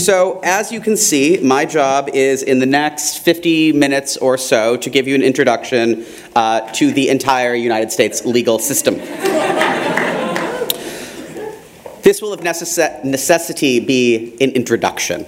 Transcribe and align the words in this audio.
So, 0.00 0.40
as 0.42 0.72
you 0.72 0.80
can 0.80 0.96
see, 0.96 1.40
my 1.42 1.66
job 1.66 2.08
is 2.14 2.42
in 2.42 2.58
the 2.58 2.64
next 2.64 3.18
50 3.18 3.74
minutes 3.74 4.16
or 4.16 4.38
so 4.38 4.78
to 4.78 4.88
give 4.88 5.06
you 5.06 5.14
an 5.14 5.22
introduction 5.22 6.06
uh, 6.34 6.62
to 6.72 6.90
the 6.90 7.10
entire 7.10 7.54
United 7.54 7.92
States 7.92 8.24
legal 8.24 8.58
system. 8.58 8.94
this 12.02 12.22
will 12.22 12.32
of 12.32 12.40
necess- 12.40 13.04
necessity 13.04 13.78
be 13.78 14.38
an 14.40 14.52
introduction. 14.52 15.26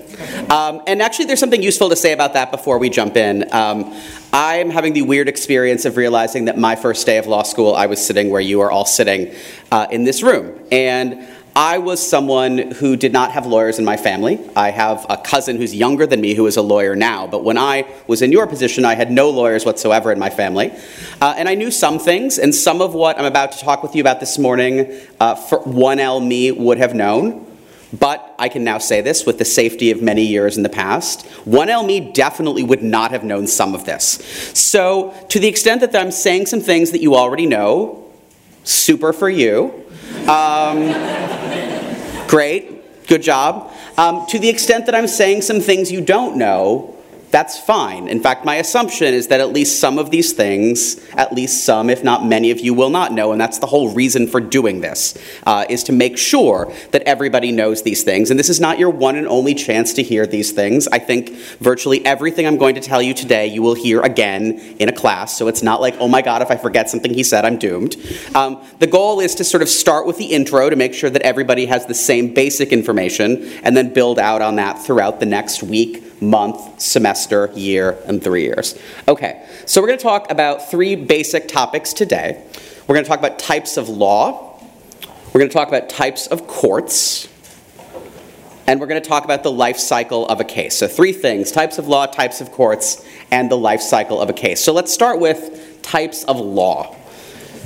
Um, 0.48 0.80
and 0.86 1.02
actually, 1.02 1.26
there's 1.26 1.40
something 1.40 1.62
useful 1.62 1.90
to 1.90 1.96
say 1.96 2.14
about 2.14 2.32
that 2.32 2.50
before 2.50 2.78
we 2.78 2.88
jump 2.88 3.18
in. 3.18 3.52
Um, 3.52 3.94
I'm 4.32 4.70
having 4.70 4.94
the 4.94 5.02
weird 5.02 5.28
experience 5.28 5.84
of 5.84 5.98
realizing 5.98 6.46
that 6.46 6.56
my 6.56 6.76
first 6.76 7.04
day 7.04 7.18
of 7.18 7.26
law 7.26 7.42
school, 7.42 7.74
I 7.74 7.84
was 7.84 8.02
sitting 8.04 8.30
where 8.30 8.40
you 8.40 8.62
are 8.62 8.70
all 8.70 8.86
sitting 8.86 9.34
uh, 9.70 9.86
in 9.90 10.04
this 10.04 10.22
room. 10.22 10.58
And 10.72 11.28
I 11.54 11.78
was 11.78 12.06
someone 12.06 12.72
who 12.72 12.96
did 12.96 13.12
not 13.12 13.32
have 13.32 13.44
lawyers 13.44 13.78
in 13.78 13.84
my 13.84 13.98
family. 13.98 14.40
I 14.56 14.70
have 14.70 15.04
a 15.10 15.18
cousin 15.18 15.58
who's 15.58 15.74
younger 15.74 16.06
than 16.06 16.20
me 16.20 16.34
who 16.34 16.46
is 16.46 16.56
a 16.56 16.62
lawyer 16.62 16.96
now, 16.96 17.26
but 17.26 17.44
when 17.44 17.58
I 17.58 17.86
was 18.06 18.22
in 18.22 18.32
your 18.32 18.46
position, 18.46 18.86
I 18.86 18.94
had 18.94 19.10
no 19.10 19.28
lawyers 19.28 19.66
whatsoever 19.66 20.10
in 20.12 20.18
my 20.18 20.30
family. 20.30 20.72
Uh, 21.20 21.34
and 21.36 21.50
I 21.50 21.54
knew 21.54 21.70
some 21.70 21.98
things, 21.98 22.38
and 22.38 22.54
some 22.54 22.80
of 22.80 22.94
what 22.94 23.18
I'm 23.18 23.26
about 23.26 23.52
to 23.52 23.58
talk 23.58 23.82
with 23.82 23.94
you 23.94 24.00
about 24.00 24.18
this 24.18 24.38
morning, 24.38 24.98
uh, 25.20 25.34
for 25.34 25.60
1L 25.60 26.26
me 26.26 26.52
would 26.52 26.78
have 26.78 26.94
known. 26.94 27.46
But 27.92 28.34
I 28.38 28.48
can 28.48 28.64
now 28.64 28.78
say 28.78 29.02
this 29.02 29.26
with 29.26 29.36
the 29.36 29.44
safety 29.44 29.90
of 29.90 30.00
many 30.00 30.24
years 30.24 30.56
in 30.56 30.62
the 30.62 30.70
past. 30.70 31.26
1L 31.44 31.84
me 31.84 32.00
definitely 32.12 32.62
would 32.62 32.82
not 32.82 33.10
have 33.10 33.24
known 33.24 33.46
some 33.46 33.74
of 33.74 33.84
this. 33.84 34.04
So, 34.54 35.14
to 35.28 35.38
the 35.38 35.48
extent 35.48 35.82
that 35.82 35.94
I'm 35.94 36.12
saying 36.12 36.46
some 36.46 36.60
things 36.60 36.92
that 36.92 37.02
you 37.02 37.14
already 37.14 37.44
know, 37.44 38.10
super 38.64 39.12
for 39.12 39.28
you. 39.28 39.84
Um, 40.28 41.41
great, 42.32 43.06
good 43.08 43.20
job. 43.20 43.70
Um, 43.98 44.24
to 44.28 44.38
the 44.38 44.48
extent 44.48 44.86
that 44.86 44.94
I'm 44.94 45.06
saying 45.06 45.42
some 45.42 45.60
things 45.60 45.92
you 45.92 46.00
don't 46.00 46.38
know, 46.38 46.91
that's 47.32 47.58
fine. 47.58 48.08
In 48.08 48.20
fact, 48.20 48.44
my 48.44 48.56
assumption 48.56 49.14
is 49.14 49.28
that 49.28 49.40
at 49.40 49.52
least 49.52 49.80
some 49.80 49.98
of 49.98 50.10
these 50.10 50.34
things, 50.34 51.02
at 51.14 51.32
least 51.32 51.64
some, 51.64 51.88
if 51.88 52.04
not 52.04 52.26
many 52.26 52.50
of 52.50 52.60
you, 52.60 52.74
will 52.74 52.90
not 52.90 53.10
know, 53.12 53.32
and 53.32 53.40
that's 53.40 53.58
the 53.58 53.66
whole 53.66 53.88
reason 53.88 54.26
for 54.26 54.38
doing 54.38 54.82
this, 54.82 55.16
uh, 55.46 55.64
is 55.70 55.82
to 55.84 55.92
make 55.92 56.18
sure 56.18 56.70
that 56.90 57.02
everybody 57.02 57.50
knows 57.50 57.82
these 57.82 58.02
things. 58.02 58.30
And 58.30 58.38
this 58.38 58.50
is 58.50 58.60
not 58.60 58.78
your 58.78 58.90
one 58.90 59.16
and 59.16 59.26
only 59.26 59.54
chance 59.54 59.94
to 59.94 60.02
hear 60.02 60.26
these 60.26 60.52
things. 60.52 60.86
I 60.88 60.98
think 60.98 61.30
virtually 61.58 62.04
everything 62.04 62.46
I'm 62.46 62.58
going 62.58 62.74
to 62.74 62.82
tell 62.82 63.00
you 63.00 63.14
today, 63.14 63.46
you 63.46 63.62
will 63.62 63.74
hear 63.74 64.02
again 64.02 64.58
in 64.78 64.90
a 64.90 64.92
class, 64.92 65.34
so 65.36 65.48
it's 65.48 65.62
not 65.62 65.80
like, 65.80 65.96
oh 66.00 66.08
my 66.08 66.20
god, 66.20 66.42
if 66.42 66.50
I 66.50 66.56
forget 66.56 66.90
something 66.90 67.14
he 67.14 67.24
said, 67.24 67.46
I'm 67.46 67.56
doomed. 67.56 67.96
Um, 68.34 68.62
the 68.78 68.86
goal 68.86 69.20
is 69.20 69.34
to 69.36 69.44
sort 69.44 69.62
of 69.62 69.70
start 69.70 70.06
with 70.06 70.18
the 70.18 70.26
intro 70.26 70.68
to 70.68 70.76
make 70.76 70.92
sure 70.92 71.08
that 71.08 71.22
everybody 71.22 71.64
has 71.64 71.86
the 71.86 71.94
same 71.94 72.34
basic 72.34 72.72
information, 72.72 73.44
and 73.62 73.74
then 73.74 73.94
build 73.94 74.18
out 74.18 74.42
on 74.42 74.56
that 74.56 74.74
throughout 74.74 75.18
the 75.18 75.26
next 75.26 75.62
week 75.62 76.11
month, 76.22 76.80
semester, 76.80 77.50
year, 77.54 77.98
and 78.06 78.22
three 78.22 78.42
years. 78.42 78.78
Okay, 79.08 79.46
so 79.66 79.80
we're 79.80 79.88
going 79.88 79.98
to 79.98 80.02
talk 80.02 80.30
about 80.30 80.70
three 80.70 80.94
basic 80.94 81.48
topics 81.48 81.92
today. 81.92 82.42
We're 82.86 82.94
going 82.94 83.04
to 83.04 83.08
talk 83.08 83.18
about 83.18 83.38
types 83.38 83.76
of 83.76 83.88
law, 83.88 84.60
we're 85.32 85.40
going 85.40 85.50
to 85.50 85.54
talk 85.54 85.68
about 85.68 85.88
types 85.88 86.26
of 86.26 86.46
courts, 86.46 87.28
and 88.66 88.80
we're 88.80 88.86
going 88.86 89.02
to 89.02 89.08
talk 89.08 89.24
about 89.24 89.42
the 89.42 89.50
life 89.50 89.78
cycle 89.78 90.26
of 90.28 90.40
a 90.40 90.44
case. 90.44 90.76
So, 90.76 90.86
three 90.88 91.12
things 91.12 91.50
types 91.50 91.78
of 91.78 91.88
law, 91.88 92.06
types 92.06 92.40
of 92.40 92.52
courts, 92.52 93.04
and 93.30 93.50
the 93.50 93.56
life 93.56 93.80
cycle 93.80 94.20
of 94.20 94.30
a 94.30 94.32
case. 94.34 94.62
So, 94.62 94.72
let's 94.72 94.92
start 94.92 95.20
with 95.20 95.82
types 95.82 96.24
of 96.24 96.38
law. 96.38 96.94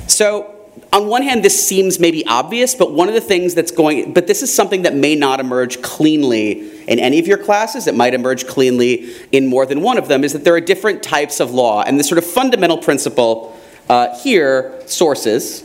So, 0.07 0.55
on 0.93 1.07
one 1.07 1.23
hand, 1.23 1.43
this 1.43 1.67
seems 1.67 1.99
maybe 1.99 2.25
obvious, 2.25 2.73
but 2.73 2.93
one 2.93 3.07
of 3.07 3.13
the 3.13 3.21
things 3.21 3.53
that's 3.53 3.71
going, 3.71 4.13
but 4.13 4.27
this 4.27 4.41
is 4.41 4.53
something 4.53 4.83
that 4.83 4.95
may 4.95 5.15
not 5.15 5.39
emerge 5.39 5.81
cleanly 5.81 6.76
in 6.87 6.99
any 6.99 7.19
of 7.19 7.27
your 7.27 7.37
classes. 7.37 7.87
It 7.87 7.95
might 7.95 8.13
emerge 8.13 8.47
cleanly 8.47 9.13
in 9.31 9.47
more 9.47 9.65
than 9.65 9.81
one 9.81 9.97
of 9.97 10.07
them, 10.07 10.23
is 10.23 10.33
that 10.33 10.43
there 10.43 10.55
are 10.55 10.61
different 10.61 11.03
types 11.03 11.39
of 11.39 11.51
law. 11.51 11.83
And 11.83 11.99
the 11.99 12.03
sort 12.03 12.17
of 12.17 12.25
fundamental 12.25 12.77
principle 12.77 13.57
uh, 13.89 14.17
here 14.19 14.81
sources, 14.85 15.63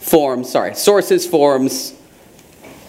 forms, 0.00 0.50
sorry, 0.50 0.74
sources, 0.74 1.26
forms, 1.26 1.94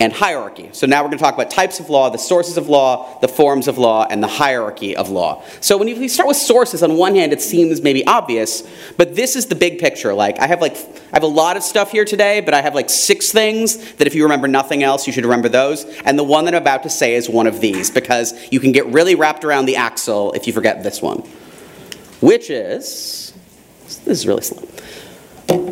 and 0.04 0.12
hierarchy. 0.12 0.70
So 0.74 0.86
now 0.86 1.02
we're 1.02 1.08
going 1.08 1.18
to 1.18 1.24
talk 1.24 1.34
about 1.34 1.50
types 1.50 1.80
of 1.80 1.90
law, 1.90 2.10
the 2.10 2.18
sources 2.18 2.58
of 2.58 2.68
law, 2.68 3.18
the 3.22 3.30
forms 3.30 3.70
of 3.70 3.78
law, 3.78 4.06
and 4.10 4.22
the 4.22 4.28
hierarchy 4.28 4.98
of 4.98 5.10
law. 5.10 5.42
So 5.62 5.78
when 5.78 5.88
you 5.88 6.10
start 6.10 6.28
with 6.28 6.36
sources, 6.36 6.84
on 6.84 6.98
one 6.98 7.16
hand, 7.16 7.32
it 7.32 7.42
seems 7.42 7.82
maybe 7.82 8.06
obvious, 8.06 8.68
but 8.98 9.16
this 9.16 9.38
is 9.38 9.46
the 9.46 9.56
big 9.56 9.80
picture. 9.80 10.14
Like 10.14 10.40
I 10.40 10.48
have 10.48 10.60
like 10.60 10.76
I 10.76 11.14
have 11.14 11.24
a 11.24 11.28
lot 11.28 11.56
of 11.56 11.64
stuff 11.64 11.90
here 11.90 12.04
today, 12.04 12.42
but 12.42 12.54
I 12.54 12.62
have 12.62 12.76
like 12.76 12.90
six 12.90 13.32
things 13.32 13.94
that 13.94 14.06
if 14.06 14.14
you 14.14 14.24
remember 14.24 14.50
nothing 14.50 14.84
else, 14.84 15.08
you 15.08 15.14
should 15.14 15.24
remember 15.24 15.48
those. 15.48 15.86
And 16.04 16.20
the 16.20 16.24
one 16.26 16.44
that 16.46 16.54
I'm 16.54 16.62
about 16.62 16.84
to 16.84 16.90
say 16.90 17.16
is 17.16 17.30
one 17.30 17.48
of 17.48 17.62
these 17.62 17.90
because 17.90 18.34
you 18.52 18.60
can 18.60 18.74
get 18.74 18.86
really 18.88 19.16
wrapped 19.16 19.46
around 19.46 19.68
the 19.68 19.78
axle 19.78 20.34
if 20.34 20.48
you 20.48 20.52
forget 20.52 20.84
this 20.84 21.02
one, 21.02 21.20
which 22.20 22.50
is 22.50 23.34
this 24.04 24.20
is 24.20 24.28
really 24.28 24.42
slow. 24.42 24.68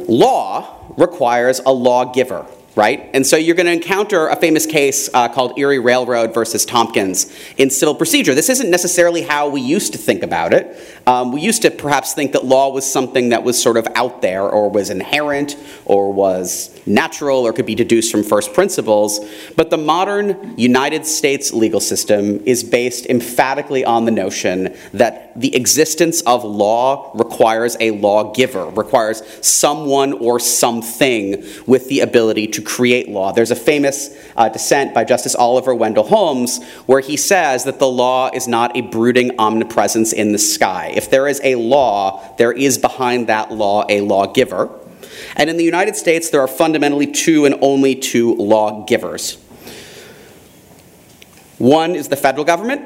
Law 0.07 0.93
requires 0.95 1.59
a 1.65 1.73
lawgiver 1.73 2.45
right? 2.75 3.09
And 3.13 3.25
so 3.25 3.35
you're 3.35 3.55
going 3.55 3.65
to 3.65 3.73
encounter 3.73 4.27
a 4.27 4.35
famous 4.35 4.65
case 4.65 5.09
uh, 5.13 5.27
called 5.27 5.57
Erie 5.57 5.79
Railroad 5.79 6.33
versus 6.33 6.65
Tompkins 6.65 7.33
in 7.57 7.69
civil 7.69 7.95
procedure. 7.95 8.33
This 8.33 8.49
isn't 8.49 8.69
necessarily 8.69 9.21
how 9.21 9.49
we 9.49 9.61
used 9.61 9.91
to 9.93 9.97
think 9.97 10.23
about 10.23 10.53
it. 10.53 10.77
Um, 11.11 11.33
we 11.33 11.41
used 11.41 11.63
to 11.63 11.71
perhaps 11.71 12.13
think 12.13 12.31
that 12.31 12.45
law 12.45 12.69
was 12.71 12.89
something 12.89 13.29
that 13.29 13.43
was 13.43 13.61
sort 13.61 13.75
of 13.75 13.85
out 13.95 14.21
there 14.21 14.43
or 14.43 14.69
was 14.69 14.89
inherent 14.89 15.57
or 15.83 16.13
was 16.13 16.69
natural 16.85 17.45
or 17.45 17.51
could 17.51 17.65
be 17.65 17.75
deduced 17.75 18.13
from 18.13 18.23
first 18.23 18.53
principles. 18.53 19.19
But 19.57 19.71
the 19.71 19.77
modern 19.77 20.57
United 20.57 21.05
States 21.05 21.51
legal 21.51 21.81
system 21.81 22.41
is 22.45 22.63
based 22.63 23.07
emphatically 23.07 23.83
on 23.83 24.05
the 24.05 24.11
notion 24.11 24.73
that 24.93 25.37
the 25.39 25.53
existence 25.53 26.21
of 26.21 26.45
law 26.45 27.11
requires 27.13 27.75
a 27.81 27.91
lawgiver, 27.91 28.67
requires 28.67 29.21
someone 29.45 30.13
or 30.13 30.39
something 30.39 31.43
with 31.67 31.89
the 31.89 31.99
ability 31.99 32.47
to 32.47 32.61
create 32.61 33.09
law. 33.09 33.33
There's 33.33 33.51
a 33.51 33.55
famous 33.55 34.15
uh, 34.37 34.47
dissent 34.47 34.93
by 34.93 35.03
Justice 35.03 35.35
Oliver 35.35 35.75
Wendell 35.75 36.05
Holmes 36.05 36.63
where 36.85 37.01
he 37.01 37.17
says 37.17 37.65
that 37.65 37.79
the 37.79 37.87
law 37.87 38.29
is 38.33 38.47
not 38.47 38.77
a 38.77 38.81
brooding 38.81 39.37
omnipresence 39.37 40.13
in 40.13 40.31
the 40.31 40.37
sky. 40.37 40.87
If 41.01 41.09
there 41.09 41.27
is 41.27 41.41
a 41.43 41.55
law, 41.55 42.35
there 42.37 42.51
is 42.51 42.77
behind 42.77 43.25
that 43.25 43.51
law 43.51 43.85
a 43.89 44.01
lawgiver. 44.01 44.69
And 45.35 45.49
in 45.49 45.57
the 45.57 45.63
United 45.63 45.95
States, 45.95 46.29
there 46.29 46.41
are 46.41 46.47
fundamentally 46.47 47.07
two 47.07 47.45
and 47.45 47.55
only 47.61 47.95
two 47.95 48.35
lawgivers. 48.35 49.39
One 51.57 51.95
is 51.95 52.09
the 52.09 52.15
federal 52.15 52.45
government, 52.45 52.83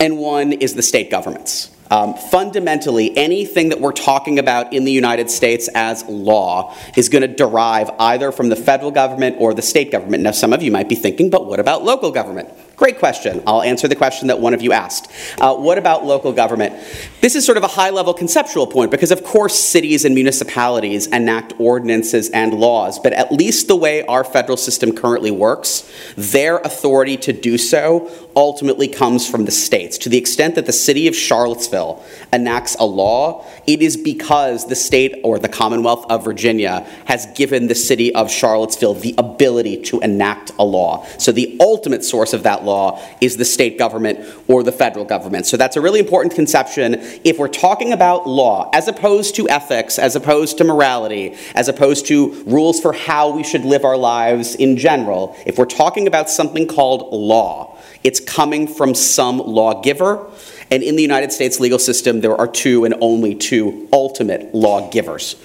and 0.00 0.16
one 0.16 0.54
is 0.54 0.72
the 0.74 0.82
state 0.82 1.10
governments. 1.10 1.70
Um, 1.90 2.14
fundamentally, 2.14 3.14
anything 3.18 3.68
that 3.68 3.80
we're 3.82 3.92
talking 3.92 4.38
about 4.38 4.72
in 4.72 4.84
the 4.84 4.92
United 4.92 5.30
States 5.30 5.68
as 5.74 6.04
law 6.04 6.74
is 6.96 7.10
going 7.10 7.20
to 7.20 7.28
derive 7.28 7.90
either 7.98 8.32
from 8.32 8.48
the 8.48 8.56
federal 8.56 8.90
government 8.90 9.36
or 9.38 9.52
the 9.52 9.62
state 9.62 9.92
government. 9.92 10.22
Now, 10.22 10.30
some 10.30 10.54
of 10.54 10.62
you 10.62 10.72
might 10.72 10.88
be 10.88 10.94
thinking, 10.94 11.28
but 11.28 11.44
what 11.44 11.60
about 11.60 11.84
local 11.84 12.10
government? 12.10 12.48
Great 12.76 12.98
question. 12.98 13.40
I'll 13.46 13.62
answer 13.62 13.86
the 13.86 13.94
question 13.94 14.28
that 14.28 14.40
one 14.40 14.52
of 14.52 14.60
you 14.60 14.72
asked. 14.72 15.10
Uh, 15.40 15.54
what 15.54 15.78
about 15.78 16.04
local 16.04 16.32
government? 16.32 16.74
This 17.20 17.36
is 17.36 17.46
sort 17.46 17.56
of 17.56 17.62
a 17.62 17.68
high 17.68 17.90
level 17.90 18.12
conceptual 18.12 18.66
point 18.66 18.90
because, 18.90 19.12
of 19.12 19.22
course, 19.22 19.56
cities 19.56 20.04
and 20.04 20.14
municipalities 20.14 21.06
enact 21.06 21.52
ordinances 21.58 22.30
and 22.30 22.52
laws, 22.52 22.98
but 22.98 23.12
at 23.12 23.30
least 23.30 23.68
the 23.68 23.76
way 23.76 24.04
our 24.06 24.24
federal 24.24 24.56
system 24.56 24.92
currently 24.92 25.30
works, 25.30 25.88
their 26.16 26.58
authority 26.58 27.16
to 27.18 27.32
do 27.32 27.58
so 27.58 28.10
ultimately 28.34 28.88
comes 28.88 29.28
from 29.28 29.44
the 29.44 29.52
states. 29.52 29.96
To 29.98 30.08
the 30.08 30.18
extent 30.18 30.56
that 30.56 30.66
the 30.66 30.72
city 30.72 31.06
of 31.06 31.14
Charlottesville 31.14 32.02
enacts 32.32 32.74
a 32.80 32.84
law, 32.84 33.46
it 33.68 33.82
is 33.82 33.96
because 33.96 34.66
the 34.66 34.74
state 34.74 35.20
or 35.22 35.38
the 35.38 35.48
Commonwealth 35.48 36.06
of 36.10 36.24
Virginia 36.24 36.86
has 37.04 37.26
given 37.36 37.68
the 37.68 37.74
city 37.76 38.12
of 38.14 38.30
Charlottesville 38.30 38.94
the 38.94 39.14
ability 39.16 39.82
to 39.82 40.00
enact 40.00 40.50
a 40.58 40.64
law. 40.64 41.06
So 41.18 41.30
the 41.30 41.56
ultimate 41.60 42.04
source 42.04 42.32
of 42.32 42.42
that 42.42 42.63
law 42.64 43.00
is 43.20 43.36
the 43.36 43.44
state 43.44 43.78
government 43.78 44.18
or 44.48 44.62
the 44.62 44.72
federal 44.72 45.04
government. 45.04 45.46
So 45.46 45.56
that's 45.56 45.76
a 45.76 45.80
really 45.80 46.00
important 46.00 46.34
conception. 46.34 46.94
If 47.24 47.38
we're 47.38 47.48
talking 47.48 47.92
about 47.92 48.26
law, 48.26 48.70
as 48.72 48.88
opposed 48.88 49.36
to 49.36 49.48
ethics, 49.48 49.98
as 49.98 50.16
opposed 50.16 50.58
to 50.58 50.64
morality, 50.64 51.36
as 51.54 51.68
opposed 51.68 52.06
to 52.06 52.42
rules 52.44 52.80
for 52.80 52.92
how 52.92 53.30
we 53.30 53.44
should 53.44 53.64
live 53.64 53.84
our 53.84 53.96
lives 53.96 54.54
in 54.54 54.76
general, 54.76 55.36
if 55.46 55.58
we're 55.58 55.64
talking 55.66 56.06
about 56.06 56.30
something 56.30 56.66
called 56.66 57.12
law, 57.12 57.78
it's 58.02 58.20
coming 58.20 58.66
from 58.66 58.94
some 58.94 59.38
lawgiver. 59.38 60.26
And 60.70 60.82
in 60.82 60.96
the 60.96 61.02
United 61.02 61.32
States 61.32 61.60
legal 61.60 61.78
system, 61.78 62.20
there 62.20 62.36
are 62.36 62.48
two 62.48 62.84
and 62.84 62.94
only 63.00 63.34
two 63.34 63.88
ultimate 63.92 64.54
lawgivers. 64.54 65.36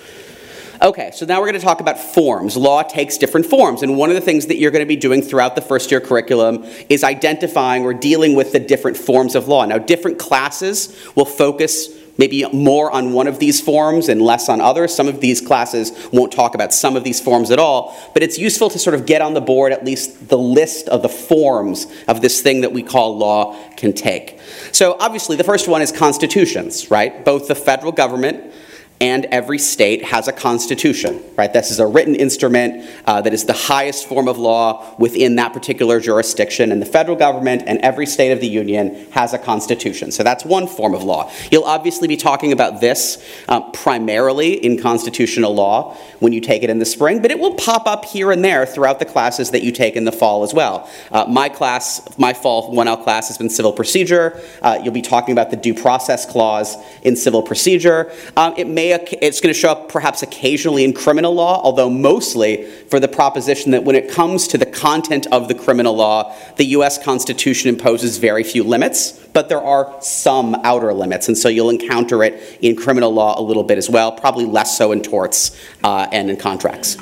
Okay, 0.82 1.12
so 1.14 1.26
now 1.26 1.42
we're 1.42 1.48
going 1.48 1.60
to 1.60 1.66
talk 1.66 1.82
about 1.82 2.00
forms. 2.00 2.56
Law 2.56 2.84
takes 2.84 3.18
different 3.18 3.46
forms, 3.46 3.84
and 3.84 3.98
one 3.98 4.10
of 4.10 4.16
the 4.16 4.22
things 4.22 4.46
that 4.46 4.58
you're 4.58 4.72
going 4.72 4.84
to 4.84 4.88
be 4.88 4.96
doing 4.96 5.22
throughout 5.22 5.56
the 5.56 5.62
first 5.62 5.92
year 5.92 6.00
curriculum 6.00 6.64
is 6.88 7.04
identifying 7.04 7.84
or 7.84 7.94
dealing 7.94 8.34
with 8.34 8.54
the 8.54 8.62
different 8.62 8.96
forms 8.96 9.36
of 9.36 9.50
law. 9.50 9.66
Now, 9.66 9.78
different 9.78 10.20
classes 10.20 10.98
will 11.16 11.26
focus 11.26 11.90
maybe 12.18 12.46
more 12.54 12.90
on 12.92 13.12
one 13.12 13.28
of 13.28 13.40
these 13.40 13.60
forms 13.60 14.08
and 14.08 14.22
less 14.22 14.48
on 14.48 14.62
others. 14.62 14.96
Some 14.96 15.10
of 15.10 15.20
these 15.20 15.42
classes 15.42 15.92
won't 16.14 16.32
talk 16.32 16.56
about 16.56 16.74
some 16.74 16.96
of 16.96 17.04
these 17.04 17.20
forms 17.20 17.52
at 17.52 17.60
all, 17.60 17.98
but 18.14 18.24
it's 18.24 18.38
useful 18.38 18.70
to 18.70 18.80
sort 18.80 18.94
of 18.94 19.06
get 19.06 19.22
on 19.22 19.34
the 19.34 19.42
board 19.42 19.74
at 19.74 19.84
least 19.84 20.30
the 20.30 20.38
list 20.38 20.88
of 20.88 21.02
the 21.02 21.10
forms 21.10 21.88
of 22.08 22.22
this 22.22 22.42
thing 22.42 22.62
that 22.62 22.72
we 22.72 22.84
call 22.84 23.18
law 23.18 23.58
can 23.76 23.92
take. 23.92 24.40
So 24.72 24.96
obviously, 25.02 25.36
the 25.36 25.44
first 25.44 25.68
one 25.68 25.82
is 25.82 25.92
constitutions, 25.92 26.90
right? 26.90 27.26
Both 27.26 27.50
the 27.50 27.56
federal 27.56 27.92
government 27.92 28.54
and 29.02 29.26
every 29.26 29.58
state 29.58 30.04
has 30.04 30.28
a 30.28 30.34
constitution, 30.34 31.24
right? 31.38 31.54
This 31.54 31.72
is 31.72 31.80
a 31.80 31.88
written 31.88 32.16
instrument 32.16 32.86
uh, 33.06 33.22
that 33.22 33.34
is 33.34 33.46
the 33.46 33.54
highest 33.54 34.08
form 34.08 34.28
of 34.28 34.38
law 34.38 34.94
within 34.98 35.38
that 35.38 35.54
particular 35.54 36.02
jurisdiction, 36.02 36.72
and 36.72 36.82
the 36.82 36.86
federal 36.86 37.16
government 37.16 37.64
and 37.66 37.80
every 37.80 38.06
state 38.06 38.32
of 38.32 38.42
the 38.42 38.48
union 38.48 39.08
has 39.12 39.34
a 39.34 39.38
constitution. 39.38 40.12
So 40.12 40.24
that's 40.24 40.44
one 40.44 40.68
form 40.68 40.94
of 40.94 41.04
law. 41.04 41.32
You'll 41.50 41.64
obviously 41.64 42.10
be 42.10 42.18
talking 42.18 42.52
about 42.52 42.82
this 42.82 43.26
uh, 43.48 43.62
primarily 43.72 44.54
in 44.54 44.82
constitutional 44.82 45.54
law 45.56 45.96
when 46.20 46.34
you 46.34 46.42
take 46.42 46.64
it 46.64 46.70
in 46.70 46.80
the 46.80 46.86
spring, 46.86 47.22
but 47.22 47.32
it 47.32 47.40
will 47.40 47.56
pop 47.56 47.88
up 47.88 48.04
here 48.04 48.32
and 48.32 48.44
there 48.44 48.66
throughout 48.66 49.00
the 49.00 49.06
classes 49.06 49.52
that 49.52 49.64
you 49.64 49.72
take 49.72 49.96
in 49.96 50.04
the 50.04 50.12
fall 50.12 50.44
as 50.44 50.54
well. 50.54 50.90
Uh, 51.12 51.26
my 51.26 51.48
class, 51.48 52.02
my 52.18 52.34
fall 52.34 52.74
1L 52.74 53.02
class 53.04 53.30
has 53.30 53.38
been 53.38 53.50
civil 53.50 53.72
procedure. 53.72 54.42
Uh, 54.62 54.78
you'll 54.84 54.94
be 54.94 55.02
talking 55.02 55.32
about 55.32 55.52
the 55.52 55.56
due 55.56 55.74
process 55.74 56.30
clause 56.30 56.76
in 57.04 57.16
civil 57.16 57.42
procedure. 57.42 58.12
Um, 58.36 58.54
it 58.58 58.68
it's 58.92 59.42
going 59.42 59.54
to 59.54 59.60
show 59.60 59.72
up 59.72 59.90
perhaps 59.90 60.22
occasionally 60.22 60.84
in 60.84 60.94
criminal 60.94 61.34
law, 61.34 61.62
although 61.62 61.90
mostly 61.90 62.66
for 62.90 63.00
the 63.00 63.08
proposition 63.08 63.72
that 63.72 63.84
when 63.84 63.96
it 63.96 64.10
comes 64.10 64.48
to 64.50 64.58
the 64.58 64.66
content 64.66 65.28
of 65.32 65.48
the 65.48 65.56
criminal 65.56 65.96
law, 65.96 66.36
the 66.58 66.66
US 66.66 67.02
Constitution 67.04 67.70
imposes 67.70 68.18
very 68.18 68.44
few 68.44 68.64
limits, 68.64 69.12
but 69.34 69.50
there 69.50 69.62
are 69.62 69.96
some 70.02 70.56
outer 70.64 70.94
limits. 70.94 71.28
And 71.28 71.38
so 71.38 71.50
you'll 71.50 71.70
encounter 71.70 72.24
it 72.24 72.58
in 72.62 72.76
criminal 72.76 73.14
law 73.14 73.40
a 73.40 73.44
little 73.44 73.64
bit 73.64 73.78
as 73.78 73.90
well, 73.90 74.12
probably 74.12 74.46
less 74.46 74.78
so 74.78 74.92
in 74.92 75.02
torts 75.02 75.58
uh, 75.84 76.08
and 76.12 76.30
in 76.30 76.38
contracts. 76.38 76.98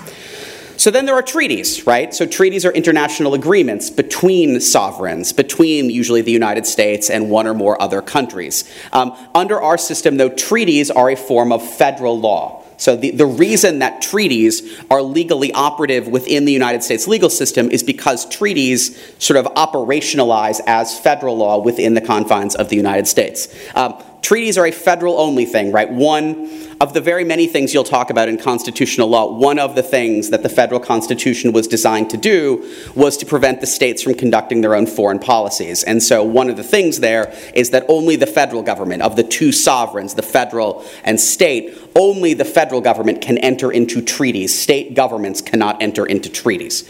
So 0.78 0.92
then 0.92 1.06
there 1.06 1.16
are 1.16 1.24
treaties, 1.24 1.86
right? 1.88 2.14
So 2.14 2.26
treaties 2.26 2.64
are 2.64 2.72
international 2.72 3.34
agreements 3.34 3.90
between 3.90 4.62
sovereigns, 4.62 5.34
between 5.34 5.90
usually 5.90 6.22
the 6.22 6.32
United 6.32 6.68
States 6.68 7.10
and 7.10 7.30
one 7.32 7.48
or 7.48 7.56
more 7.56 7.82
other 7.82 8.02
countries. 8.02 8.64
Um, 8.94 9.18
under 9.34 9.60
our 9.60 9.78
system, 9.78 10.18
though, 10.18 10.30
treaties 10.30 10.92
are 10.92 11.10
a 11.10 11.16
form 11.16 11.52
of 11.52 11.68
federal 11.68 12.20
law. 12.20 12.64
So 12.78 12.96
the, 12.96 13.10
the 13.10 13.26
reason 13.26 13.80
that 13.80 14.04
treaties 14.04 14.80
are 14.92 15.02
legally 15.02 15.52
operative 15.52 16.08
within 16.08 16.46
the 16.46 16.54
United 16.54 16.84
States 16.84 17.08
legal 17.08 17.32
system 17.32 17.72
is 17.72 17.82
because 17.82 18.30
treaties 18.30 18.96
sort 19.18 19.38
of 19.38 19.52
operationalize 19.56 20.62
as 20.68 20.98
federal 20.98 21.38
law 21.38 21.58
within 21.58 21.96
the 21.96 22.02
confines 22.02 22.54
of 22.56 22.70
the 22.70 22.76
United 22.76 23.08
States. 23.08 23.48
Um, 23.74 24.00
treaties 24.22 24.58
are 24.58 24.66
a 24.66 24.72
federal 24.72 25.20
only 25.20 25.46
thing, 25.46 25.72
right? 25.72 25.90
One 25.90 26.68
of 26.80 26.94
the 26.94 27.02
very 27.02 27.24
many 27.24 27.48
things 27.48 27.74
you'll 27.74 27.84
talk 27.84 28.10
about 28.10 28.30
in 28.30 28.38
constitutional 28.38 29.08
law, 29.08 29.32
one 29.32 29.58
of 29.58 29.76
the 29.76 29.82
things 29.82 30.30
that 30.30 30.44
the 30.44 30.50
federal 30.50 30.80
constitution 30.80 31.52
was 31.52 31.68
designed 31.68 32.10
to 32.12 32.18
do 32.18 32.72
was 32.96 33.18
to 33.18 33.26
prevent 33.26 33.62
the 33.62 33.68
states 33.68 34.04
from 34.04 34.14
conducting 34.14 34.62
their 34.62 34.76
own 34.76 34.86
foreign 34.86 35.20
policies. 35.20 35.84
And 35.84 36.02
so 36.04 36.24
one 36.24 36.50
of 36.50 36.58
the 36.58 36.64
things 36.64 37.00
there 37.00 37.34
is 37.56 37.72
that 37.72 37.86
only 37.88 38.16
the 38.16 38.28
federal 38.28 38.62
government, 38.62 39.02
of 39.02 39.16
the 39.16 39.24
two 39.24 39.52
sovereigns, 39.52 40.14
the 40.14 40.22
federal 40.22 40.86
and 41.04 41.20
state, 41.20 41.76
only 41.96 42.34
the 42.34 42.46
federal 42.46 42.82
government 42.82 43.22
can 43.22 43.38
enter 43.40 43.72
into 43.72 44.02
treaties. 44.02 44.58
State 44.58 44.94
governments 44.94 45.42
cannot 45.42 45.82
enter 45.82 46.06
into 46.06 46.30
treaties. 46.30 46.88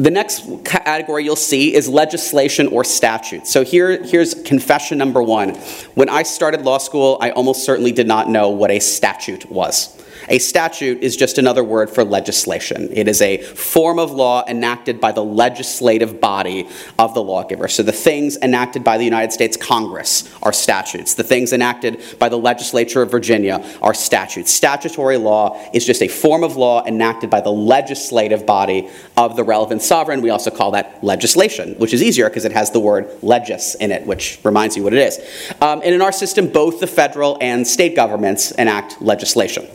The 0.00 0.10
next 0.10 0.64
category 0.64 1.24
you'll 1.24 1.36
see 1.36 1.74
is 1.74 1.86
legislation 1.86 2.68
or 2.68 2.84
statute. 2.84 3.46
So 3.46 3.64
here, 3.64 4.02
here's 4.02 4.32
confession 4.32 4.96
number 4.96 5.22
one. 5.22 5.50
When 5.94 6.08
I 6.08 6.22
started 6.22 6.62
law 6.62 6.78
school, 6.78 7.18
I 7.20 7.32
almost 7.32 7.66
certainly 7.66 7.92
did 7.92 8.06
not 8.06 8.26
know 8.26 8.48
what 8.48 8.70
a 8.70 8.78
statute 8.78 9.50
was. 9.50 9.99
A 10.30 10.38
statute 10.38 11.02
is 11.02 11.16
just 11.16 11.38
another 11.38 11.64
word 11.64 11.90
for 11.90 12.04
legislation. 12.04 12.88
It 12.92 13.08
is 13.08 13.20
a 13.20 13.38
form 13.38 13.98
of 13.98 14.12
law 14.12 14.44
enacted 14.46 15.00
by 15.00 15.10
the 15.10 15.24
legislative 15.24 16.20
body 16.20 16.68
of 17.00 17.14
the 17.14 17.22
lawgiver. 17.22 17.66
So 17.66 17.82
the 17.82 17.90
things 17.90 18.36
enacted 18.36 18.84
by 18.84 18.96
the 18.96 19.02
United 19.04 19.32
States 19.32 19.56
Congress 19.56 20.32
are 20.40 20.52
statutes. 20.52 21.14
The 21.14 21.24
things 21.24 21.52
enacted 21.52 22.00
by 22.20 22.28
the 22.28 22.38
legislature 22.38 23.02
of 23.02 23.10
Virginia 23.10 23.64
are 23.82 23.92
statutes. 23.92 24.52
Statutory 24.52 25.16
law 25.16 25.60
is 25.74 25.84
just 25.84 26.00
a 26.00 26.06
form 26.06 26.44
of 26.44 26.56
law 26.56 26.84
enacted 26.86 27.28
by 27.28 27.40
the 27.40 27.50
legislative 27.50 28.46
body 28.46 28.88
of 29.16 29.34
the 29.34 29.42
relevant 29.42 29.82
sovereign. 29.82 30.22
We 30.22 30.30
also 30.30 30.52
call 30.52 30.70
that 30.70 31.02
legislation, 31.02 31.74
which 31.74 31.92
is 31.92 32.04
easier 32.04 32.28
because 32.28 32.44
it 32.44 32.52
has 32.52 32.70
the 32.70 32.78
word 32.78 33.10
legis 33.22 33.74
in 33.74 33.90
it, 33.90 34.06
which 34.06 34.38
reminds 34.44 34.76
you 34.76 34.84
what 34.84 34.92
it 34.92 35.00
is. 35.00 35.18
Um, 35.60 35.82
and 35.84 35.92
in 35.92 36.00
our 36.00 36.12
system, 36.12 36.46
both 36.46 36.78
the 36.78 36.86
federal 36.86 37.36
and 37.40 37.66
state 37.66 37.96
governments 37.96 38.52
enact 38.52 39.02
legislation. 39.02 39.66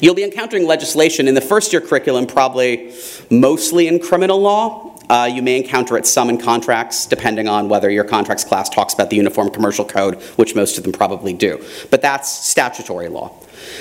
You'll 0.00 0.14
be 0.14 0.24
encountering 0.24 0.66
legislation 0.66 1.28
in 1.28 1.34
the 1.34 1.40
first 1.40 1.72
year 1.72 1.80
curriculum, 1.80 2.26
probably 2.26 2.94
mostly 3.30 3.88
in 3.88 3.98
criminal 3.98 4.40
law. 4.40 4.95
Uh, 5.08 5.30
you 5.32 5.42
may 5.42 5.56
encounter 5.56 5.96
it 5.96 6.06
some 6.06 6.28
in 6.30 6.38
contracts, 6.38 7.06
depending 7.06 7.48
on 7.48 7.68
whether 7.68 7.90
your 7.90 8.04
contracts 8.04 8.44
class 8.44 8.68
talks 8.68 8.94
about 8.94 9.10
the 9.10 9.16
Uniform 9.16 9.50
Commercial 9.50 9.84
Code, 9.84 10.20
which 10.36 10.54
most 10.54 10.78
of 10.78 10.84
them 10.84 10.92
probably 10.92 11.32
do. 11.32 11.64
But 11.90 12.02
that's 12.02 12.28
statutory 12.28 13.08
law. 13.08 13.32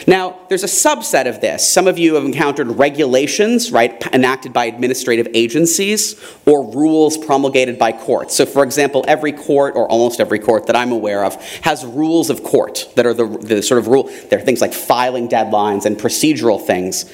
Now, 0.08 0.40
there's 0.50 0.64
a 0.64 0.68
subset 0.68 1.28
of 1.28 1.42
this. 1.42 1.68
Some 1.72 1.88
of 1.88 1.98
you 1.98 2.16
have 2.16 2.26
encountered 2.26 2.68
regulations, 2.68 3.72
right, 3.72 4.02
enacted 4.14 4.54
by 4.54 4.66
administrative 4.66 5.28
agencies 5.34 6.20
or 6.46 6.72
rules 6.72 7.18
promulgated 7.18 7.78
by 7.78 7.92
courts. 7.92 8.36
So, 8.36 8.46
for 8.46 8.64
example, 8.64 9.04
every 9.08 9.32
court, 9.32 9.76
or 9.76 9.90
almost 9.90 10.20
every 10.20 10.40
court 10.40 10.68
that 10.68 10.76
I'm 10.76 10.92
aware 10.92 11.24
of, 11.24 11.36
has 11.62 11.86
rules 11.86 12.30
of 12.30 12.44
court 12.44 12.90
that 12.96 13.06
are 13.06 13.14
the, 13.14 13.26
the 13.26 13.62
sort 13.62 13.80
of 13.80 13.88
rule. 13.88 14.10
There 14.30 14.40
are 14.40 14.44
things 14.44 14.62
like 14.62 14.74
filing 14.74 15.28
deadlines 15.28 15.86
and 15.86 15.98
procedural 15.98 16.64
things 16.64 17.06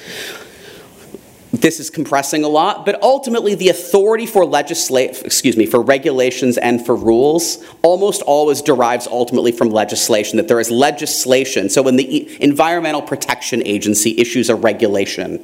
this 1.62 1.80
is 1.80 1.90
compressing 1.90 2.44
a 2.44 2.48
lot, 2.48 2.86
but 2.86 3.02
ultimately 3.04 3.56
the 3.56 3.69
authority 3.69 4.25
for 4.25 4.46
legislate, 4.46 5.22
excuse 5.24 5.56
me, 5.56 5.66
for 5.66 5.81
regulations 5.81 6.58
and 6.58 6.86
for 6.86 6.96
rules 6.96 7.63
almost 7.84 8.22
always 8.24 8.62
derives 8.62 9.08
ultimately 9.08 9.52
from 9.52 9.69
legislation, 9.69 10.38
that 10.38 10.48
there 10.48 10.60
is 10.60 10.72
legislation. 10.72 11.69
So 11.69 11.84
when 11.84 11.96
the 11.96 12.42
Environmental 12.42 13.02
Protection 13.02 13.62
Agency 13.66 14.19
issues 14.19 14.50
a 14.50 14.56
regulation, 14.56 15.38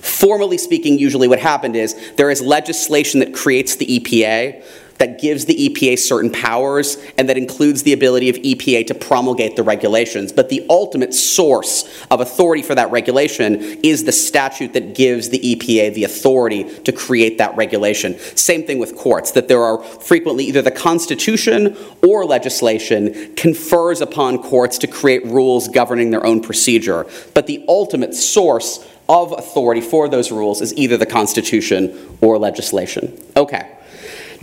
formally 0.00 0.58
speaking, 0.58 0.98
usually 0.98 1.28
what 1.28 1.40
happened 1.40 1.76
is 1.76 1.94
there 2.16 2.30
is 2.30 2.42
legislation 2.42 3.20
that 3.20 3.34
creates 3.34 3.76
the 3.76 3.86
EPA, 3.86 4.62
that 4.98 5.20
gives 5.20 5.44
the 5.44 5.68
EPA 5.68 5.98
certain 5.98 6.30
powers 6.30 6.96
and 7.18 7.28
that 7.28 7.36
includes 7.36 7.82
the 7.82 7.92
ability 7.92 8.28
of 8.28 8.36
EPA 8.36 8.86
to 8.86 8.94
promulgate 8.94 9.56
the 9.56 9.62
regulations. 9.62 10.32
But 10.32 10.48
the 10.48 10.64
ultimate 10.68 11.14
source 11.14 12.04
of 12.10 12.20
authority 12.20 12.62
for 12.62 12.74
that 12.74 12.90
regulation 12.90 13.56
is 13.82 14.04
the 14.04 14.12
statute 14.12 14.72
that 14.74 14.94
gives 14.94 15.28
the 15.30 15.38
EPA 15.38 15.94
the 15.94 16.04
authority 16.04 16.64
to 16.80 16.92
create 16.92 17.38
that 17.38 17.56
regulation. 17.56 18.18
Same 18.18 18.64
thing 18.64 18.78
with 18.78 18.96
courts, 18.96 19.32
that 19.32 19.48
there 19.48 19.62
are 19.62 19.82
frequently 19.82 20.44
either 20.44 20.62
the 20.62 20.70
Constitution 20.70 21.76
or 22.02 22.24
legislation 22.24 23.34
confers 23.34 24.00
upon 24.00 24.42
courts 24.42 24.78
to 24.78 24.86
create 24.86 25.24
rules 25.26 25.68
governing 25.68 26.10
their 26.10 26.24
own 26.24 26.40
procedure. 26.40 27.06
But 27.34 27.46
the 27.46 27.64
ultimate 27.68 28.14
source 28.14 28.86
of 29.08 29.32
authority 29.32 29.80
for 29.80 30.08
those 30.08 30.32
rules 30.32 30.60
is 30.60 30.72
either 30.74 30.96
the 30.96 31.06
Constitution 31.06 32.16
or 32.20 32.38
legislation. 32.38 33.18
Okay. 33.36 33.73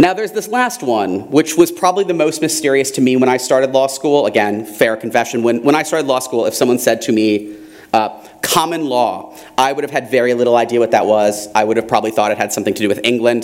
Now, 0.01 0.15
there's 0.15 0.31
this 0.31 0.47
last 0.47 0.81
one, 0.81 1.29
which 1.29 1.55
was 1.55 1.71
probably 1.71 2.05
the 2.05 2.15
most 2.15 2.41
mysterious 2.41 2.89
to 2.91 3.01
me 3.01 3.17
when 3.17 3.29
I 3.29 3.37
started 3.37 3.69
law 3.71 3.85
school. 3.85 4.25
Again, 4.25 4.65
fair 4.65 4.97
confession. 4.97 5.43
When, 5.43 5.61
when 5.61 5.75
I 5.75 5.83
started 5.83 6.07
law 6.07 6.17
school, 6.17 6.47
if 6.47 6.55
someone 6.55 6.79
said 6.79 7.03
to 7.03 7.11
me, 7.11 7.55
uh, 7.93 8.09
common 8.41 8.87
law, 8.87 9.37
I 9.59 9.71
would 9.71 9.83
have 9.83 9.91
had 9.91 10.09
very 10.09 10.33
little 10.33 10.55
idea 10.55 10.79
what 10.79 10.89
that 10.89 11.05
was. 11.05 11.47
I 11.53 11.63
would 11.63 11.77
have 11.77 11.87
probably 11.87 12.09
thought 12.09 12.31
it 12.31 12.39
had 12.39 12.51
something 12.51 12.73
to 12.73 12.81
do 12.81 12.87
with 12.87 12.99
England. 13.03 13.43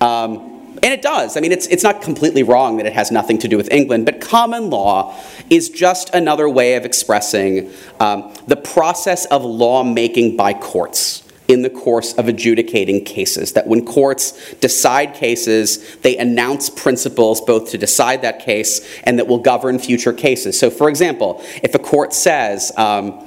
Um, 0.00 0.78
and 0.82 0.94
it 0.94 1.02
does. 1.02 1.36
I 1.36 1.40
mean, 1.40 1.52
it's, 1.52 1.66
it's 1.66 1.82
not 1.82 2.00
completely 2.00 2.42
wrong 2.42 2.78
that 2.78 2.86
it 2.86 2.94
has 2.94 3.10
nothing 3.10 3.36
to 3.40 3.48
do 3.48 3.58
with 3.58 3.70
England, 3.70 4.06
but 4.06 4.22
common 4.22 4.70
law 4.70 5.14
is 5.50 5.68
just 5.68 6.14
another 6.14 6.48
way 6.48 6.76
of 6.76 6.86
expressing 6.86 7.70
um, 8.00 8.32
the 8.46 8.56
process 8.56 9.26
of 9.26 9.44
lawmaking 9.44 10.38
by 10.38 10.54
courts 10.54 11.27
in 11.48 11.62
the 11.62 11.70
course 11.70 12.12
of 12.14 12.28
adjudicating 12.28 13.04
cases. 13.04 13.54
That 13.54 13.66
when 13.66 13.84
courts 13.84 14.54
decide 14.56 15.14
cases, 15.14 15.96
they 15.98 16.16
announce 16.18 16.70
principles 16.70 17.40
both 17.40 17.70
to 17.70 17.78
decide 17.78 18.22
that 18.22 18.40
case 18.40 18.86
and 19.04 19.18
that 19.18 19.26
will 19.26 19.38
govern 19.38 19.78
future 19.78 20.12
cases. 20.12 20.58
So, 20.58 20.70
for 20.70 20.88
example, 20.88 21.42
if 21.62 21.74
a 21.74 21.78
court 21.78 22.12
says, 22.12 22.70
um, 22.76 23.24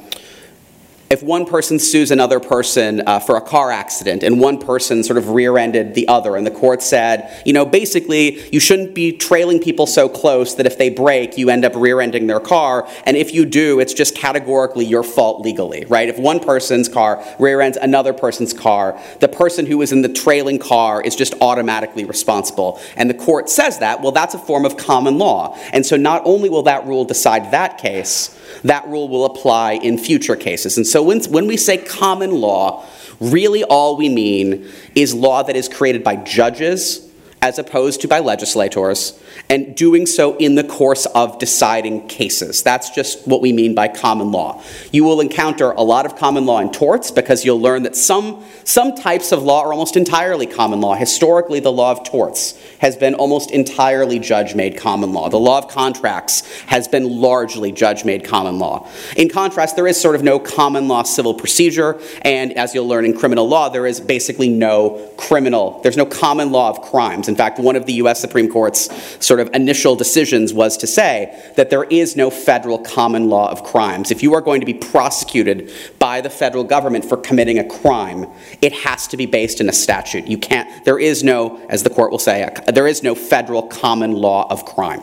if 1.11 1.21
one 1.21 1.45
person 1.45 1.77
sues 1.77 2.09
another 2.09 2.39
person 2.39 3.03
uh, 3.05 3.19
for 3.19 3.35
a 3.35 3.41
car 3.41 3.69
accident 3.69 4.23
and 4.23 4.39
one 4.39 4.57
person 4.57 5.03
sort 5.03 5.17
of 5.17 5.27
rear 5.27 5.57
ended 5.57 5.93
the 5.93 6.07
other, 6.07 6.37
and 6.37 6.47
the 6.47 6.51
court 6.51 6.81
said, 6.81 7.29
you 7.45 7.51
know, 7.51 7.65
basically, 7.65 8.41
you 8.49 8.61
shouldn't 8.61 8.95
be 8.95 9.11
trailing 9.11 9.59
people 9.59 9.85
so 9.85 10.07
close 10.07 10.55
that 10.55 10.65
if 10.65 10.77
they 10.77 10.89
brake, 10.89 11.37
you 11.37 11.49
end 11.49 11.65
up 11.65 11.75
rear 11.75 11.99
ending 11.99 12.27
their 12.27 12.39
car, 12.39 12.87
and 13.05 13.17
if 13.17 13.33
you 13.33 13.45
do, 13.45 13.81
it's 13.81 13.93
just 13.93 14.15
categorically 14.15 14.85
your 14.85 15.03
fault 15.03 15.41
legally, 15.41 15.83
right? 15.89 16.07
If 16.07 16.17
one 16.17 16.39
person's 16.39 16.87
car 16.87 17.21
rear 17.37 17.59
ends 17.59 17.77
another 17.77 18.13
person's 18.13 18.53
car, 18.53 18.97
the 19.19 19.27
person 19.27 19.65
who 19.65 19.79
was 19.79 19.91
in 19.91 20.03
the 20.03 20.13
trailing 20.13 20.59
car 20.59 21.01
is 21.01 21.17
just 21.17 21.33
automatically 21.41 22.05
responsible. 22.05 22.79
And 22.95 23.09
the 23.09 23.15
court 23.15 23.49
says 23.49 23.79
that, 23.79 24.01
well, 24.01 24.13
that's 24.13 24.33
a 24.33 24.39
form 24.39 24.63
of 24.63 24.77
common 24.77 25.17
law. 25.17 25.57
And 25.73 25.85
so 25.85 25.97
not 25.97 26.21
only 26.23 26.49
will 26.49 26.63
that 26.63 26.85
rule 26.85 27.03
decide 27.03 27.51
that 27.51 27.79
case, 27.79 28.37
that 28.63 28.87
rule 28.87 29.09
will 29.09 29.25
apply 29.25 29.73
in 29.73 29.97
future 29.97 30.35
cases. 30.35 30.77
And 30.77 30.85
so 30.85 31.01
when, 31.01 31.23
when 31.25 31.47
we 31.47 31.57
say 31.57 31.77
common 31.77 32.31
law, 32.31 32.85
really 33.19 33.63
all 33.63 33.97
we 33.97 34.09
mean 34.09 34.67
is 34.95 35.13
law 35.13 35.43
that 35.43 35.55
is 35.55 35.69
created 35.69 36.03
by 36.03 36.15
judges 36.17 37.10
as 37.43 37.57
opposed 37.57 38.01
to 38.01 38.07
by 38.07 38.19
legislators, 38.19 39.19
and 39.49 39.75
doing 39.75 40.05
so 40.05 40.37
in 40.37 40.53
the 40.53 40.63
course 40.63 41.07
of 41.07 41.39
deciding 41.39 42.07
cases. 42.07 42.61
That's 42.61 42.91
just 42.91 43.27
what 43.27 43.41
we 43.41 43.51
mean 43.51 43.73
by 43.73 43.87
common 43.87 44.31
law. 44.31 44.61
You 44.91 45.05
will 45.05 45.19
encounter 45.21 45.71
a 45.71 45.81
lot 45.81 46.05
of 46.05 46.15
common 46.15 46.45
law 46.45 46.59
in 46.59 46.71
torts 46.71 47.09
because 47.09 47.43
you'll 47.43 47.59
learn 47.59 47.81
that 47.83 47.95
some, 47.95 48.45
some 48.63 48.95
types 48.95 49.31
of 49.31 49.41
law 49.41 49.63
are 49.63 49.73
almost 49.73 49.97
entirely 49.97 50.45
common 50.45 50.81
law. 50.81 50.93
Historically, 50.93 51.59
the 51.59 51.71
law 51.71 51.91
of 51.91 52.03
torts 52.03 52.61
has 52.77 52.95
been 52.95 53.15
almost 53.15 53.49
entirely 53.49 54.19
judge 54.19 54.53
made 54.53 54.77
common 54.77 55.11
law. 55.11 55.27
The 55.27 55.39
law 55.39 55.57
of 55.57 55.67
contracts 55.67 56.47
has 56.67 56.87
been 56.87 57.21
largely 57.21 57.71
judge 57.71 58.05
made 58.05 58.23
common 58.23 58.59
law. 58.59 58.87
In 59.17 59.29
contrast, 59.29 59.75
there 59.75 59.87
is 59.87 59.99
sort 59.99 60.13
of 60.13 60.21
no 60.21 60.37
common 60.37 60.87
law 60.87 61.01
civil 61.01 61.33
procedure, 61.33 61.99
and 62.21 62.53
as 62.53 62.75
you'll 62.75 62.87
learn 62.87 63.05
in 63.05 63.17
criminal 63.17 63.47
law, 63.47 63.69
there 63.69 63.87
is 63.87 63.99
basically 63.99 64.49
no 64.49 65.11
criminal, 65.17 65.79
there's 65.81 65.97
no 65.97 66.05
common 66.05 66.51
law 66.51 66.69
of 66.69 66.81
crimes. 66.81 67.30
In 67.31 67.37
fact, 67.37 67.59
one 67.59 67.77
of 67.77 67.85
the 67.85 67.93
US 67.93 68.19
Supreme 68.19 68.49
Court's 68.49 68.89
sort 69.25 69.39
of 69.39 69.49
initial 69.53 69.95
decisions 69.95 70.53
was 70.53 70.75
to 70.77 70.85
say 70.85 71.51
that 71.55 71.69
there 71.69 71.85
is 71.85 72.17
no 72.17 72.29
federal 72.29 72.77
common 72.77 73.29
law 73.29 73.49
of 73.49 73.63
crimes. 73.63 74.11
If 74.11 74.21
you 74.21 74.33
are 74.33 74.41
going 74.41 74.59
to 74.59 74.65
be 74.65 74.73
prosecuted 74.73 75.71
by 75.97 76.19
the 76.19 76.29
federal 76.29 76.65
government 76.65 77.05
for 77.05 77.15
committing 77.15 77.57
a 77.57 77.63
crime, 77.63 78.27
it 78.61 78.73
has 78.73 79.07
to 79.07 79.17
be 79.17 79.25
based 79.25 79.61
in 79.61 79.69
a 79.69 79.73
statute. 79.73 80.27
You 80.27 80.37
can't, 80.37 80.83
there 80.83 80.99
is 80.99 81.23
no, 81.23 81.65
as 81.69 81.83
the 81.83 81.89
court 81.89 82.11
will 82.11 82.19
say, 82.19 82.53
there 82.67 82.85
is 82.85 83.01
no 83.01 83.15
federal 83.15 83.63
common 83.63 84.11
law 84.11 84.45
of 84.51 84.65
crime. 84.65 85.01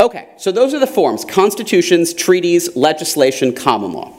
Okay, 0.00 0.28
so 0.36 0.50
those 0.50 0.74
are 0.74 0.80
the 0.80 0.86
forms 0.88 1.24
constitutions, 1.24 2.12
treaties, 2.12 2.74
legislation, 2.74 3.54
common 3.54 3.92
law. 3.92 4.15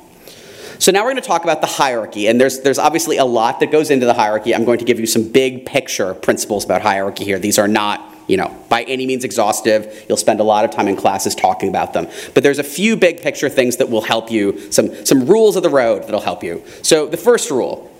So 0.79 0.91
now 0.91 1.03
we're 1.03 1.11
going 1.11 1.21
to 1.21 1.27
talk 1.27 1.43
about 1.43 1.61
the 1.61 1.67
hierarchy, 1.67 2.27
and 2.27 2.39
there's, 2.39 2.61
there's 2.61 2.77
obviously 2.79 3.17
a 3.17 3.25
lot 3.25 3.59
that 3.61 3.71
goes 3.71 3.89
into 3.89 4.05
the 4.05 4.13
hierarchy. 4.13 4.53
I'm 4.53 4.65
going 4.65 4.79
to 4.79 4.85
give 4.85 4.99
you 4.99 5.07
some 5.07 5.27
big 5.27 5.65
picture 5.65 6.13
principles 6.13 6.65
about 6.65 6.81
hierarchy 6.81 7.23
here. 7.23 7.39
These 7.39 7.57
are 7.57 7.67
not, 7.67 8.15
you 8.27 8.37
know, 8.37 8.55
by 8.69 8.83
any 8.83 9.07
means 9.07 9.23
exhaustive. 9.23 10.05
You'll 10.07 10.17
spend 10.17 10.39
a 10.39 10.43
lot 10.43 10.65
of 10.65 10.71
time 10.71 10.87
in 10.87 10.95
classes 10.95 11.33
talking 11.33 11.69
about 11.69 11.93
them. 11.93 12.07
But 12.33 12.43
there's 12.43 12.59
a 12.59 12.63
few 12.63 12.95
big 12.95 13.21
picture 13.21 13.49
things 13.49 13.77
that 13.77 13.89
will 13.89 14.01
help 14.01 14.29
you, 14.31 14.71
some, 14.71 15.05
some 15.05 15.25
rules 15.25 15.55
of 15.55 15.63
the 15.63 15.69
road 15.69 16.03
that'll 16.03 16.21
help 16.21 16.43
you. 16.43 16.63
So 16.83 17.07
the 17.07 17.17
first 17.17 17.49
rule, 17.49 17.91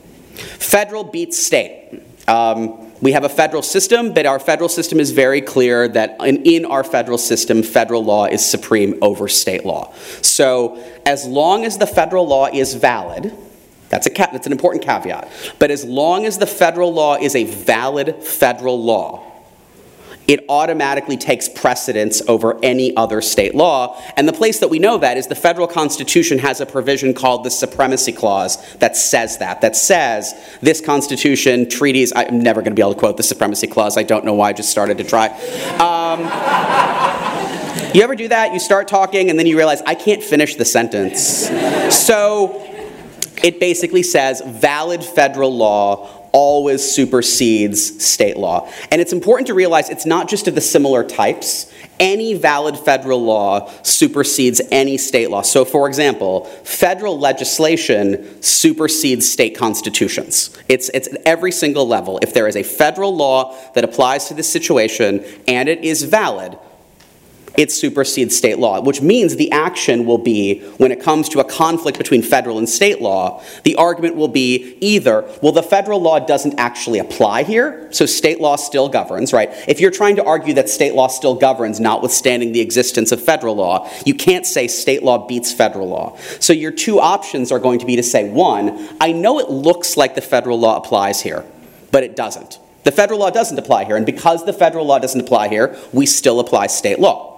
federal 0.60 1.03
beats 1.03 1.43
state. 1.43 2.03
Um, 2.27 2.87
we 3.01 3.12
have 3.12 3.24
a 3.24 3.30
federal 3.30 3.62
system, 3.62 4.13
but 4.13 4.25
our 4.25 4.39
federal 4.39 4.70
system 4.70 5.00
is 5.00 5.12
very 5.12 5.42
clear 5.42 5.88
that 5.89 6.18
in, 6.22 6.66
our 6.66 6.84
federal 6.84 7.18
system, 7.18 7.62
federal 7.62 8.04
law 8.04 8.25
is 8.25 8.44
supreme 8.44 8.98
over 9.01 9.27
state 9.27 9.66
law. 9.66 9.94
So, 10.22 10.84
as 11.06 11.25
long 11.25 11.63
as 11.63 11.77
the 11.77 11.88
federal 11.88 12.27
law 12.27 12.48
is 12.51 12.74
valid, 12.74 13.32
that's, 13.89 14.08
a, 14.08 14.10
that's 14.10 14.48
an 14.48 14.51
important 14.51 14.84
caveat, 14.84 15.30
but 15.60 15.72
as 15.72 15.86
long 15.86 16.25
as 16.25 16.38
the 16.38 16.48
federal 16.48 16.92
law 16.92 17.18
is 17.18 17.36
a 17.36 17.44
valid 17.44 18.24
federal 18.24 18.82
law, 18.84 19.24
it 20.27 20.43
automatically 20.50 21.15
takes 21.15 21.48
precedence 21.48 22.22
over 22.27 22.60
any 22.62 22.96
other 22.98 23.22
state 23.22 23.55
law. 23.55 24.00
And 24.17 24.27
the 24.27 24.34
place 24.34 24.60
that 24.60 24.69
we 24.69 24.77
know 24.77 24.98
that 24.98 25.17
is 25.17 25.27
the 25.27 25.36
federal 25.36 25.67
constitution 25.67 26.39
has 26.39 26.60
a 26.60 26.65
provision 26.65 27.13
called 27.13 27.46
the 27.46 27.50
Supremacy 27.50 28.12
Clause 28.12 28.57
that 28.75 28.98
says 28.98 29.38
that, 29.38 29.62
that 29.62 29.75
says 29.75 30.34
this 30.62 30.81
constitution, 30.81 31.69
treaties, 31.69 32.12
I'm 32.15 32.39
never 32.39 32.62
going 32.62 32.72
to 32.72 32.75
be 32.75 32.81
able 32.81 32.93
to 32.93 33.00
quote 33.00 33.15
the 33.15 33.24
Supremacy 33.24 33.67
Clause. 33.67 33.98
I 33.98 34.03
don't 34.03 34.25
know 34.25 34.34
why 34.34 34.50
I 34.50 34.53
just 34.53 34.69
started 34.69 34.98
to 34.98 35.05
try. 35.05 35.27
Um, 35.77 36.19
you 37.93 38.01
ever 38.01 38.15
do 38.15 38.27
that? 38.27 38.53
You 38.53 38.60
start 38.60 38.89
talking 38.89 39.29
and 39.29 39.39
then 39.39 39.48
you 39.48 39.55
realize, 39.55 39.81
I 39.84 39.96
can't 39.96 40.22
finish 40.22 40.55
the 40.55 40.65
sentence. 40.65 41.48
So 41.96 42.63
it 43.43 43.60
basically 43.60 44.03
says 44.03 44.41
valid 44.46 45.03
federal 45.03 45.55
law 45.55 46.16
always 46.31 46.84
supersedes 46.84 48.03
state 48.03 48.38
law. 48.38 48.69
And 48.91 49.01
it's 49.01 49.13
important 49.13 49.48
to 49.48 49.53
realize 49.53 49.89
it's 49.89 50.05
not 50.05 50.29
just 50.29 50.48
of 50.48 50.55
the 50.55 50.62
similar 50.62 51.03
types. 51.03 51.72
Any 52.00 52.36
valid 52.36 52.77
federal 52.77 53.24
law 53.24 53.72
supersedes 53.81 54.62
any 54.72 54.98
state 54.98 55.31
law. 55.31 55.41
So, 55.41 55.65
for 55.65 55.88
example, 55.88 56.46
federal 56.63 57.17
legislation 57.17 58.41
supersedes 58.41 59.29
state 59.29 59.57
constitutions. 59.57 60.55
It's, 60.69 60.89
it's 60.93 61.07
at 61.07 61.22
every 61.25 61.51
single 61.51 61.88
level. 61.88 62.19
If 62.22 62.34
there 62.34 62.48
is 62.48 62.55
a 62.55 62.63
federal 62.63 63.15
law 63.15 63.57
that 63.74 63.84
applies 63.84 64.27
to 64.27 64.34
this 64.34 64.51
situation 64.51 65.25
and 65.48 65.67
it 65.67 65.84
is 65.84 66.03
valid, 66.03 66.57
it 67.58 67.72
supersedes 67.72 68.38
state 68.38 68.60
law, 68.60 68.80
which 68.80 69.02
means 69.02 69.36
the 69.36 69.52
action 69.52 70.06
will 70.06 70.20
be, 70.20 70.60
when 70.78 70.92
it 70.92 71.02
comes 71.02 71.28
to 71.30 71.40
a 71.40 71.44
conflict 71.44 71.98
between 71.98 72.22
federal 72.22 72.60
and 72.60 72.70
state 72.70 73.02
law, 73.02 73.44
the 73.64 73.76
argument 73.76 74.16
will 74.16 74.28
be 74.28 74.78
either, 74.80 75.28
well, 75.42 75.52
the 75.52 75.64
federal 75.64 76.00
law 76.00 76.20
doesn't 76.20 76.60
actually 76.60 77.00
apply 77.00 77.42
here, 77.42 77.88
so 77.92 78.06
state 78.06 78.40
law 78.40 78.56
still 78.56 78.88
governs, 78.88 79.34
right? 79.34 79.50
If 79.68 79.80
you're 79.80 79.92
trying 79.92 80.18
to 80.18 80.24
argue 80.24 80.54
that 80.54 80.70
state 80.70 80.94
law 80.94 81.08
still 81.08 81.34
governs, 81.34 81.80
notwithstanding 81.80 82.52
the 82.52 82.62
existence 82.62 83.12
of 83.12 83.22
federal 83.22 83.56
law, 83.56 83.90
you 84.06 84.14
can't 84.14 84.46
say 84.46 84.68
state 84.68 85.02
law 85.02 85.28
beats 85.28 85.52
federal 85.52 85.90
law. 85.90 86.16
So 86.40 86.54
your 86.54 86.72
two 86.72 87.00
options 87.00 87.52
are 87.52 87.60
going 87.60 87.80
to 87.80 87.88
be 87.88 87.96
to 87.96 88.04
say, 88.04 88.30
one, 88.30 88.88
I 89.02 89.12
know 89.12 89.40
it 89.40 89.50
looks 89.50 89.98
like 89.98 90.14
the 90.14 90.22
federal 90.22 90.60
law 90.60 90.78
applies 90.78 91.22
here, 91.22 91.44
but 91.92 92.04
it 92.04 92.16
doesn't. 92.16 92.60
The 92.84 92.92
federal 92.92 93.20
law 93.20 93.32
doesn't 93.32 93.58
apply 93.58 93.86
here, 93.86 93.98
and 93.98 94.06
because 94.06 94.46
the 94.46 94.54
federal 94.54 94.86
law 94.86 95.00
doesn't 95.00 95.20
apply 95.20 95.50
here, 95.50 95.76
we 95.92 96.06
still 96.06 96.40
apply 96.40 96.68
state 96.68 97.00
law. 97.00 97.37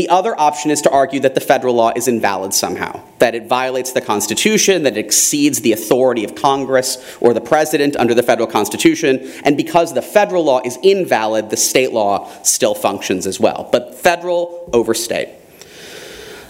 The 0.00 0.08
other 0.08 0.34
option 0.40 0.70
is 0.70 0.80
to 0.80 0.90
argue 0.90 1.20
that 1.20 1.34
the 1.34 1.42
federal 1.42 1.74
law 1.74 1.92
is 1.94 2.08
invalid 2.08 2.54
somehow, 2.54 3.02
that 3.18 3.34
it 3.34 3.48
violates 3.48 3.92
the 3.92 4.00
Constitution, 4.00 4.84
that 4.84 4.96
it 4.96 5.04
exceeds 5.04 5.60
the 5.60 5.72
authority 5.72 6.24
of 6.24 6.34
Congress 6.34 6.96
or 7.20 7.34
the 7.34 7.40
President 7.42 7.96
under 7.96 8.14
the 8.14 8.22
federal 8.22 8.48
Constitution, 8.48 9.30
and 9.44 9.58
because 9.58 9.92
the 9.92 10.00
federal 10.00 10.42
law 10.42 10.62
is 10.64 10.78
invalid, 10.82 11.50
the 11.50 11.58
state 11.58 11.92
law 11.92 12.32
still 12.42 12.74
functions 12.74 13.26
as 13.26 13.38
well. 13.38 13.68
But 13.70 13.94
federal 13.94 14.70
over 14.72 14.94
state. 14.94 15.28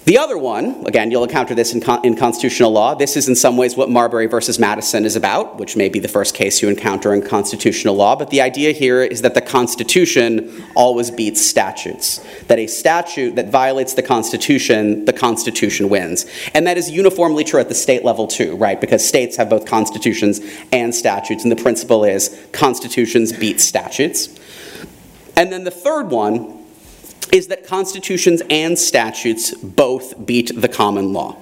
The 0.06 0.16
other 0.16 0.38
one, 0.38 0.86
again, 0.86 1.10
you'll 1.10 1.24
encounter 1.24 1.54
this 1.54 1.74
in, 1.74 1.80
con- 1.82 2.04
in, 2.04 2.16
constitutional 2.16 2.70
law. 2.72 2.94
This 2.94 3.18
is 3.18 3.28
in 3.28 3.36
some 3.36 3.58
ways 3.58 3.76
what 3.76 3.90
Marbury 3.90 4.26
versus 4.26 4.58
Madison 4.58 5.04
is 5.04 5.14
about, 5.14 5.58
which 5.58 5.76
may 5.76 5.90
be 5.90 5.98
the 5.98 6.08
first 6.08 6.34
case 6.34 6.62
you 6.62 6.70
encounter 6.70 7.12
in 7.12 7.20
constitutional 7.20 7.94
law. 7.94 8.16
But 8.16 8.30
the 8.30 8.40
idea 8.40 8.72
here 8.72 9.02
is 9.02 9.20
that 9.22 9.34
the 9.34 9.42
Constitution 9.42 10.64
always 10.74 11.10
beats 11.10 11.44
statutes. 11.44 12.18
That 12.46 12.58
a 12.58 12.66
statute 12.66 13.36
that 13.36 13.50
violates 13.50 13.92
the 13.92 14.02
Constitution, 14.02 15.04
the 15.04 15.12
Constitution 15.12 15.90
wins. 15.90 16.24
And 16.54 16.66
that 16.66 16.78
is 16.78 16.90
uniformly 16.90 17.44
true 17.44 17.60
at 17.60 17.68
the 17.68 17.74
state 17.74 18.02
level 18.02 18.26
too, 18.26 18.56
right? 18.56 18.80
Because 18.80 19.06
states 19.06 19.36
have 19.36 19.50
both 19.50 19.66
constitutions 19.66 20.40
and 20.72 20.94
statutes. 20.94 21.42
And 21.42 21.52
the 21.52 21.62
principle 21.62 22.04
is 22.04 22.36
constitutions 22.52 23.32
beat 23.32 23.60
statutes. 23.60 24.34
And 25.36 25.52
then 25.52 25.64
the 25.64 25.70
third 25.70 26.10
one 26.10 26.59
is 27.32 27.48
that 27.48 27.66
constitutions 27.66 28.42
and 28.50 28.78
statutes 28.78 29.54
both 29.54 30.26
beat 30.26 30.52
the 30.54 30.68
common 30.68 31.12
law, 31.12 31.36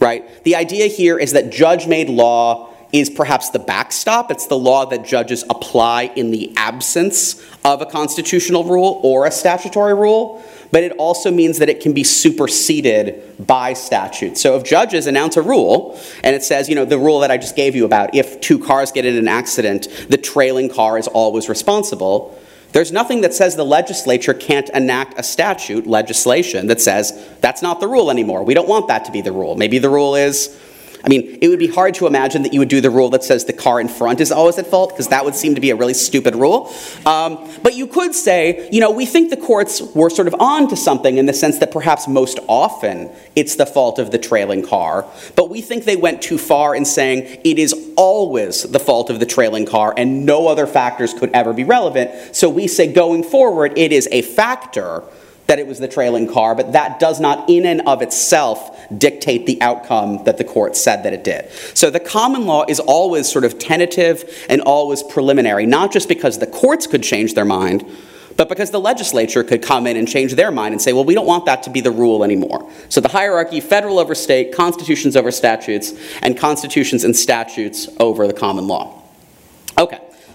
right? 0.00 0.44
The 0.44 0.56
idea 0.56 0.86
here 0.86 1.18
is 1.18 1.32
that 1.32 1.50
judge 1.50 1.86
made 1.86 2.08
law 2.08 2.68
is 2.92 3.08
perhaps 3.08 3.50
the 3.50 3.58
backstop. 3.58 4.30
It's 4.30 4.46
the 4.46 4.58
law 4.58 4.84
that 4.86 5.04
judges 5.04 5.44
apply 5.48 6.12
in 6.16 6.30
the 6.30 6.52
absence 6.56 7.40
of 7.64 7.80
a 7.80 7.86
constitutional 7.86 8.64
rule 8.64 9.00
or 9.04 9.26
a 9.26 9.30
statutory 9.30 9.94
rule, 9.94 10.42
but 10.72 10.82
it 10.82 10.92
also 10.92 11.30
means 11.30 11.58
that 11.58 11.68
it 11.68 11.80
can 11.80 11.92
be 11.92 12.04
superseded 12.04 13.46
by 13.46 13.74
statute. 13.74 14.38
So 14.38 14.56
if 14.56 14.64
judges 14.64 15.06
announce 15.06 15.36
a 15.36 15.42
rule 15.42 16.00
and 16.24 16.34
it 16.34 16.42
says, 16.42 16.68
you 16.68 16.74
know, 16.74 16.84
the 16.84 16.98
rule 16.98 17.20
that 17.20 17.30
I 17.30 17.36
just 17.36 17.56
gave 17.56 17.76
you 17.76 17.84
about 17.84 18.14
if 18.14 18.40
two 18.40 18.58
cars 18.58 18.90
get 18.90 19.04
in 19.04 19.16
an 19.16 19.28
accident, 19.28 19.88
the 20.08 20.18
trailing 20.18 20.68
car 20.68 20.98
is 20.98 21.06
always 21.06 21.48
responsible, 21.48 22.38
there's 22.72 22.92
nothing 22.92 23.22
that 23.22 23.34
says 23.34 23.56
the 23.56 23.64
legislature 23.64 24.34
can't 24.34 24.68
enact 24.70 25.18
a 25.18 25.22
statute, 25.22 25.86
legislation, 25.86 26.68
that 26.68 26.80
says 26.80 27.28
that's 27.40 27.62
not 27.62 27.80
the 27.80 27.88
rule 27.88 28.10
anymore. 28.10 28.44
We 28.44 28.54
don't 28.54 28.68
want 28.68 28.88
that 28.88 29.04
to 29.06 29.12
be 29.12 29.20
the 29.20 29.32
rule. 29.32 29.56
Maybe 29.56 29.78
the 29.78 29.90
rule 29.90 30.14
is 30.14 30.56
I 31.04 31.08
mean, 31.08 31.38
it 31.40 31.48
would 31.48 31.58
be 31.58 31.66
hard 31.68 31.94
to 31.94 32.06
imagine 32.06 32.42
that 32.42 32.52
you 32.52 32.60
would 32.60 32.68
do 32.68 32.80
the 32.80 32.90
rule 32.90 33.10
that 33.10 33.24
says 33.24 33.44
the 33.44 33.52
car 33.52 33.80
in 33.80 33.88
front 33.88 34.20
is 34.20 34.30
always 34.30 34.58
at 34.58 34.66
fault, 34.66 34.90
because 34.90 35.08
that 35.08 35.24
would 35.24 35.34
seem 35.34 35.54
to 35.54 35.60
be 35.60 35.70
a 35.70 35.76
really 35.76 35.94
stupid 35.94 36.34
rule. 36.34 36.72
Um, 37.06 37.50
but 37.62 37.74
you 37.74 37.86
could 37.86 38.14
say, 38.14 38.68
you 38.70 38.80
know, 38.80 38.90
we 38.90 39.06
think 39.06 39.30
the 39.30 39.36
courts 39.36 39.80
were 39.80 40.10
sort 40.10 40.28
of 40.28 40.34
on 40.38 40.68
to 40.68 40.76
something 40.76 41.18
in 41.18 41.26
the 41.26 41.32
sense 41.32 41.58
that 41.58 41.70
perhaps 41.70 42.06
most 42.06 42.38
often 42.48 43.10
it's 43.34 43.56
the 43.56 43.66
fault 43.66 43.98
of 43.98 44.10
the 44.10 44.18
trailing 44.18 44.66
car, 44.66 45.06
but 45.36 45.50
we 45.50 45.60
think 45.60 45.84
they 45.84 45.96
went 45.96 46.22
too 46.22 46.38
far 46.38 46.74
in 46.74 46.84
saying 46.84 47.40
it 47.44 47.58
is 47.58 47.74
always 47.96 48.62
the 48.62 48.80
fault 48.80 49.10
of 49.10 49.20
the 49.20 49.26
trailing 49.26 49.66
car 49.66 49.94
and 49.96 50.26
no 50.26 50.48
other 50.48 50.66
factors 50.66 51.14
could 51.14 51.30
ever 51.32 51.52
be 51.52 51.64
relevant. 51.64 52.34
So 52.34 52.48
we 52.48 52.66
say 52.66 52.92
going 52.92 53.22
forward, 53.22 53.76
it 53.76 53.92
is 53.92 54.08
a 54.12 54.22
factor 54.22 55.02
that 55.50 55.58
it 55.58 55.66
was 55.66 55.80
the 55.80 55.88
trailing 55.88 56.32
car, 56.32 56.54
but 56.54 56.74
that 56.74 57.00
does 57.00 57.18
not 57.18 57.50
in 57.50 57.66
and 57.66 57.80
of 57.80 58.02
itself 58.02 58.80
dictate 58.96 59.46
the 59.46 59.60
outcome 59.60 60.22
that 60.22 60.38
the 60.38 60.44
court 60.44 60.76
said 60.76 61.02
that 61.02 61.12
it 61.12 61.24
did. 61.24 61.50
So 61.74 61.90
the 61.90 61.98
common 61.98 62.46
law 62.46 62.64
is 62.68 62.78
always 62.78 63.28
sort 63.28 63.44
of 63.44 63.58
tentative 63.58 64.46
and 64.48 64.60
always 64.60 65.02
preliminary, 65.02 65.66
not 65.66 65.90
just 65.90 66.08
because 66.08 66.38
the 66.38 66.46
courts 66.46 66.86
could 66.86 67.02
change 67.02 67.34
their 67.34 67.44
mind, 67.44 67.84
but 68.36 68.48
because 68.48 68.70
the 68.70 68.78
legislature 68.78 69.42
could 69.42 69.60
come 69.60 69.88
in 69.88 69.96
and 69.96 70.06
change 70.06 70.36
their 70.36 70.52
mind 70.52 70.72
and 70.72 70.80
say, 70.80 70.92
well, 70.92 71.04
we 71.04 71.16
don't 71.16 71.26
want 71.26 71.46
that 71.46 71.64
to 71.64 71.70
be 71.70 71.80
the 71.80 71.90
rule 71.90 72.22
anymore. 72.22 72.70
So 72.88 73.00
the 73.00 73.08
hierarchy 73.08 73.60
federal 73.60 73.98
over 73.98 74.14
state, 74.14 74.54
constitutions 74.54 75.16
over 75.16 75.32
statutes, 75.32 75.92
and 76.22 76.38
constitutions 76.38 77.02
and 77.02 77.16
statutes 77.16 77.88
over 77.98 78.28
the 78.28 78.32
common 78.32 78.68
law. 78.68 78.99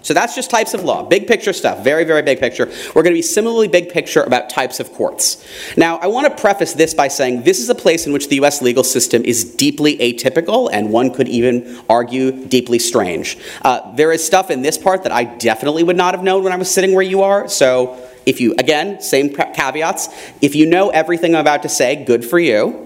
So 0.05 0.13
that's 0.13 0.35
just 0.35 0.51
types 0.51 0.75
of 0.75 0.83
law. 0.83 1.01
Big 1.01 1.25
picture 1.25 1.51
stuff, 1.51 1.83
very, 1.83 2.03
very 2.03 2.21
big 2.21 2.39
picture. 2.39 2.67
We're 2.93 3.01
going 3.01 3.15
to 3.15 3.17
be 3.17 3.23
similarly 3.23 3.67
big 3.67 3.89
picture 3.89 4.21
about 4.21 4.51
types 4.51 4.79
of 4.79 4.93
courts. 4.93 5.43
Now, 5.75 5.97
I 5.97 6.05
want 6.05 6.27
to 6.27 6.39
preface 6.39 6.73
this 6.73 6.93
by 6.93 7.07
saying 7.07 7.41
this 7.41 7.59
is 7.59 7.69
a 7.69 7.75
place 7.75 8.05
in 8.05 8.13
which 8.13 8.29
the 8.29 8.35
US 8.43 8.61
legal 8.61 8.83
system 8.83 9.23
is 9.25 9.43
deeply 9.43 9.97
atypical, 9.97 10.69
and 10.71 10.91
one 10.91 11.11
could 11.11 11.27
even 11.27 11.81
argue 11.89 12.45
deeply 12.45 12.77
strange. 12.77 13.35
Uh, 13.63 13.95
there 13.95 14.11
is 14.11 14.23
stuff 14.23 14.51
in 14.51 14.61
this 14.61 14.77
part 14.77 15.01
that 15.03 15.11
I 15.11 15.23
definitely 15.23 15.81
would 15.81 15.97
not 15.97 16.13
have 16.13 16.23
known 16.23 16.43
when 16.43 16.53
I 16.53 16.57
was 16.57 16.69
sitting 16.69 16.93
where 16.93 17.01
you 17.01 17.23
are, 17.23 17.49
so 17.49 17.99
if 18.27 18.39
you, 18.39 18.53
again, 18.59 19.01
same 19.01 19.31
caveats, 19.31 20.09
if 20.39 20.53
you 20.53 20.67
know 20.67 20.91
everything 20.91 21.33
I'm 21.33 21.41
about 21.41 21.63
to 21.63 21.69
say, 21.69 22.05
good 22.05 22.23
for 22.23 22.37
you 22.37 22.83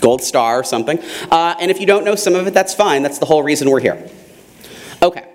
gold 0.00 0.20
star 0.20 0.58
or 0.58 0.64
something. 0.64 0.98
Uh, 1.30 1.54
and 1.60 1.70
if 1.70 1.78
you 1.78 1.86
don't 1.86 2.04
know 2.04 2.16
some 2.16 2.34
of 2.34 2.48
it, 2.48 2.52
that's 2.52 2.74
fine. 2.74 3.04
That's 3.04 3.18
the 3.18 3.26
whole 3.26 3.44
reason 3.44 3.70
we're 3.70 3.78
here. 3.78 4.10
Okay. 5.00 5.31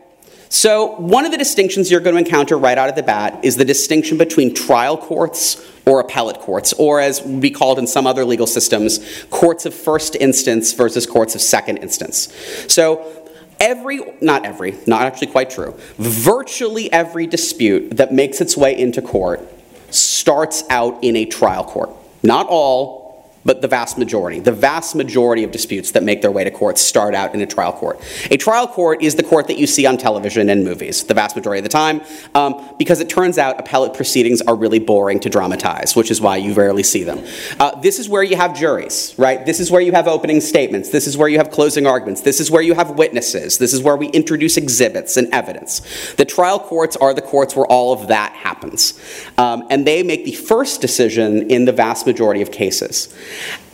So, 0.49 0.95
one 0.97 1.25
of 1.25 1.31
the 1.31 1.37
distinctions 1.37 1.91
you're 1.91 1.99
going 1.99 2.15
to 2.15 2.19
encounter 2.19 2.57
right 2.57 2.77
out 2.77 2.89
of 2.89 2.95
the 2.95 3.03
bat 3.03 3.43
is 3.43 3.57
the 3.57 3.65
distinction 3.65 4.17
between 4.17 4.53
trial 4.53 4.97
courts 4.97 5.63
or 5.85 5.99
appellate 5.99 6.39
courts, 6.39 6.73
or 6.73 6.99
as 6.99 7.21
would 7.21 7.41
be 7.41 7.51
called 7.51 7.79
in 7.79 7.87
some 7.87 8.07
other 8.07 8.23
legal 8.25 8.47
systems, 8.47 9.25
courts 9.29 9.65
of 9.65 9.73
first 9.73 10.15
instance 10.15 10.73
versus 10.73 11.05
courts 11.05 11.35
of 11.35 11.41
second 11.41 11.77
instance. 11.77 12.33
So, 12.67 13.29
every, 13.59 13.99
not 14.21 14.45
every, 14.45 14.75
not 14.85 15.01
actually 15.01 15.27
quite 15.27 15.49
true, 15.49 15.75
virtually 15.97 16.91
every 16.91 17.27
dispute 17.27 17.97
that 17.97 18.13
makes 18.13 18.39
its 18.41 18.55
way 18.55 18.77
into 18.77 19.01
court 19.01 19.41
starts 19.89 20.63
out 20.69 21.03
in 21.03 21.15
a 21.15 21.25
trial 21.25 21.63
court. 21.63 21.89
Not 22.23 22.47
all, 22.49 23.06
but 23.47 23.61
the 23.61 23.67
vast 23.67 23.97
majority, 23.97 24.41
the 24.41 24.51
vast 24.51 24.93
majority 24.93 25.45
of 25.45 25.51
disputes 25.51 25.91
that 25.91 26.03
make 26.03 26.21
their 26.21 26.31
way 26.31 26.43
to 26.43 26.51
court 26.51 26.77
start 26.77 27.15
out 27.15 27.33
in 27.33 27.41
a 27.41 27.47
trial 27.47 27.71
court. 27.71 27.97
A 28.29 28.35
trial 28.35 28.67
court 28.67 29.01
is 29.01 29.15
the 29.15 29.23
court 29.23 29.47
that 29.47 29.57
you 29.57 29.65
see 29.65 29.85
on 29.85 29.97
television 29.97 30.49
and 30.49 30.65
movies, 30.65 31.05
the 31.05 31.13
vast 31.13 31.33
majority 31.33 31.59
of 31.59 31.63
the 31.63 31.69
time, 31.69 32.01
um, 32.35 32.75
because 32.77 32.99
it 32.99 33.07
turns 33.07 33.37
out 33.37 33.57
appellate 33.57 33.93
proceedings 33.93 34.41
are 34.41 34.55
really 34.55 34.79
boring 34.79 35.21
to 35.21 35.29
dramatize, 35.29 35.95
which 35.95 36.11
is 36.11 36.19
why 36.19 36.35
you 36.35 36.53
rarely 36.53 36.83
see 36.83 37.05
them. 37.05 37.25
Uh, 37.57 37.73
this 37.79 37.99
is 37.99 38.09
where 38.09 38.21
you 38.21 38.35
have 38.35 38.53
juries, 38.53 39.15
right? 39.17 39.45
This 39.45 39.61
is 39.61 39.71
where 39.71 39.81
you 39.81 39.93
have 39.93 40.09
opening 40.09 40.41
statements. 40.41 40.89
This 40.89 41.07
is 41.07 41.15
where 41.15 41.29
you 41.29 41.37
have 41.37 41.49
closing 41.49 41.87
arguments. 41.87 42.21
This 42.21 42.41
is 42.41 42.51
where 42.51 42.61
you 42.61 42.73
have 42.73 42.97
witnesses. 42.97 43.59
This 43.59 43.73
is 43.73 43.81
where 43.81 43.95
we 43.95 44.07
introduce 44.07 44.57
exhibits 44.57 45.15
and 45.15 45.33
evidence. 45.33 46.13
The 46.15 46.25
trial 46.25 46.59
courts 46.59 46.97
are 46.97 47.13
the 47.13 47.21
courts 47.21 47.55
where 47.55 47.65
all 47.67 47.93
of 47.93 48.09
that 48.09 48.33
happens. 48.33 48.99
Um, 49.37 49.65
and 49.69 49.87
they 49.87 50.03
make 50.03 50.25
the 50.25 50.33
first 50.33 50.81
decision 50.81 51.49
in 51.49 51.63
the 51.63 51.71
vast 51.71 52.05
majority 52.05 52.41
of 52.41 52.51
cases. 52.51 53.15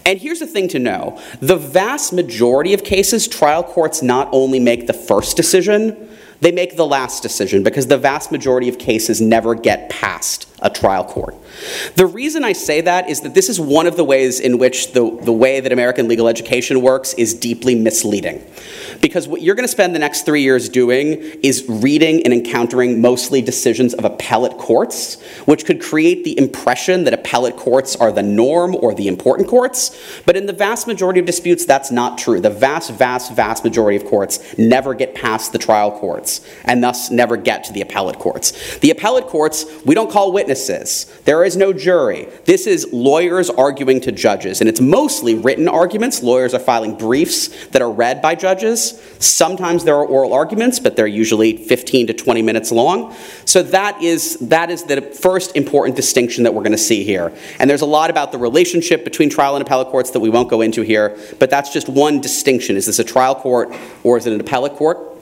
And 0.06 0.20
here's 0.20 0.40
the 0.40 0.48
thing 0.48 0.68
to 0.70 0.80
know 0.80 1.22
the 1.40 1.56
vast 1.56 2.14
majority 2.14 2.74
of 2.74 2.84
cases, 2.84 3.28
trial 3.28 3.64
courts 3.64 4.02
not 4.02 4.30
only 4.32 4.60
make 4.60 4.88
the 4.88 4.94
first 4.94 5.38
decision, 5.38 6.10
they 6.42 6.52
make 6.52 6.76
the 6.76 6.86
last 6.86 7.24
decision 7.24 7.64
because 7.64 7.88
the 7.88 7.98
vast 7.98 8.30
majority 8.30 8.68
of 8.68 8.78
cases 8.78 9.22
never 9.22 9.56
get 9.56 9.90
past 9.90 10.50
a 10.62 10.70
trial 10.70 11.06
court. 11.06 11.36
The 11.96 12.06
reason 12.06 12.44
I 12.44 12.52
say 12.52 12.82
that 12.82 13.10
is 13.10 13.22
that 13.22 13.34
this 13.34 13.48
is 13.48 13.62
one 13.62 13.88
of 13.88 13.96
the 13.96 14.04
ways 14.04 14.42
in 14.42 14.58
which 14.58 14.92
the, 14.92 15.18
the 15.22 15.32
way 15.32 15.62
that 15.62 15.72
American 15.72 16.10
legal 16.10 16.28
education 16.28 16.82
works 16.82 17.14
is 17.14 17.34
deeply 17.34 17.76
misleading. 17.76 18.46
Because 19.02 19.28
what 19.28 19.42
you're 19.42 19.56
going 19.56 19.66
to 19.66 19.72
spend 19.72 19.96
the 19.96 20.00
next 20.00 20.26
three 20.26 20.42
years 20.42 20.70
doing 20.70 21.22
is 21.42 21.66
reading 21.68 22.24
and 22.24 22.34
encountering 22.34 23.02
mostly 23.02 23.42
decisions 23.42 23.94
of 23.94 24.06
appellate 24.06 24.58
courts, 24.58 25.22
which 25.46 25.66
could 25.66 25.82
create 25.82 26.24
the 26.24 26.38
impression 26.38 27.04
that 27.04 27.14
appellate 27.14 27.58
courts 27.58 27.96
are 27.96 28.12
the 28.12 28.24
norm 28.24 28.76
or 28.76 28.94
the 28.94 29.08
important 29.08 29.48
courts. 29.48 30.22
But 30.26 30.36
in 30.36 30.46
the 30.46 30.54
vast 30.54 30.88
majority 30.88 31.20
of 31.20 31.26
disputes, 31.26 31.66
that's 31.66 31.92
not 31.92 32.18
true. 32.18 32.40
The 32.40 32.50
vast, 32.50 32.92
vast, 32.92 33.34
vast 33.34 33.64
majority 33.64 33.98
of 33.98 34.06
courts 34.06 34.58
never 34.58 34.94
get 34.94 35.16
past 35.16 35.52
the 35.52 35.60
trial 35.60 35.92
courts 35.92 36.48
and 36.66 36.84
thus 36.84 37.10
never 37.10 37.38
get 37.38 37.64
to 37.66 37.74
the 37.74 37.82
appellate 37.82 38.20
courts. 38.20 38.78
The 38.80 38.92
appellate 38.92 39.28
courts, 39.28 39.66
we 39.86 39.96
don't 39.96 40.12
call 40.12 40.32
witnesses. 40.32 41.06
There 41.26 41.44
is 41.44 41.56
no 41.56 41.74
jury. 41.74 42.28
This 42.46 42.68
is 42.68 42.92
lawyers 42.92 43.50
arguing 43.50 44.02
to 44.02 44.12
judges, 44.12 44.62
and 44.62 44.70
it's 44.70 44.82
mostly 44.82 45.36
written 45.36 45.68
arguments. 45.68 46.22
Lawyers 46.22 46.54
are 46.54 46.60
filing 46.60 46.96
briefs 46.96 47.68
that 47.68 47.82
are 47.82 47.92
read 47.92 48.22
by 48.22 48.36
judges. 48.36 48.83
Sometimes 48.92 49.84
there 49.84 49.96
are 49.96 50.06
oral 50.06 50.34
arguments, 50.34 50.80
but 50.80 50.96
they're 50.96 51.08
usually 51.08 51.58
15 51.58 52.08
to 52.08 52.14
20 52.14 52.42
minutes 52.42 52.72
long. 52.72 53.16
So 53.46 53.64
that 53.64 54.02
is, 54.02 54.38
that 54.40 54.70
is 54.70 54.84
the 54.84 55.02
first 55.02 55.56
important 55.56 55.96
distinction 55.96 56.44
that 56.44 56.54
we're 56.54 56.64
going 56.64 56.74
to 56.74 56.78
see 56.78 57.04
here. 57.04 57.34
And 57.60 57.70
there's 57.70 57.82
a 57.82 57.86
lot 57.86 58.10
about 58.10 58.32
the 58.32 58.38
relationship 58.38 59.04
between 59.04 59.30
trial 59.30 59.56
and 59.56 59.66
appellate 59.66 59.88
courts 59.88 60.12
that 60.12 60.20
we 60.20 60.30
won't 60.30 60.50
go 60.50 60.62
into 60.62 60.82
here, 60.82 61.18
but 61.40 61.50
that's 61.50 61.72
just 61.72 61.88
one 61.88 62.22
distinction. 62.22 62.76
Is 62.76 62.86
this 62.86 63.00
a 63.00 63.04
trial 63.04 63.36
court 63.36 63.74
or 64.04 64.18
is 64.18 64.26
it 64.26 64.34
an 64.34 64.42
appellate 64.42 64.74
court? 64.74 65.14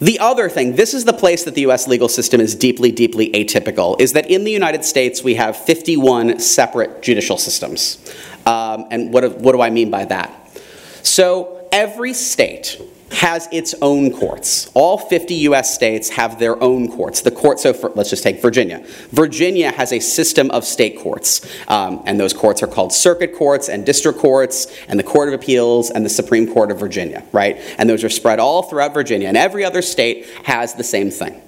The 0.00 0.20
other 0.20 0.48
thing, 0.48 0.76
this 0.76 0.94
is 0.94 1.04
the 1.04 1.12
place 1.12 1.44
that 1.44 1.54
the 1.54 1.62
US 1.62 1.88
legal 1.88 2.08
system 2.08 2.40
is 2.40 2.54
deeply, 2.54 2.92
deeply 2.92 3.30
atypical, 3.32 4.00
is 4.00 4.12
that 4.12 4.30
in 4.30 4.44
the 4.44 4.52
United 4.52 4.84
States 4.84 5.24
we 5.24 5.34
have 5.34 5.56
51 5.56 6.38
separate 6.38 7.02
judicial 7.02 7.36
systems. 7.36 7.98
Um, 8.46 8.86
and 8.90 9.12
what, 9.12 9.38
what 9.38 9.52
do 9.52 9.60
I 9.60 9.70
mean 9.70 9.90
by 9.90 10.04
that? 10.04 10.32
So 11.02 11.57
every 11.72 12.14
state 12.14 12.80
has 13.10 13.48
its 13.50 13.74
own 13.80 14.12
courts. 14.12 14.70
All 14.74 14.98
50 14.98 15.34
US 15.34 15.74
states 15.74 16.10
have 16.10 16.38
their 16.38 16.62
own 16.62 16.90
courts. 16.90 17.22
The 17.22 17.30
court, 17.30 17.58
so 17.58 17.72
for, 17.72 17.90
let's 17.90 18.10
just 18.10 18.22
take 18.22 18.42
Virginia. 18.42 18.84
Virginia 19.10 19.70
has 19.72 19.92
a 19.92 20.00
system 20.00 20.50
of 20.50 20.64
state 20.64 20.98
courts, 20.98 21.46
um, 21.68 22.02
and 22.06 22.20
those 22.20 22.32
courts 22.32 22.62
are 22.62 22.66
called 22.66 22.92
circuit 22.92 23.34
courts 23.34 23.68
and 23.68 23.86
district 23.86 24.18
courts 24.18 24.66
and 24.88 24.98
the 24.98 25.04
Court 25.04 25.28
of 25.28 25.34
Appeals 25.34 25.90
and 25.90 26.04
the 26.04 26.10
Supreme 26.10 26.52
Court 26.52 26.70
of 26.70 26.78
Virginia, 26.78 27.24
right? 27.32 27.58
And 27.78 27.88
those 27.88 28.04
are 28.04 28.10
spread 28.10 28.38
all 28.38 28.62
throughout 28.62 28.94
Virginia, 28.94 29.28
and 29.28 29.36
every 29.36 29.64
other 29.64 29.82
state 29.82 30.26
has 30.44 30.74
the 30.74 30.84
same 30.84 31.10
thing. 31.10 31.40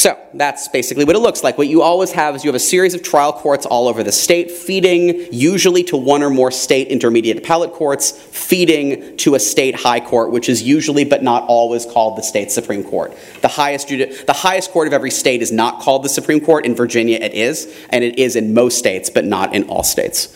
So 0.00 0.18
that's 0.32 0.66
basically 0.68 1.04
what 1.04 1.14
it 1.14 1.18
looks 1.18 1.44
like. 1.44 1.58
What 1.58 1.68
you 1.68 1.82
always 1.82 2.10
have 2.12 2.34
is 2.34 2.42
you 2.42 2.48
have 2.48 2.54
a 2.54 2.58
series 2.58 2.94
of 2.94 3.02
trial 3.02 3.34
courts 3.34 3.66
all 3.66 3.86
over 3.86 4.02
the 4.02 4.10
state, 4.10 4.50
feeding 4.50 5.30
usually 5.30 5.84
to 5.84 5.96
one 5.98 6.22
or 6.22 6.30
more 6.30 6.50
state 6.50 6.88
intermediate 6.88 7.36
appellate 7.36 7.74
courts, 7.74 8.10
feeding 8.10 9.18
to 9.18 9.34
a 9.34 9.38
state 9.38 9.74
high 9.74 10.00
court, 10.00 10.30
which 10.30 10.48
is 10.48 10.62
usually 10.62 11.04
but 11.04 11.22
not 11.22 11.42
always 11.48 11.84
called 11.84 12.16
the 12.16 12.22
state 12.22 12.50
Supreme 12.50 12.82
Court. 12.82 13.14
The 13.42 13.48
highest, 13.48 13.88
the 13.88 14.34
highest 14.34 14.70
court 14.70 14.86
of 14.86 14.94
every 14.94 15.10
state 15.10 15.42
is 15.42 15.52
not 15.52 15.80
called 15.80 16.02
the 16.02 16.08
Supreme 16.08 16.40
Court. 16.40 16.64
In 16.64 16.74
Virginia, 16.74 17.18
it 17.18 17.34
is, 17.34 17.70
and 17.90 18.02
it 18.02 18.18
is 18.18 18.36
in 18.36 18.54
most 18.54 18.78
states, 18.78 19.10
but 19.10 19.26
not 19.26 19.54
in 19.54 19.64
all 19.64 19.82
states. 19.82 20.34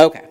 Okay. 0.00 0.24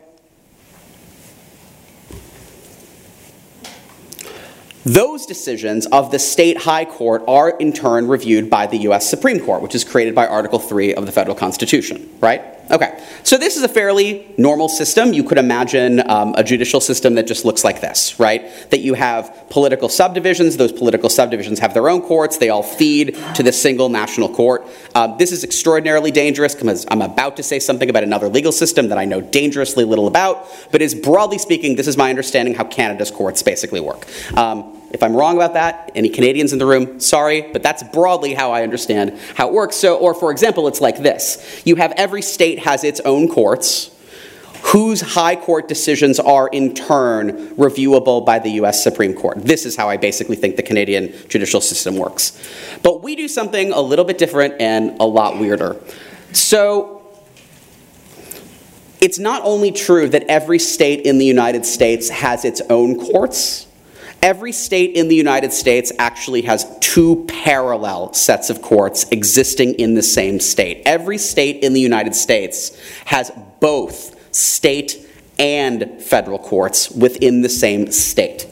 Those 4.88 5.26
decisions 5.26 5.86
of 5.88 6.12
the 6.12 6.20
state 6.20 6.60
high 6.60 6.86
court 6.86 7.22
are 7.28 7.50
in 7.50 7.74
turn 7.74 8.08
reviewed 8.08 8.50
by 8.50 8.68
the 8.68 8.78
US 8.90 9.10
Supreme 9.10 9.38
Court, 9.42 9.62
which 9.62 9.76
is 9.76 9.84
created 9.84 10.16
by 10.16 10.26
Article 10.26 10.60
3 10.60 10.94
of 10.94 11.06
the 11.06 11.12
federal 11.12 11.36
constitution, 11.36 12.10
right? 12.22 12.42
Okay, 12.72 13.02
so 13.24 13.38
this 13.38 13.58
is 13.58 13.64
a 13.64 13.68
fairly 13.68 14.34
normal 14.38 14.70
system. 14.70 15.12
You 15.12 15.26
could 15.26 15.38
imagine 15.38 16.10
um, 16.10 16.34
a 16.38 16.44
judicial 16.44 16.80
system 16.80 17.16
that 17.16 17.28
just 17.28 17.44
looks 17.44 17.66
like 17.66 17.82
this, 17.82 18.18
right? 18.18 18.50
That 18.70 18.80
you 18.80 18.94
have 18.94 19.48
political 19.50 19.90
subdivisions, 19.90 20.56
those 20.56 20.72
political 20.72 21.10
subdivisions 21.10 21.60
have 21.60 21.74
their 21.74 21.90
own 21.90 22.02
courts, 22.02 22.38
they 22.38 22.50
all 22.50 22.64
feed 22.64 23.18
to 23.36 23.44
the 23.44 23.52
single 23.52 23.90
national 23.90 24.34
court. 24.34 24.66
Uh, 24.96 25.16
this 25.18 25.34
is 25.34 25.44
extraordinarily 25.44 26.12
dangerous 26.12 26.56
because 26.56 26.86
I'm 26.90 27.02
about 27.02 27.36
to 27.38 27.44
say 27.44 27.60
something 27.60 27.90
about 27.90 28.04
another 28.04 28.30
legal 28.30 28.54
system 28.54 28.88
that 28.88 28.98
I 28.98 29.04
know 29.04 29.20
dangerously 29.20 29.84
little 29.84 30.08
about, 30.08 30.48
but 30.72 30.82
is 30.82 30.96
broadly 30.96 31.40
speaking, 31.40 31.76
this 31.76 31.88
is 31.88 31.98
my 31.98 32.10
understanding 32.10 32.54
how 32.54 32.64
Canada's 32.64 33.12
courts 33.12 33.44
basically 33.44 33.82
work. 33.82 34.06
Um, 34.38 34.77
if 34.92 35.04
I'm 35.04 35.16
wrong 35.16 35.36
about 35.36 35.54
that, 35.54 35.92
any 35.96 36.10
Canadians 36.10 36.54
in 36.54 36.60
the 36.60 36.66
room, 36.66 37.00
sorry, 37.00 37.42
but 37.42 37.62
that's 37.62 37.84
broadly 37.84 38.34
how 38.34 38.52
I 38.52 38.64
understand 38.64 39.18
how 39.36 39.48
it 39.48 39.54
works. 39.54 39.76
So, 39.76 39.98
or 39.98 40.14
for 40.14 40.32
example, 40.32 40.68
it's 40.68 40.82
like 40.82 40.98
this 40.98 41.62
you 41.66 41.76
have 41.76 41.92
every 41.94 42.22
state 42.22 42.60
has 42.60 42.84
its 42.84 43.00
own 43.02 43.28
courts. 43.28 43.92
whose 44.74 45.00
high 45.00 45.36
court 45.36 45.68
decisions 45.68 46.20
are 46.20 46.50
in 46.50 46.74
turn 46.74 47.50
reviewable 47.56 48.26
by 48.26 48.40
the 48.40 48.50
US 48.62 48.84
Supreme 48.84 49.14
Court. 49.14 49.38
This 49.42 49.66
is 49.66 49.76
how 49.78 49.88
I 49.88 49.98
basically 49.98 50.36
think 50.36 50.56
the 50.56 50.64
Canadian 50.64 51.14
judicial 51.30 51.62
system 51.62 51.96
works. 51.96 52.38
But 52.84 53.02
we 53.02 53.16
do 53.16 53.28
something 53.28 53.72
a 53.72 53.80
little 53.80 54.04
bit 54.04 54.18
different 54.18 54.60
and 54.60 55.00
a 55.00 55.06
lot 55.06 55.40
weirder. 55.40 55.78
So, 56.34 56.98
it's 59.00 59.20
not 59.20 59.42
only 59.44 59.72
true 59.72 60.10
that 60.10 60.24
every 60.24 60.60
state 60.60 61.06
in 61.06 61.18
the 61.18 61.26
United 61.26 61.66
States 61.66 62.10
has 62.10 62.44
its 62.44 62.62
own 62.70 63.00
courts, 63.00 63.67
every 64.22 64.52
state 64.52 64.96
in 64.96 65.08
the 65.08 65.16
United 65.16 65.54
States 65.54 65.92
actually 66.00 66.44
has 66.44 66.66
two 66.80 67.26
parallel 67.28 68.14
sets 68.14 68.50
of 68.50 68.62
courts 68.62 69.06
existing 69.12 69.74
in 69.76 69.94
the 69.94 70.04
same 70.04 70.40
state. 70.40 70.82
Every 70.86 71.18
state 71.18 71.64
in 71.64 71.74
the 71.74 71.82
United 71.82 72.16
States 72.16 72.78
has 73.06 73.32
both 73.60 74.16
state 74.36 75.08
and 75.40 76.02
federal 76.02 76.40
courts 76.40 76.90
within 76.92 77.42
the 77.42 77.50
same 77.50 77.92
state. 77.92 78.48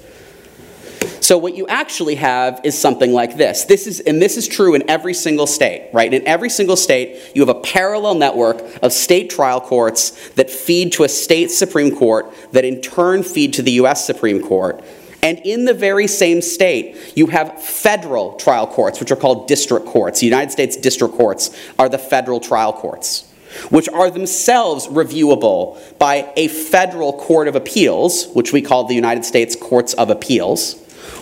So 1.26 1.40
what 1.40 1.56
you 1.56 1.66
actually 1.66 2.16
have 2.16 2.62
is 2.64 2.78
something 2.78 3.12
like 3.12 3.36
this. 3.36 3.66
This 3.66 3.88
is 3.88 4.00
and 4.02 4.22
this 4.22 4.38
is 4.38 4.48
true 4.48 4.76
in 4.76 4.88
every 4.88 5.16
single 5.16 5.48
state, 5.48 5.90
right? 5.92 6.14
In 6.14 6.28
every 6.28 6.52
single 6.52 6.76
state, 6.76 7.32
you 7.34 7.42
have 7.42 7.50
a 7.50 7.60
parallel 7.62 8.14
network 8.14 8.62
of 8.84 8.94
state 8.94 9.32
trial 9.32 9.60
courts 9.60 10.30
that 10.34 10.52
feed 10.52 10.92
to 10.94 11.04
a 11.04 11.10
state 11.10 11.50
supreme 11.50 11.96
court 11.96 12.32
that 12.52 12.64
in 12.64 12.80
turn 12.80 13.24
feed 13.24 13.54
to 13.54 13.64
the 13.64 13.72
US 13.72 14.06
Supreme 14.06 14.40
Court. 14.40 14.84
And 15.26 15.40
in 15.40 15.66
the 15.66 15.74
very 15.74 16.06
same 16.06 16.40
state, 16.40 16.96
you 17.16 17.26
have 17.28 17.60
federal 17.60 18.34
trial 18.34 18.68
courts, 18.68 19.00
which 19.00 19.10
are 19.10 19.16
called 19.16 19.48
district 19.48 19.88
courts. 19.88 20.20
The 20.20 20.28
United 20.28 20.52
States 20.52 20.78
district 20.78 21.16
courts 21.16 21.50
are 21.80 21.90
the 21.90 21.98
federal 21.98 22.40
trial 22.40 22.72
courts 22.72 23.32
which 23.70 23.88
are 23.88 24.12
themselves 24.12 24.86
reviewable 24.88 25.80
by 25.98 26.30
a 26.36 26.50
federal 26.50 27.14
court 27.14 27.48
of 27.48 27.56
appeals, 27.56 28.28
which 28.34 28.52
we 28.52 28.62
call 28.62 28.84
the 28.84 28.94
United 28.94 29.24
States 29.24 29.56
Courts 29.56 29.94
of 29.94 30.10
Appeals, 30.10 30.76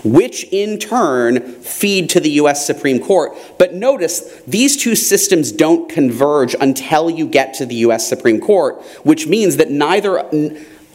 which 0.03 0.43
in 0.45 0.79
turn 0.79 1.41
feed 1.61 2.09
to 2.09 2.19
the 2.19 2.31
US 2.31 2.65
Supreme 2.65 2.99
Court. 2.99 3.37
But 3.59 3.75
notice, 3.75 4.41
these 4.47 4.75
two 4.75 4.95
systems 4.95 5.51
don't 5.51 5.87
converge 5.89 6.55
until 6.59 7.09
you 7.09 7.27
get 7.27 7.53
to 7.55 7.67
the 7.67 7.75
US 7.75 8.09
Supreme 8.09 8.41
Court, 8.41 8.81
which 9.03 9.27
means 9.27 9.57
that 9.57 9.69
neither, 9.69 10.27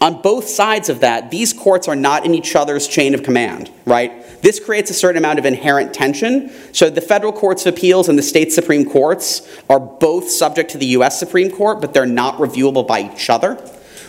on 0.01 0.23
both 0.23 0.49
sides 0.49 0.89
of 0.89 1.01
that, 1.01 1.31
these 1.31 1.53
courts 1.53 1.89
are 1.89 1.97
not 1.97 2.25
in 2.25 2.35
each 2.35 2.55
other's 2.55 2.87
chain 2.87 3.15
of 3.15 3.23
command, 3.23 3.71
right? 3.85 4.25
This 4.43 4.61
creates 4.61 4.91
a 4.91 4.95
certain 4.95 5.19
amount 5.19 5.41
of 5.41 5.45
inherent 5.45 5.93
tension. 5.93 6.53
So 6.73 6.89
the 6.89 7.01
federal 7.01 7.33
courts 7.33 7.67
of 7.67 7.75
appeals 7.75 8.09
and 8.09 8.17
the 8.17 8.23
state 8.23 8.53
supreme 8.53 8.89
courts 8.89 9.49
are 9.69 9.81
both 9.81 10.31
subject 10.31 10.71
to 10.73 10.79
the 10.79 10.87
US 10.87 11.19
Supreme 11.19 11.51
Court, 11.51 11.81
but 11.81 11.95
they're 11.95 12.07
not 12.07 12.37
reviewable 12.37 12.87
by 12.87 13.11
each 13.13 13.29
other, 13.29 13.55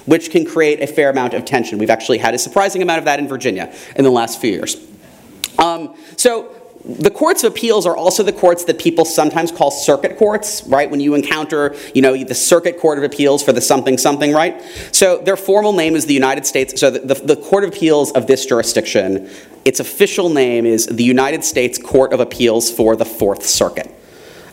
which 0.06 0.30
can 0.30 0.46
create 0.46 0.82
a 0.82 0.88
fair 0.88 1.10
amount 1.10 1.34
of 1.34 1.46
tension. 1.46 1.80
We've 1.80 1.90
actually 1.90 2.20
had 2.20 2.36
a 2.36 2.38
surprising 2.40 2.84
amount 2.84 3.00
of 3.00 3.06
that 3.06 3.20
in 3.20 3.28
Virginia 3.28 3.74
in 3.96 4.04
the 4.04 4.12
last 4.12 4.40
few 4.40 4.52
years. 4.52 4.78
Um, 5.58 5.96
so 6.16 6.56
the 6.86 7.12
courts 7.12 7.44
of 7.44 7.52
appeals 7.52 7.86
are 7.86 7.96
also 7.96 8.24
the 8.24 8.32
courts 8.32 8.64
that 8.66 8.80
people 8.80 9.04
sometimes 9.04 9.52
call 9.52 9.70
circuit 9.70 10.18
courts, 10.18 10.64
right? 10.64 10.90
When 10.90 11.02
you 11.02 11.14
encounter, 11.14 11.76
you 11.94 12.02
know, 12.02 12.24
the 12.24 12.36
circuit 12.36 12.80
court 12.80 12.98
of 12.98 13.04
appeals 13.04 13.44
for 13.44 13.52
the 13.52 13.60
something 13.60 13.98
something, 13.98 14.32
right? 14.32 14.62
So 14.94 15.18
their 15.18 15.36
formal 15.36 15.74
name 15.74 15.96
is 15.96 16.06
the 16.06 16.14
United 16.14 16.46
States. 16.46 16.80
So 16.80 16.90
the, 16.90 17.00
the, 17.00 17.36
the 17.36 17.36
court 17.36 17.66
of 17.66 17.72
appeals 17.72 18.12
of 18.12 18.28
this 18.28 18.46
jurisdiction, 18.46 19.30
its 19.66 19.82
official 19.82 20.30
name 20.30 20.66
is 20.66 20.86
the 20.86 21.04
United 21.04 21.44
States 21.44 21.78
Court 21.78 22.14
of 22.14 22.22
Appeals 22.22 22.72
for 22.72 22.96
the 22.96 23.06
Fourth 23.06 23.46
Circuit. 23.46 23.94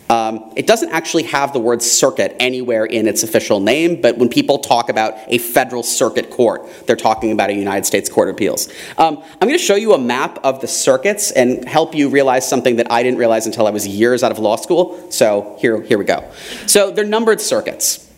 Um, 0.09 0.51
it 0.55 0.67
doesn't 0.67 0.89
actually 0.89 1.23
have 1.23 1.53
the 1.53 1.59
word 1.59 1.81
circuit 1.81 2.35
anywhere 2.39 2.85
in 2.85 3.07
its 3.07 3.23
official 3.23 3.59
name, 3.59 4.01
but 4.01 4.17
when 4.17 4.29
people 4.29 4.59
talk 4.59 4.89
about 4.89 5.15
a 5.27 5.37
federal 5.37 5.83
circuit 5.83 6.29
court, 6.29 6.67
they're 6.85 6.95
talking 6.95 7.31
about 7.31 7.49
a 7.49 7.53
United 7.53 7.85
States 7.85 8.09
Court 8.09 8.29
of 8.29 8.35
Appeals. 8.35 8.69
Um, 8.97 9.21
I'm 9.41 9.47
going 9.47 9.57
to 9.57 9.63
show 9.63 9.75
you 9.75 9.93
a 9.93 9.97
map 9.97 10.39
of 10.43 10.61
the 10.61 10.67
circuits 10.67 11.31
and 11.31 11.67
help 11.67 11.93
you 11.93 12.09
realize 12.09 12.47
something 12.47 12.77
that 12.77 12.91
I 12.91 13.03
didn't 13.03 13.19
realize 13.19 13.45
until 13.45 13.67
I 13.67 13.71
was 13.71 13.87
years 13.87 14.23
out 14.23 14.31
of 14.31 14.39
law 14.39 14.55
school. 14.55 15.11
So 15.11 15.57
here, 15.59 15.81
here 15.81 15.97
we 15.97 16.05
go. 16.05 16.29
So 16.67 16.91
they're 16.91 17.03
numbered 17.03 17.41
circuits. 17.41 18.09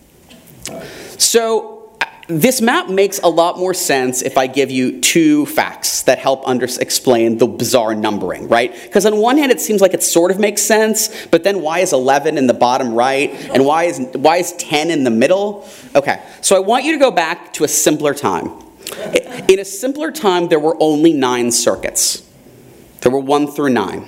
So 1.17 1.78
this 2.29 2.61
map 2.61 2.89
makes 2.89 3.17
a 3.19 3.27
lot 3.27 3.57
more 3.57 3.73
sense 3.73 4.21
if 4.21 4.37
I 4.37 4.45
give 4.45 4.69
you 4.69 5.01
two 5.01 5.47
facts 5.47 6.03
that 6.03 6.19
help 6.19 6.47
under- 6.47 6.67
explain 6.79 7.39
the 7.39 7.47
bizarre 7.47 7.95
numbering, 7.95 8.47
right? 8.47 8.71
Because 8.83 9.07
on 9.07 9.17
one 9.17 9.39
hand, 9.39 9.51
it 9.51 9.59
seems 9.59 9.81
like 9.81 9.95
it 9.95 10.03
sort 10.03 10.29
of 10.29 10.39
makes 10.39 10.61
sense, 10.61 11.09
but 11.31 11.43
then 11.43 11.63
why 11.63 11.79
is 11.79 11.91
11 11.91 12.37
in 12.37 12.45
the 12.45 12.53
bottom 12.53 12.93
right, 12.93 13.31
and 13.51 13.65
why 13.65 13.85
is, 13.85 13.99
why 14.13 14.37
is 14.37 14.53
10 14.53 14.91
in 14.91 15.03
the 15.03 15.09
middle? 15.09 15.67
Okay, 15.95 16.21
so 16.41 16.55
I 16.55 16.59
want 16.59 16.85
you 16.85 16.91
to 16.91 16.99
go 16.99 17.09
back 17.09 17.51
to 17.53 17.63
a 17.63 17.67
simpler 17.67 18.13
time. 18.13 18.51
In 19.47 19.57
a 19.57 19.65
simpler 19.65 20.11
time, 20.11 20.49
there 20.49 20.59
were 20.59 20.77
only 20.79 21.13
nine 21.13 21.51
circuits. 21.51 22.29
There 23.01 23.11
were 23.11 23.19
one 23.19 23.47
through 23.47 23.69
nine. 23.69 24.07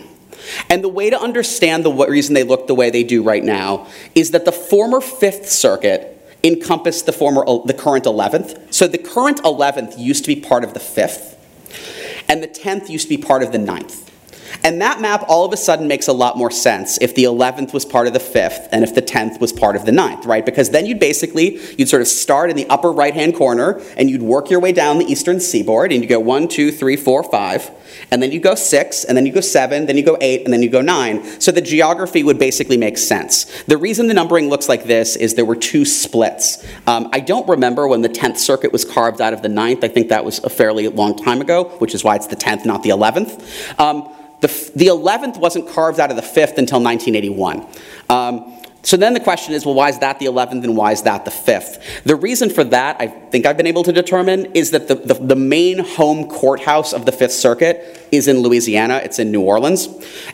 And 0.69 0.83
the 0.83 0.89
way 0.89 1.09
to 1.09 1.19
understand 1.19 1.83
the 1.83 1.91
reason 1.91 2.35
they 2.35 2.43
look 2.43 2.67
the 2.67 2.75
way 2.75 2.91
they 2.91 3.03
do 3.03 3.23
right 3.23 3.43
now 3.43 3.87
is 4.13 4.31
that 4.31 4.45
the 4.45 4.51
former 4.51 5.01
Fifth 5.01 5.49
Circuit 5.49 6.20
encompass 6.43 7.01
the 7.01 7.13
former 7.13 7.43
the 7.65 7.73
current 7.73 8.05
11th. 8.05 8.73
So 8.73 8.87
the 8.87 8.97
current 8.97 9.41
11th 9.43 9.97
used 9.97 10.25
to 10.25 10.33
be 10.33 10.39
part 10.39 10.63
of 10.63 10.73
the 10.73 10.79
5th, 10.79 11.35
and 12.27 12.41
the 12.43 12.47
10th 12.47 12.89
used 12.89 13.09
to 13.09 13.17
be 13.17 13.21
part 13.21 13.43
of 13.43 13.51
the 13.51 13.57
9th. 13.57 14.10
And 14.63 14.81
that 14.81 15.01
map 15.01 15.23
all 15.27 15.45
of 15.45 15.53
a 15.53 15.57
sudden 15.57 15.87
makes 15.87 16.07
a 16.07 16.13
lot 16.13 16.37
more 16.37 16.51
sense 16.51 16.97
if 17.01 17.15
the 17.15 17.23
11th 17.23 17.73
was 17.73 17.85
part 17.85 18.07
of 18.07 18.13
the 18.13 18.19
5th 18.19 18.67
and 18.71 18.83
if 18.83 18.95
the 18.95 19.01
10th 19.01 19.39
was 19.39 19.51
part 19.51 19.75
of 19.75 19.85
the 19.85 19.91
9th, 19.91 20.25
right? 20.25 20.45
Because 20.45 20.69
then 20.69 20.85
you'd 20.85 20.99
basically, 20.99 21.59
you'd 21.77 21.89
sort 21.89 22.01
of 22.01 22.07
start 22.07 22.49
in 22.49 22.55
the 22.55 22.67
upper 22.67 22.91
right-hand 22.91 23.35
corner 23.35 23.81
and 23.97 24.09
you'd 24.09 24.21
work 24.21 24.49
your 24.49 24.59
way 24.59 24.71
down 24.71 24.99
the 24.99 25.05
eastern 25.05 25.39
seaboard 25.39 25.91
and 25.91 26.03
you 26.03 26.09
go 26.09 26.19
1, 26.19 26.47
2, 26.47 26.71
3, 26.71 26.95
4, 26.95 27.23
5, 27.23 27.71
and 28.09 28.21
then 28.21 28.31
you 28.31 28.39
go 28.39 28.55
6, 28.55 29.03
and 29.05 29.17
then 29.17 29.25
you 29.25 29.31
go 29.31 29.41
7, 29.41 29.85
then 29.85 29.97
you 29.97 30.03
go 30.03 30.17
8, 30.19 30.45
and 30.45 30.53
then 30.53 30.61
you 30.61 30.69
go 30.69 30.81
9. 30.81 31.41
So 31.41 31.51
the 31.51 31.61
geography 31.61 32.23
would 32.23 32.39
basically 32.39 32.77
make 32.77 32.97
sense. 32.97 33.45
The 33.63 33.77
reason 33.77 34.07
the 34.07 34.13
numbering 34.13 34.49
looks 34.49 34.69
like 34.69 34.85
this 34.85 35.15
is 35.15 35.35
there 35.35 35.45
were 35.45 35.55
two 35.55 35.85
splits. 35.85 36.65
Um, 36.87 37.09
I 37.13 37.19
don't 37.19 37.47
remember 37.47 37.87
when 37.87 38.01
the 38.01 38.09
10th 38.09 38.37
circuit 38.37 38.71
was 38.71 38.85
carved 38.85 39.21
out 39.21 39.33
of 39.33 39.41
the 39.41 39.47
9th. 39.47 39.83
I 39.83 39.87
think 39.87 40.09
that 40.09 40.25
was 40.25 40.39
a 40.39 40.49
fairly 40.49 40.87
long 40.87 41.17
time 41.17 41.41
ago, 41.41 41.65
which 41.79 41.93
is 41.93 42.03
why 42.03 42.15
it's 42.15 42.27
the 42.27 42.35
10th, 42.35 42.65
not 42.65 42.83
the 42.83 42.89
11th. 42.89 43.79
Um, 43.79 44.13
the, 44.41 44.71
the 44.75 44.87
11th 44.87 45.39
wasn't 45.39 45.69
carved 45.69 45.99
out 45.99 46.09
of 46.09 46.15
the 46.15 46.21
5th 46.21 46.57
until 46.57 46.81
1981. 46.81 47.65
Um, 48.09 48.57
so 48.83 48.97
then 48.97 49.13
the 49.13 49.19
question 49.19 49.53
is 49.53 49.65
well, 49.65 49.75
why 49.75 49.89
is 49.89 49.99
that 49.99 50.19
the 50.19 50.25
11th 50.25 50.63
and 50.63 50.75
why 50.75 50.91
is 50.91 51.03
that 51.03 51.23
the 51.25 51.31
5th? 51.31 52.03
The 52.03 52.15
reason 52.15 52.49
for 52.49 52.63
that, 52.65 52.97
I 52.99 53.07
think 53.07 53.45
I've 53.45 53.57
been 53.57 53.67
able 53.67 53.83
to 53.83 53.91
determine, 53.91 54.47
is 54.53 54.71
that 54.71 54.87
the, 54.87 54.95
the, 54.95 55.13
the, 55.13 55.35
main 55.35 55.79
home 55.79 56.27
courthouse 56.27 56.93
of 56.93 57.05
the 57.05 57.11
Fifth 57.11 57.33
Circuit 57.33 58.07
is 58.11 58.27
in 58.27 58.39
Louisiana, 58.39 58.99
it's 59.03 59.19
in 59.19 59.31
New 59.31 59.41
Orleans. 59.41 59.87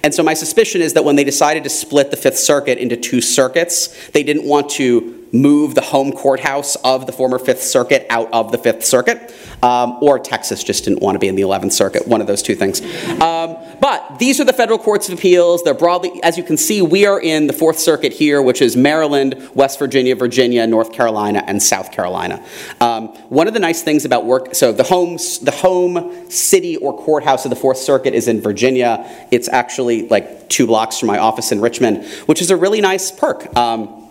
And 0.04 0.13
so 0.13 0.24
my 0.24 0.34
suspicion 0.34 0.82
is 0.82 0.93
that 0.93 1.04
when 1.04 1.17
they 1.17 1.26
decided 1.26 1.63
to 1.63 1.70
split 1.70 2.10
the 2.12 2.17
Fifth 2.17 2.38
Circuit 2.38 2.78
into 2.78 2.96
two 2.96 3.20
circuits, 3.20 4.10
they 4.12 4.24
didn't 4.24 4.46
want 4.46 4.70
to 4.72 5.27
move 5.32 5.76
the 5.76 5.82
home 5.82 6.12
courthouse 6.12 6.76
of 6.78 7.06
the 7.06 7.12
former 7.12 7.40
Fifth 7.40 7.63
Circuit 7.63 8.06
out 8.10 8.32
of 8.32 8.52
the 8.52 8.58
Fifth 8.58 8.86
Circuit, 8.86 9.34
um, 9.63 9.98
or 10.02 10.20
Texas 10.20 10.63
just 10.63 10.84
didn't 10.84 11.02
want 11.02 11.16
to 11.16 11.20
be 11.20 11.28
in 11.28 11.36
the 11.36 11.42
11th 11.42 11.72
Circuit, 11.72 12.08
one 12.08 12.22
of 12.22 12.28
those 12.28 12.42
two 12.42 12.56
things. 12.56 12.82
Um, 13.22 13.58
but 13.82 14.20
these 14.20 14.40
are 14.40 14.44
the 14.44 14.54
federal 14.54 14.80
courts 14.80 15.10
of 15.10 15.18
appeals. 15.18 15.63
They're 15.63 15.74
broadly, 15.74 16.22
as 16.24 16.38
you 16.38 16.44
can 16.44 16.58
see, 16.58 16.82
we 16.82 17.06
are 17.06 17.20
in 17.20 17.48
the 17.48 17.54
Fourth 17.54 17.80
Circuit 17.80 18.13
here, 18.13 18.42
which 18.42 18.62
is 18.62 18.78
Maryland, 18.78 19.50
West 19.54 19.80
Virginia, 19.80 20.16
Virginia, 20.16 20.66
North 20.68 20.92
Carolina, 20.92 21.44
and 21.46 21.62
South 21.62 21.92
Carolina. 21.92 22.44
Um, 22.80 23.10
one 23.30 23.48
of 23.48 23.54
the 23.54 23.60
nice 23.60 23.82
things 23.82 24.06
about 24.06 24.26
work, 24.26 24.56
so 24.56 24.72
the 24.72 24.84
home, 24.84 25.18
the 25.42 25.54
home 25.56 26.30
city 26.30 26.78
or 26.78 26.98
courthouse 26.98 27.46
of 27.46 27.50
the 27.50 27.56
Fourth 27.56 27.78
Circuit 27.78 28.13
is 28.13 28.28
in 28.28 28.42
Virginia. 28.42 29.06
It's 29.32 29.50
actually 29.50 30.08
like 30.08 30.50
two 30.50 30.68
blocks 30.68 31.00
from 31.00 31.08
my 31.08 31.18
office 31.18 31.52
in 31.52 31.62
Richmond, 31.62 32.06
which 32.26 32.42
is 32.42 32.52
a 32.52 32.58
really 32.58 32.82
nice 32.82 33.12
perk. 33.12 33.56
Um, 33.56 34.07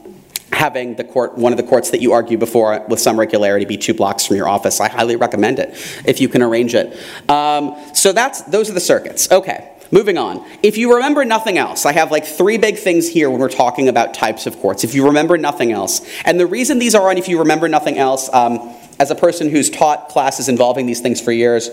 having 0.52 0.94
the 0.96 1.04
court, 1.04 1.36
one 1.36 1.52
of 1.52 1.56
the 1.56 1.62
courts 1.62 1.90
that 1.90 2.00
you 2.00 2.12
argue 2.12 2.38
before 2.38 2.84
with 2.88 3.00
some 3.00 3.18
regularity 3.18 3.64
be 3.64 3.76
two 3.76 3.94
blocks 3.94 4.26
from 4.26 4.36
your 4.36 4.48
office. 4.48 4.80
I 4.80 4.88
highly 4.88 5.16
recommend 5.16 5.58
it 5.58 5.70
if 6.06 6.20
you 6.20 6.28
can 6.28 6.42
arrange 6.42 6.74
it. 6.74 6.96
Um, 7.28 7.76
so 7.92 8.12
that's, 8.12 8.42
those 8.42 8.70
are 8.70 8.72
the 8.74 8.80
circuits. 8.80 9.30
Okay. 9.30 9.72
Moving 9.92 10.18
on. 10.18 10.44
If 10.64 10.76
you 10.76 10.94
remember 10.94 11.24
nothing 11.24 11.58
else, 11.58 11.86
I 11.86 11.92
have 11.92 12.10
like 12.10 12.24
three 12.24 12.58
big 12.58 12.76
things 12.76 13.08
here 13.08 13.30
when 13.30 13.38
we're 13.38 13.48
talking 13.48 13.88
about 13.88 14.14
types 14.14 14.46
of 14.46 14.58
courts. 14.58 14.82
If 14.82 14.94
you 14.94 15.06
remember 15.06 15.38
nothing 15.38 15.70
else, 15.70 16.04
and 16.24 16.40
the 16.40 16.46
reason 16.46 16.80
these 16.80 16.94
are 16.94 17.08
on 17.08 17.18
if 17.18 17.28
you 17.28 17.38
remember 17.38 17.68
nothing 17.68 17.96
else, 17.96 18.28
um, 18.32 18.74
as 18.98 19.12
a 19.12 19.14
person 19.14 19.48
who's 19.48 19.70
taught 19.70 20.08
classes 20.08 20.48
involving 20.48 20.86
these 20.86 21.00
things 21.00 21.20
for 21.20 21.30
years, 21.30 21.70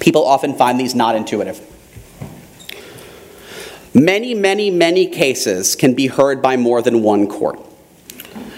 people 0.00 0.26
often 0.26 0.54
find 0.54 0.78
these 0.78 0.94
not 0.94 1.14
intuitive. 1.14 1.66
Many, 3.92 4.34
many, 4.34 4.70
many 4.70 5.06
cases 5.06 5.74
can 5.74 5.94
be 5.94 6.06
heard 6.06 6.40
by 6.40 6.56
more 6.56 6.80
than 6.80 7.02
one 7.02 7.26
court. 7.26 7.58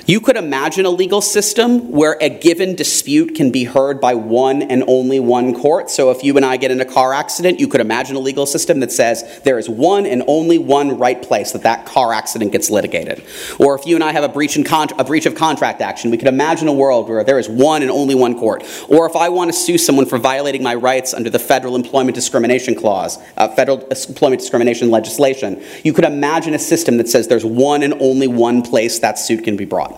You 0.04 0.20
could 0.20 0.36
imagine 0.36 0.84
a 0.84 0.90
legal 0.90 1.20
system 1.20 1.92
where 1.92 2.16
a 2.20 2.28
given 2.28 2.74
dispute 2.74 3.36
can 3.36 3.52
be 3.52 3.62
heard 3.62 4.00
by 4.00 4.14
one 4.14 4.62
and 4.62 4.82
only 4.88 5.20
one 5.20 5.54
court. 5.54 5.90
So 5.90 6.10
if 6.10 6.24
you 6.24 6.36
and 6.36 6.44
I 6.44 6.56
get 6.56 6.72
in 6.72 6.80
a 6.80 6.84
car 6.84 7.14
accident, 7.14 7.60
you 7.60 7.68
could 7.68 7.80
imagine 7.80 8.16
a 8.16 8.18
legal 8.18 8.44
system 8.44 8.80
that 8.80 8.90
says 8.90 9.40
there 9.44 9.60
is 9.60 9.68
one 9.68 10.04
and 10.04 10.24
only 10.26 10.58
one 10.58 10.98
right 10.98 11.22
place 11.22 11.52
that 11.52 11.62
that 11.62 11.86
car 11.86 12.12
accident 12.12 12.50
gets 12.50 12.68
litigated. 12.68 13.22
Or 13.60 13.78
if 13.78 13.86
you 13.86 13.94
and 13.94 14.02
I 14.02 14.10
have 14.10 14.24
a 14.24 14.28
breach, 14.28 14.58
con- 14.66 14.88
a 14.98 15.04
breach 15.04 15.24
of 15.24 15.36
contract 15.36 15.80
action, 15.80 16.10
we 16.10 16.18
could 16.18 16.26
imagine 16.26 16.66
a 16.66 16.72
world 16.72 17.08
where 17.08 17.22
there 17.22 17.38
is 17.38 17.48
one 17.48 17.82
and 17.82 17.90
only 17.90 18.16
one 18.16 18.36
court. 18.36 18.64
Or 18.88 19.06
if 19.06 19.14
I 19.14 19.28
want 19.28 19.52
to 19.52 19.56
sue 19.56 19.78
someone 19.78 20.06
for 20.06 20.18
violating 20.18 20.64
my 20.64 20.74
rights 20.74 21.14
under 21.14 21.30
the 21.30 21.38
Federal 21.38 21.76
Employment 21.76 22.16
Discrimination 22.16 22.74
Clause, 22.74 23.18
uh, 23.36 23.54
Federal 23.54 23.86
Employment 23.86 24.40
Discrimination 24.40 24.90
legislation, 24.90 25.62
you 25.84 25.92
could 25.92 26.04
imagine 26.04 26.54
a 26.54 26.58
system 26.58 26.96
that 26.96 27.08
says 27.08 27.28
there's 27.28 27.44
one 27.44 27.84
and 27.84 27.94
only 28.00 28.26
one 28.26 28.62
place 28.62 28.98
that 28.98 29.16
suit 29.16 29.44
can 29.44 29.56
be 29.56 29.64
brought. 29.64 29.91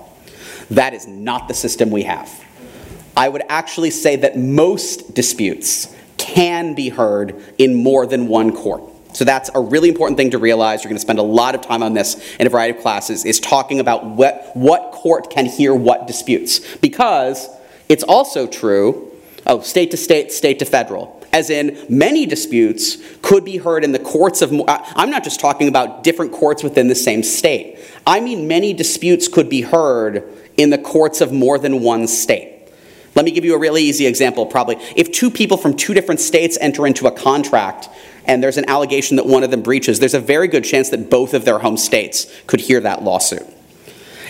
That 0.70 0.94
is 0.94 1.06
not 1.06 1.48
the 1.48 1.54
system 1.54 1.90
we 1.90 2.02
have. 2.02 2.44
I 3.16 3.28
would 3.28 3.42
actually 3.48 3.90
say 3.90 4.16
that 4.16 4.36
most 4.36 5.14
disputes 5.14 5.94
can 6.16 6.74
be 6.74 6.88
heard 6.88 7.40
in 7.58 7.74
more 7.74 8.06
than 8.06 8.28
one 8.28 8.52
court. 8.52 8.82
So 9.14 9.24
that's 9.24 9.48
a 9.54 9.60
really 9.60 9.88
important 9.88 10.16
thing 10.16 10.32
to 10.32 10.38
realize. 10.38 10.82
You're 10.82 10.88
going 10.88 10.96
to 10.96 11.00
spend 11.02 11.20
a 11.20 11.22
lot 11.22 11.54
of 11.54 11.60
time 11.60 11.84
on 11.84 11.94
this 11.94 12.34
in 12.40 12.46
a 12.46 12.50
variety 12.50 12.76
of 12.76 12.82
classes, 12.82 13.24
is 13.24 13.38
talking 13.38 13.78
about 13.78 14.04
what, 14.04 14.50
what 14.54 14.90
court 14.90 15.30
can 15.30 15.46
hear 15.46 15.72
what 15.72 16.08
disputes. 16.08 16.76
Because 16.78 17.48
it's 17.88 18.02
also 18.02 18.48
true, 18.48 19.12
oh, 19.46 19.60
state 19.60 19.92
to 19.92 19.96
state, 19.96 20.32
state 20.32 20.58
to 20.58 20.64
federal. 20.64 21.22
As 21.32 21.50
in, 21.50 21.86
many 21.88 22.26
disputes 22.26 22.96
could 23.22 23.44
be 23.44 23.58
heard 23.58 23.84
in 23.84 23.92
the 23.92 23.98
courts 23.98 24.42
of, 24.42 24.52
I'm 24.68 25.10
not 25.10 25.22
just 25.22 25.38
talking 25.38 25.68
about 25.68 26.02
different 26.02 26.32
courts 26.32 26.62
within 26.62 26.88
the 26.88 26.94
same 26.94 27.22
state. 27.22 27.78
I 28.06 28.20
mean, 28.20 28.48
many 28.48 28.72
disputes 28.72 29.28
could 29.28 29.48
be 29.48 29.62
heard 29.62 30.24
in 30.56 30.70
the 30.70 30.78
courts 30.78 31.20
of 31.20 31.32
more 31.32 31.58
than 31.58 31.82
one 31.82 32.06
state. 32.06 32.50
Let 33.14 33.24
me 33.24 33.30
give 33.30 33.44
you 33.44 33.54
a 33.54 33.58
really 33.58 33.82
easy 33.82 34.06
example, 34.06 34.46
probably. 34.46 34.76
If 34.96 35.12
two 35.12 35.30
people 35.30 35.56
from 35.56 35.76
two 35.76 35.94
different 35.94 36.20
states 36.20 36.58
enter 36.60 36.86
into 36.86 37.06
a 37.06 37.12
contract 37.12 37.88
and 38.24 38.42
there's 38.42 38.56
an 38.56 38.68
allegation 38.68 39.16
that 39.16 39.26
one 39.26 39.44
of 39.44 39.50
them 39.50 39.62
breaches, 39.62 40.00
there's 40.00 40.14
a 40.14 40.20
very 40.20 40.48
good 40.48 40.64
chance 40.64 40.90
that 40.90 41.10
both 41.10 41.34
of 41.34 41.44
their 41.44 41.60
home 41.60 41.76
states 41.76 42.26
could 42.46 42.60
hear 42.60 42.80
that 42.80 43.02
lawsuit. 43.02 43.46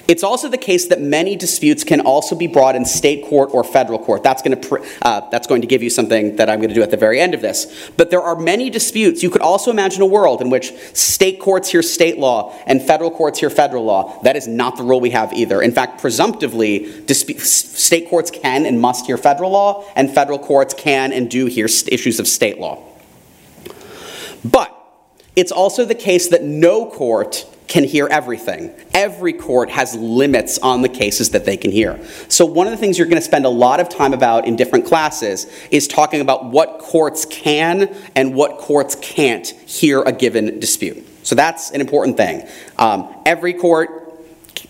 It's 0.06 0.22
also 0.22 0.48
the 0.48 0.58
case 0.58 0.88
that 0.88 1.00
many 1.00 1.34
disputes 1.34 1.82
can 1.82 2.00
also 2.00 2.36
be 2.36 2.46
brought 2.46 2.76
in 2.76 2.84
state 2.84 3.24
court 3.24 3.50
or 3.52 3.64
federal 3.64 3.98
court. 3.98 4.22
That's 4.22 4.42
going 4.42 4.60
to, 4.60 4.68
pr- 4.68 4.84
uh, 5.00 5.30
that's 5.30 5.46
going 5.46 5.62
to 5.62 5.66
give 5.66 5.82
you 5.82 5.88
something 5.88 6.36
that 6.36 6.50
I'm 6.50 6.58
going 6.58 6.68
to 6.68 6.74
do 6.74 6.82
at 6.82 6.90
the 6.90 6.98
very 6.98 7.18
end 7.18 7.32
of 7.32 7.40
this. 7.40 7.90
But 7.96 8.10
there 8.10 8.20
are 8.20 8.36
many 8.36 8.68
disputes. 8.68 9.22
You 9.22 9.30
could 9.30 9.40
also 9.40 9.70
imagine 9.70 10.02
a 10.02 10.06
world 10.06 10.42
in 10.42 10.50
which 10.50 10.72
state 10.92 11.40
courts 11.40 11.70
hear 11.70 11.82
state 11.82 12.18
law 12.18 12.54
and 12.66 12.82
federal 12.82 13.10
courts 13.10 13.40
hear 13.40 13.48
federal 13.48 13.84
law. 13.84 14.20
That 14.22 14.36
is 14.36 14.46
not 14.46 14.76
the 14.76 14.82
rule 14.82 15.00
we 15.00 15.10
have 15.10 15.32
either. 15.32 15.62
In 15.62 15.72
fact, 15.72 16.00
presumptively, 16.02 17.02
disp- 17.06 17.40
state 17.40 18.10
courts 18.10 18.30
can 18.30 18.66
and 18.66 18.78
must 18.80 19.06
hear 19.06 19.16
federal 19.16 19.52
law, 19.52 19.84
and 19.96 20.14
federal 20.14 20.38
courts 20.38 20.74
can 20.74 21.12
and 21.14 21.30
do 21.30 21.46
hear 21.46 21.66
st- 21.66 21.92
issues 21.94 22.20
of 22.20 22.28
state 22.28 22.58
law. 22.58 22.82
But 24.44 24.70
it's 25.34 25.50
also 25.50 25.86
the 25.86 25.94
case 25.94 26.28
that 26.28 26.42
no 26.42 26.90
court 26.90 27.46
can 27.66 27.84
hear 27.84 28.06
everything. 28.10 28.72
Every 28.92 29.32
court 29.32 29.70
has 29.70 29.94
limits 29.94 30.58
on 30.58 30.82
the 30.82 30.88
cases 30.88 31.30
that 31.30 31.44
they 31.44 31.56
can 31.56 31.70
hear. 31.70 31.98
So, 32.28 32.44
one 32.44 32.66
of 32.66 32.70
the 32.70 32.76
things 32.76 32.98
you're 32.98 33.08
going 33.08 33.20
to 33.20 33.26
spend 33.26 33.46
a 33.46 33.50
lot 33.50 33.80
of 33.80 33.88
time 33.88 34.12
about 34.12 34.46
in 34.46 34.56
different 34.56 34.86
classes 34.86 35.46
is 35.70 35.88
talking 35.88 36.20
about 36.20 36.44
what 36.44 36.78
courts 36.78 37.24
can 37.24 37.94
and 38.14 38.34
what 38.34 38.58
courts 38.58 38.96
can't 39.00 39.46
hear 39.46 40.02
a 40.02 40.12
given 40.12 40.60
dispute. 40.60 41.06
So, 41.26 41.34
that's 41.34 41.70
an 41.70 41.80
important 41.80 42.16
thing. 42.16 42.46
Um, 42.78 43.14
every 43.24 43.54
court, 43.54 43.90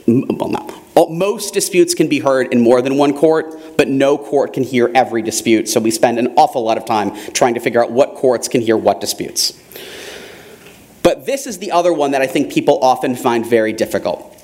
well, 0.07 0.49
not. 0.49 0.85
Most 0.95 1.55
disputes 1.55 1.95
can 1.95 2.09
be 2.09 2.21
heard 2.21 2.53
in 2.53 2.61
more 2.61 2.81
than 2.81 2.97
one 2.97 3.17
court, 3.17 3.77
but 3.77 3.89
no 3.89 4.17
court 4.17 4.53
can 4.53 4.63
hear 4.63 4.91
every 4.95 5.23
dispute. 5.23 5.69
So 5.69 5.81
we 5.81 5.91
spend 5.91 6.21
an 6.21 6.35
awful 6.37 6.63
lot 6.63 6.79
of 6.79 6.85
time 6.85 7.17
trying 7.33 7.55
to 7.55 7.61
figure 7.61 7.83
out 7.83 7.91
what 7.91 8.15
courts 8.15 8.47
can 8.47 8.61
hear 8.61 8.77
what 8.77 9.01
disputes. 9.01 9.61
But 11.15 11.27
this 11.27 11.47
is 11.47 11.59
the 11.59 11.71
other 11.71 11.93
one 11.93 12.11
that 12.11 12.23
I 12.23 12.27
think 12.27 12.53
people 12.53 12.81
often 12.83 13.15
find 13.15 13.47
very 13.47 13.73
difficult. 13.73 14.37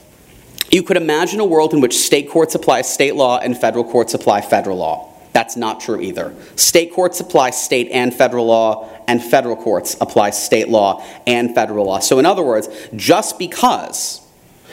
You 0.71 0.85
could 0.85 0.97
imagine 0.97 1.41
a 1.41 1.45
world 1.45 1.75
in 1.75 1.81
which 1.81 1.99
state 1.99 2.31
courts 2.31 2.55
apply 2.55 2.83
state 2.83 3.17
law 3.17 3.41
and 3.41 3.59
federal 3.59 3.83
courts 3.83 4.15
apply 4.15 4.43
federal 4.43 4.77
law. 4.77 5.13
That's 5.33 5.57
not 5.57 5.81
true 5.81 6.01
either. 6.01 6.33
State 6.55 6.93
courts 6.93 7.19
apply 7.19 7.51
state 7.51 7.89
and 7.91 8.15
federal 8.15 8.47
law, 8.47 8.89
and 9.09 9.21
federal 9.21 9.57
courts 9.57 9.97
apply 10.01 10.31
state 10.31 10.69
law 10.69 11.05
and 11.27 11.57
federal 11.57 11.87
law. 11.87 11.99
So, 11.99 12.21
in 12.21 12.27
other 12.27 12.45
words, 12.45 12.69
just 12.95 13.37
because, 13.37 14.21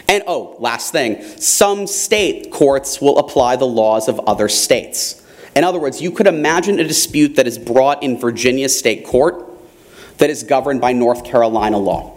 and 0.08 0.22
oh, 0.28 0.56
last 0.60 0.92
thing, 0.92 1.24
some 1.40 1.88
state 1.88 2.52
courts 2.52 3.02
will 3.02 3.18
apply 3.18 3.56
the 3.56 3.66
laws 3.66 4.08
of 4.08 4.20
other 4.28 4.50
states. 4.50 5.26
In 5.56 5.64
other 5.64 5.80
words, 5.80 6.00
you 6.00 6.12
could 6.12 6.28
imagine 6.28 6.80
a 6.80 6.84
dispute 6.84 7.38
that 7.38 7.48
is 7.48 7.58
brought 7.58 8.04
in 8.04 8.20
Virginia 8.20 8.70
state 8.70 9.04
court 9.04 9.47
that 10.18 10.30
is 10.30 10.44
governed 10.44 10.82
by 10.82 10.94
North 10.94 11.24
Carolina 11.24 11.78
law. 11.78 12.14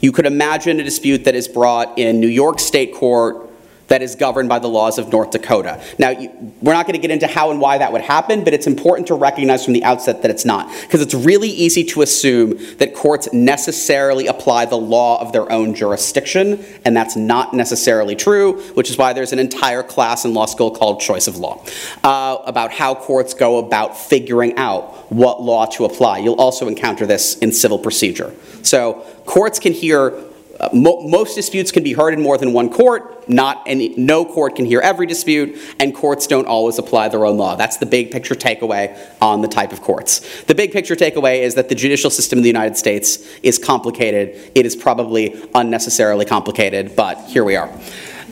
You 0.00 0.12
could 0.12 0.26
imagine 0.26 0.80
a 0.80 0.84
dispute 0.84 1.24
that 1.24 1.34
is 1.34 1.46
brought 1.46 1.98
in 1.98 2.20
New 2.20 2.28
York 2.28 2.58
State 2.58 2.94
Court 2.94 3.51
that 3.92 4.00
is 4.00 4.14
governed 4.14 4.48
by 4.48 4.58
the 4.58 4.68
laws 4.68 4.96
of 4.96 5.12
North 5.12 5.32
Dakota. 5.32 5.78
Now, 5.98 6.08
you, 6.08 6.30
we're 6.62 6.72
not 6.72 6.86
going 6.86 6.94
to 6.94 6.98
get 6.98 7.10
into 7.10 7.26
how 7.26 7.50
and 7.50 7.60
why 7.60 7.76
that 7.76 7.92
would 7.92 8.00
happen, 8.00 8.42
but 8.42 8.54
it's 8.54 8.66
important 8.66 9.06
to 9.08 9.14
recognize 9.14 9.66
from 9.66 9.74
the 9.74 9.84
outset 9.84 10.22
that 10.22 10.30
it's 10.30 10.46
not. 10.46 10.66
Because 10.80 11.02
it's 11.02 11.12
really 11.12 11.50
easy 11.50 11.84
to 11.84 12.00
assume 12.00 12.58
that 12.78 12.94
courts 12.94 13.30
necessarily 13.34 14.28
apply 14.28 14.64
the 14.64 14.78
law 14.78 15.20
of 15.20 15.34
their 15.34 15.52
own 15.52 15.74
jurisdiction, 15.74 16.64
and 16.86 16.96
that's 16.96 17.16
not 17.16 17.52
necessarily 17.52 18.16
true, 18.16 18.62
which 18.72 18.88
is 18.88 18.96
why 18.96 19.12
there's 19.12 19.34
an 19.34 19.38
entire 19.38 19.82
class 19.82 20.24
in 20.24 20.32
law 20.32 20.46
school 20.46 20.70
called 20.70 20.98
Choice 20.98 21.26
of 21.26 21.36
Law 21.36 21.62
uh, 22.02 22.38
about 22.46 22.72
how 22.72 22.94
courts 22.94 23.34
go 23.34 23.58
about 23.58 23.94
figuring 23.94 24.56
out 24.56 25.12
what 25.12 25.42
law 25.42 25.66
to 25.66 25.84
apply. 25.84 26.16
You'll 26.16 26.40
also 26.40 26.66
encounter 26.66 27.04
this 27.04 27.36
in 27.40 27.52
civil 27.52 27.78
procedure. 27.78 28.32
So, 28.62 29.04
courts 29.26 29.58
can 29.58 29.74
hear 29.74 30.31
mo- 30.72 31.00
most 31.08 31.34
disputes 31.34 31.72
can 31.72 31.82
be 31.82 31.92
heard 31.92 32.14
in 32.14 32.20
more 32.20 32.38
than 32.38 32.52
one 32.52 32.70
court. 32.70 33.28
Not 33.28 33.62
any, 33.66 33.94
no 33.96 34.24
court 34.24 34.56
can 34.56 34.64
hear 34.64 34.80
every 34.80 35.06
dispute, 35.06 35.58
and 35.78 35.94
courts 35.94 36.26
don't 36.26 36.46
always 36.46 36.78
apply 36.78 37.08
their 37.08 37.24
own 37.24 37.36
law. 37.36 37.56
That's 37.56 37.76
the 37.76 37.86
big 37.86 38.10
picture 38.10 38.34
takeaway 38.34 38.98
on 39.20 39.42
the 39.42 39.48
type 39.48 39.72
of 39.72 39.80
courts. 39.80 40.42
The 40.44 40.54
big 40.54 40.72
picture 40.72 40.96
takeaway 40.96 41.40
is 41.40 41.54
that 41.54 41.68
the 41.68 41.74
judicial 41.74 42.10
system 42.10 42.38
in 42.38 42.42
the 42.42 42.48
United 42.48 42.76
States 42.76 43.18
is 43.42 43.58
complicated. 43.58 44.52
It 44.54 44.66
is 44.66 44.76
probably 44.76 45.42
unnecessarily 45.54 46.24
complicated, 46.24 46.96
but 46.96 47.18
here 47.26 47.44
we 47.44 47.56
are. 47.56 47.70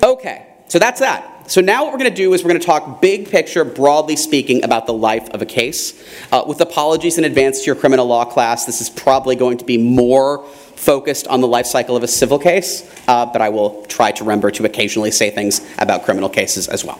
Okay, 0.02 0.46
so 0.68 0.78
that's 0.78 1.00
that. 1.00 1.50
So 1.50 1.60
now 1.60 1.82
what 1.82 1.92
we're 1.92 1.98
going 1.98 2.10
to 2.10 2.16
do 2.16 2.32
is 2.32 2.44
we're 2.44 2.50
going 2.50 2.60
to 2.60 2.66
talk 2.66 3.00
big 3.00 3.28
picture, 3.28 3.64
broadly 3.64 4.14
speaking, 4.14 4.62
about 4.62 4.86
the 4.86 4.92
life 4.92 5.28
of 5.30 5.42
a 5.42 5.46
case. 5.46 6.00
Uh, 6.30 6.44
with 6.46 6.60
apologies 6.60 7.18
in 7.18 7.24
advance 7.24 7.58
to 7.58 7.66
your 7.66 7.74
criminal 7.74 8.06
law 8.06 8.24
class, 8.24 8.66
this 8.66 8.80
is 8.80 8.88
probably 8.88 9.34
going 9.34 9.58
to 9.58 9.64
be 9.64 9.76
more 9.76 10.46
focused 10.80 11.28
on 11.28 11.42
the 11.42 11.46
life 11.46 11.66
cycle 11.66 11.94
of 11.94 12.02
a 12.02 12.08
civil 12.08 12.38
case, 12.38 12.90
uh, 13.06 13.26
but 13.26 13.42
I 13.42 13.50
will 13.50 13.84
try 13.84 14.12
to 14.12 14.24
remember 14.24 14.50
to 14.52 14.64
occasionally 14.64 15.10
say 15.10 15.28
things 15.28 15.60
about 15.78 16.04
criminal 16.04 16.30
cases 16.30 16.68
as 16.68 16.84
well. 16.84 16.98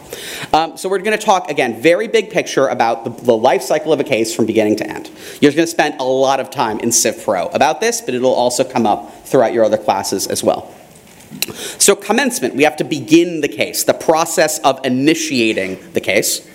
Um, 0.53 0.77
so 0.77 0.87
we're 0.87 0.99
going 0.99 1.17
to 1.17 1.25
talk, 1.25 1.49
again, 1.49 1.81
very 1.81 2.07
big 2.07 2.29
picture 2.29 2.67
about 2.67 3.03
the, 3.03 3.09
the, 3.09 3.35
life 3.35 3.63
cycle 3.63 3.91
of 3.91 3.99
a 3.99 4.03
case 4.03 4.35
from 4.35 4.45
beginning 4.45 4.75
to 4.77 4.87
end. 4.87 5.09
You're 5.41 5.51
going 5.51 5.65
to 5.65 5.67
spend 5.67 5.99
a 5.99 6.03
lot 6.03 6.39
of 6.39 6.51
time 6.51 6.79
in 6.79 6.91
Civ 6.91 7.23
Pro 7.23 7.47
about 7.47 7.81
this, 7.81 8.01
but 8.01 8.13
it'll 8.13 8.35
also 8.35 8.63
come 8.63 8.85
up 8.85 9.25
throughout 9.25 9.51
your 9.51 9.65
other 9.65 9.79
classes 9.79 10.27
as 10.27 10.43
well. 10.43 10.71
So, 11.79 11.95
commencement, 11.95 12.55
we 12.55 12.63
have 12.63 12.77
to 12.77 12.83
begin 12.83 13.41
the 13.41 13.47
case, 13.47 13.83
the 13.83 13.93
process 13.93 14.59
of 14.59 14.85
initiating 14.85 15.93
the 15.93 16.01
case. 16.01 16.47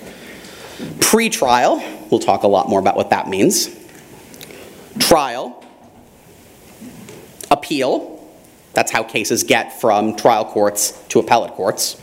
Pre 1.00 1.28
trial, 1.28 1.82
we'll 2.10 2.20
talk 2.20 2.44
a 2.44 2.48
lot 2.48 2.68
more 2.68 2.78
about 2.78 2.94
what 2.94 3.10
that 3.10 3.28
means. 3.28 3.74
Trial, 4.98 5.65
appeal. 7.50 8.12
That's 8.72 8.90
how 8.90 9.02
cases 9.02 9.44
get 9.44 9.80
from 9.80 10.16
trial 10.16 10.44
courts 10.44 10.92
to 11.08 11.18
appellate 11.18 11.52
courts. 11.52 12.00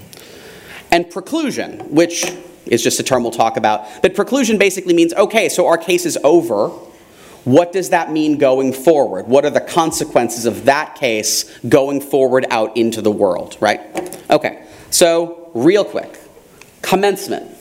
And 0.91 1.05
preclusion, 1.05 1.89
which 1.89 2.25
is 2.65 2.83
just 2.83 2.99
a 2.99 3.03
term 3.03 3.23
we'll 3.23 3.31
talk 3.31 3.57
about. 3.57 3.85
But 4.01 4.13
preclusion 4.13 4.57
basically 4.57 4.93
means 4.93 5.13
okay, 5.13 5.49
so 5.49 5.67
our 5.67 5.77
case 5.77 6.05
is 6.05 6.17
over. 6.23 6.69
What 7.43 7.73
does 7.73 7.89
that 7.89 8.09
mean 8.11 8.37
going 8.37 8.71
forward? 8.71 9.27
What 9.27 9.43
are 9.43 9.49
the 9.49 9.59
consequences 9.59 10.45
of 10.45 10.65
that 10.65 10.95
case 10.95 11.57
going 11.67 11.99
forward 11.99 12.45
out 12.49 12.77
into 12.77 13.01
the 13.01 13.11
world, 13.11 13.57
right? 13.59 13.81
Okay, 14.29 14.65
so 14.91 15.51
real 15.53 15.83
quick 15.83 16.17
commencement. 16.81 17.51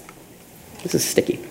This 0.83 0.95
is 0.95 1.05
sticky. 1.05 1.45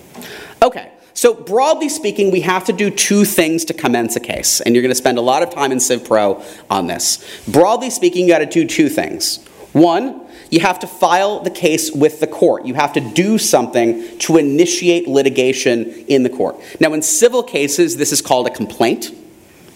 Okay, 0.62 0.91
so, 1.14 1.34
broadly 1.34 1.88
speaking, 1.88 2.30
we 2.30 2.40
have 2.40 2.64
to 2.64 2.72
do 2.72 2.90
two 2.90 3.24
things 3.24 3.64
to 3.66 3.74
commence 3.74 4.16
a 4.16 4.20
case, 4.20 4.60
and 4.60 4.74
you're 4.74 4.82
going 4.82 4.90
to 4.90 4.94
spend 4.94 5.18
a 5.18 5.22
lot 5.22 5.42
of 5.42 5.50
time 5.50 5.70
in 5.70 5.78
Civ 5.78 6.04
Pro 6.04 6.42
on 6.70 6.86
this. 6.86 7.42
Broadly 7.46 7.90
speaking, 7.90 8.26
you 8.26 8.32
got 8.32 8.38
to 8.38 8.46
do 8.46 8.66
two 8.66 8.88
things. 8.88 9.44
One, 9.72 10.26
you 10.50 10.60
have 10.60 10.78
to 10.80 10.86
file 10.86 11.40
the 11.40 11.50
case 11.50 11.90
with 11.90 12.20
the 12.20 12.26
court. 12.26 12.66
You 12.66 12.74
have 12.74 12.92
to 12.94 13.00
do 13.00 13.38
something 13.38 14.18
to 14.18 14.36
initiate 14.36 15.08
litigation 15.08 15.90
in 16.08 16.22
the 16.22 16.30
court. 16.30 16.56
Now, 16.78 16.92
in 16.92 17.02
civil 17.02 17.42
cases, 17.42 17.96
this 17.96 18.12
is 18.12 18.20
called 18.20 18.46
a 18.46 18.50
complaint, 18.50 19.14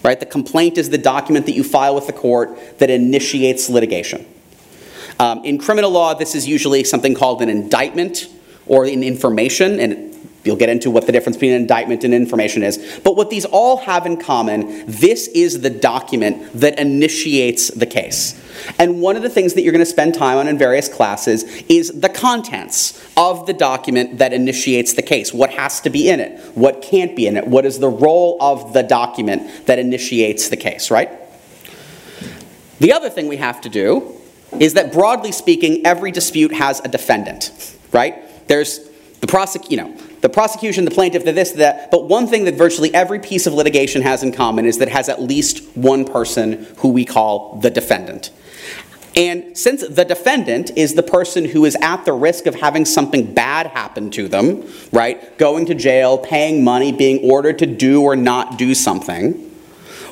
right? 0.03 0.19
The 0.19 0.27
complaint 0.27 0.77
is 0.77 0.89
the 0.89 0.99
document 0.99 1.45
that 1.47 1.53
you 1.53 1.63
file 1.63 1.95
with 1.95 2.07
the 2.07 2.13
court 2.13 2.77
that 2.79 2.89
initiates 2.89 3.69
litigation. 3.69 4.25
Um, 5.19 5.43
in 5.43 5.57
criminal 5.57 5.89
law, 5.89 6.13
this 6.13 6.35
is 6.35 6.47
usually 6.47 6.83
something 6.83 7.15
called 7.15 7.41
an 7.41 7.49
indictment 7.49 8.27
or 8.67 8.85
an 8.85 9.01
information, 9.01 9.79
and 9.79 10.06
You'll 10.47 10.55
get 10.55 10.69
into 10.69 10.89
what 10.89 11.05
the 11.05 11.11
difference 11.11 11.35
between 11.35 11.51
an 11.51 11.61
indictment 11.61 12.05
and 12.05 12.13
information 12.13 12.63
is. 12.63 13.01
But 13.03 13.17
what 13.17 13.29
these 13.29 13.43
all 13.43 13.77
have 13.77 14.05
in 14.05 14.15
common, 14.15 14.85
this 14.87 15.27
is 15.27 15.59
the 15.59 15.69
document 15.69 16.53
that 16.53 16.79
initiates 16.79 17.67
the 17.67 17.85
case. 17.85 18.41
And 18.79 19.01
one 19.01 19.17
of 19.17 19.23
the 19.23 19.29
things 19.29 19.53
that 19.53 19.63
you're 19.63 19.73
going 19.73 19.85
to 19.85 19.85
spend 19.85 20.15
time 20.15 20.37
on 20.37 20.47
in 20.47 20.57
various 20.57 20.87
classes 20.87 21.43
is 21.67 21.99
the 21.99 22.07
contents 22.07 23.05
of 23.17 23.45
the 23.45 23.53
document 23.53 24.19
that 24.19 24.31
initiates 24.31 24.93
the 24.93 25.01
case. 25.01 25.33
What 25.33 25.49
has 25.51 25.81
to 25.81 25.89
be 25.89 26.09
in 26.09 26.21
it? 26.21 26.39
What 26.55 26.81
can't 26.81 27.13
be 27.13 27.27
in 27.27 27.35
it? 27.35 27.45
What 27.45 27.65
is 27.65 27.79
the 27.79 27.89
role 27.89 28.37
of 28.39 28.71
the 28.71 28.83
document 28.83 29.65
that 29.65 29.79
initiates 29.79 30.47
the 30.47 30.57
case, 30.57 30.89
right? 30.89 31.11
The 32.79 32.93
other 32.93 33.09
thing 33.09 33.27
we 33.27 33.37
have 33.37 33.59
to 33.61 33.69
do 33.69 34.13
is 34.59 34.75
that 34.75 34.93
broadly 34.93 35.33
speaking, 35.33 35.85
every 35.85 36.11
dispute 36.11 36.53
has 36.53 36.79
a 36.79 36.87
defendant, 36.87 37.75
right? 37.91 38.47
There's 38.47 38.87
the 39.19 39.27
prosec- 39.27 39.69
you 39.69 39.77
know, 39.77 39.97
the 40.27 40.33
prosecution, 40.33 40.83
the 40.83 40.91
plaintiff, 40.91 41.23
the 41.23 41.31
this, 41.31 41.51
that. 41.53 41.89
But 41.89 42.09
one 42.09 42.27
thing 42.27 42.43
that 42.45 42.55
virtually 42.55 42.93
every 42.93 43.19
piece 43.19 43.47
of 43.47 43.53
litigation 43.53 44.01
has 44.01 44.23
in 44.23 44.33
common 44.33 44.65
is 44.65 44.77
that 44.79 44.89
it 44.89 44.91
has 44.91 45.07
at 45.07 45.21
least 45.21 45.63
one 45.77 46.03
person 46.03 46.67
who 46.79 46.89
we 46.89 47.05
call 47.05 47.55
the 47.61 47.69
defendant. 47.69 48.31
And 49.15 49.57
since 49.57 49.87
the 49.87 50.03
defendant 50.03 50.71
is 50.75 50.95
the 50.95 51.01
person 51.01 51.45
who 51.45 51.63
is 51.63 51.77
at 51.81 52.03
the 52.03 52.11
risk 52.11 52.45
of 52.45 52.55
having 52.55 52.83
something 52.83 53.33
bad 53.33 53.67
happen 53.67 54.11
to 54.11 54.27
them, 54.27 54.69
right, 54.91 55.35
going 55.37 55.65
to 55.67 55.73
jail, 55.73 56.17
paying 56.17 56.61
money, 56.61 56.91
being 56.91 57.19
ordered 57.31 57.57
to 57.59 57.65
do 57.65 58.03
or 58.03 58.17
not 58.17 58.57
do 58.57 58.75
something, 58.75 59.33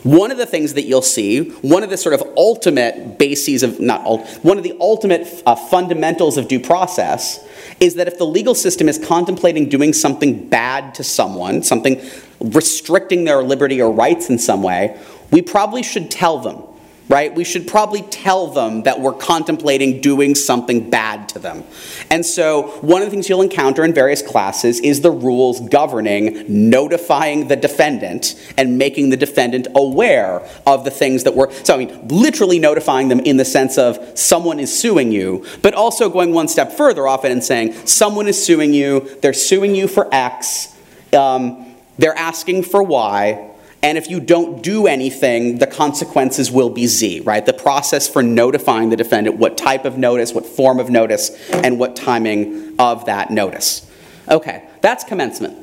one 0.03 0.31
of 0.31 0.37
the 0.37 0.45
things 0.45 0.75
that 0.75 0.83
you'll 0.83 1.01
see, 1.01 1.49
one 1.59 1.83
of 1.83 1.89
the 1.89 1.97
sort 1.97 2.15
of 2.15 2.23
ultimate 2.37 3.19
bases 3.19 3.63
of, 3.63 3.81
not, 3.81 4.05
one 4.43 4.57
of 4.57 4.63
the 4.63 4.77
ultimate 4.79 5.43
uh, 5.45 5.55
fundamentals 5.55 6.37
of 6.37 6.47
due 6.47 6.59
process 6.59 7.44
is 7.79 7.95
that 7.95 8.07
if 8.07 8.17
the 8.17 8.25
legal 8.25 8.55
system 8.55 8.87
is 8.87 8.97
contemplating 8.97 9.69
doing 9.69 9.93
something 9.93 10.47
bad 10.47 10.95
to 10.95 11.03
someone, 11.03 11.61
something 11.63 12.01
restricting 12.39 13.25
their 13.25 13.43
liberty 13.43 13.81
or 13.81 13.91
rights 13.91 14.29
in 14.29 14.37
some 14.37 14.63
way, 14.63 14.97
we 15.31 15.41
probably 15.41 15.83
should 15.83 16.09
tell 16.09 16.39
them 16.39 16.63
right? 17.07 17.33
We 17.33 17.43
should 17.43 17.67
probably 17.67 18.01
tell 18.03 18.47
them 18.47 18.83
that 18.83 18.99
we're 18.99 19.13
contemplating 19.13 20.01
doing 20.01 20.33
something 20.33 20.89
bad 20.89 21.29
to 21.29 21.39
them. 21.39 21.63
And 22.09 22.25
so, 22.25 22.69
one 22.81 23.01
of 23.01 23.07
the 23.07 23.11
things 23.11 23.29
you'll 23.29 23.41
encounter 23.41 23.83
in 23.83 23.93
various 23.93 24.21
classes 24.21 24.79
is 24.79 25.01
the 25.01 25.11
rules 25.11 25.59
governing 25.69 26.45
notifying 26.69 27.47
the 27.47 27.55
defendant 27.55 28.35
and 28.57 28.77
making 28.77 29.09
the 29.09 29.17
defendant 29.17 29.67
aware 29.75 30.41
of 30.65 30.83
the 30.83 30.91
things 30.91 31.23
that 31.23 31.35
were. 31.35 31.51
So, 31.63 31.75
I 31.75 31.77
mean, 31.77 32.07
literally 32.07 32.59
notifying 32.59 33.09
them 33.09 33.19
in 33.19 33.37
the 33.37 33.45
sense 33.45 33.77
of 33.77 34.17
someone 34.17 34.59
is 34.59 34.75
suing 34.77 35.11
you, 35.11 35.45
but 35.61 35.73
also 35.73 36.09
going 36.09 36.33
one 36.33 36.47
step 36.47 36.71
further 36.71 37.07
often 37.07 37.31
and 37.31 37.43
saying 37.43 37.73
someone 37.85 38.27
is 38.27 38.43
suing 38.43 38.73
you, 38.73 39.17
they're 39.21 39.33
suing 39.33 39.75
you 39.75 39.87
for 39.87 40.13
X, 40.13 40.75
um, 41.13 41.75
they're 41.97 42.17
asking 42.17 42.63
for 42.63 42.81
Y 42.83 43.51
and 43.85 43.99
if 43.99 44.09
you 44.09 44.19
don't 44.19 44.63
do 44.63 44.87
anything, 44.87 45.59
the 45.59 45.67
consequences 45.67 46.49
will 46.49 46.71
be 46.71 46.87
Z, 46.87 47.19
right? 47.19 47.45
The 47.45 47.53
process 47.53 48.09
for 48.09 48.23
notifying 48.23 48.89
the 48.89 48.95
defendant 48.95 49.37
what 49.37 49.59
type 49.59 49.85
of 49.85 49.95
notice, 49.95 50.33
what 50.33 50.43
form 50.43 50.79
of 50.79 50.89
notice, 50.89 51.29
and 51.51 51.77
what 51.77 51.95
timing 51.95 52.73
of 52.79 53.05
that 53.05 53.29
notice. 53.29 53.87
Okay, 54.27 54.67
that's 54.81 55.03
commencement. 55.03 55.55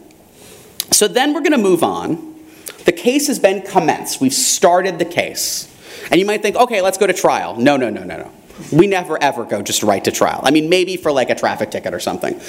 So 0.93 1.09
then 1.09 1.35
we're 1.35 1.41
going 1.41 1.51
to 1.51 1.59
move 1.59 1.83
on. 1.83 2.37
The 2.85 2.93
case 2.93 3.27
has 3.27 3.41
been 3.41 3.63
commenced. 3.63 4.21
We've 4.21 4.33
started 4.33 5.01
the 5.01 5.05
case. 5.05 5.69
And 6.13 6.21
you 6.21 6.25
might 6.25 6.43
think, 6.43 6.55
okay, 6.55 6.81
let's 6.81 6.99
go 6.99 7.09
to 7.09 7.13
trial. 7.13 7.57
No, 7.57 7.77
no, 7.77 7.91
no, 7.91 8.05
no, 8.05 8.19
no. 8.19 8.31
We 8.70 8.87
never 8.87 9.20
ever 9.22 9.44
go 9.44 9.62
just 9.62 9.83
right 9.83 10.05
to 10.05 10.12
trial. 10.12 10.40
I 10.42 10.51
mean, 10.51 10.68
maybe 10.68 10.96
for 10.96 11.11
like 11.12 11.31
a 11.31 11.35
traffic 11.35 11.70
ticket 11.70 11.94
or 11.94 12.01
something. 12.01 12.40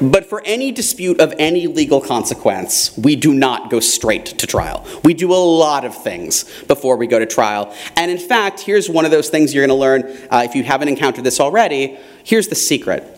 But 0.00 0.26
for 0.26 0.42
any 0.44 0.72
dispute 0.72 1.20
of 1.20 1.32
any 1.38 1.66
legal 1.66 2.00
consequence, 2.00 2.96
we 2.98 3.16
do 3.16 3.32
not 3.32 3.70
go 3.70 3.80
straight 3.80 4.26
to 4.26 4.46
trial. 4.46 4.86
We 5.04 5.14
do 5.14 5.32
a 5.32 5.34
lot 5.34 5.84
of 5.86 5.94
things 5.94 6.44
before 6.64 6.96
we 6.96 7.06
go 7.06 7.18
to 7.18 7.26
trial. 7.26 7.74
And 7.96 8.10
in 8.10 8.18
fact, 8.18 8.60
here's 8.60 8.90
one 8.90 9.06
of 9.06 9.10
those 9.10 9.30
things 9.30 9.54
you're 9.54 9.66
going 9.66 9.76
to 9.76 9.80
learn 9.80 10.28
uh, 10.30 10.42
if 10.44 10.54
you 10.54 10.64
haven't 10.64 10.88
encountered 10.88 11.24
this 11.24 11.40
already. 11.40 11.98
Here's 12.24 12.48
the 12.48 12.54
secret 12.54 13.12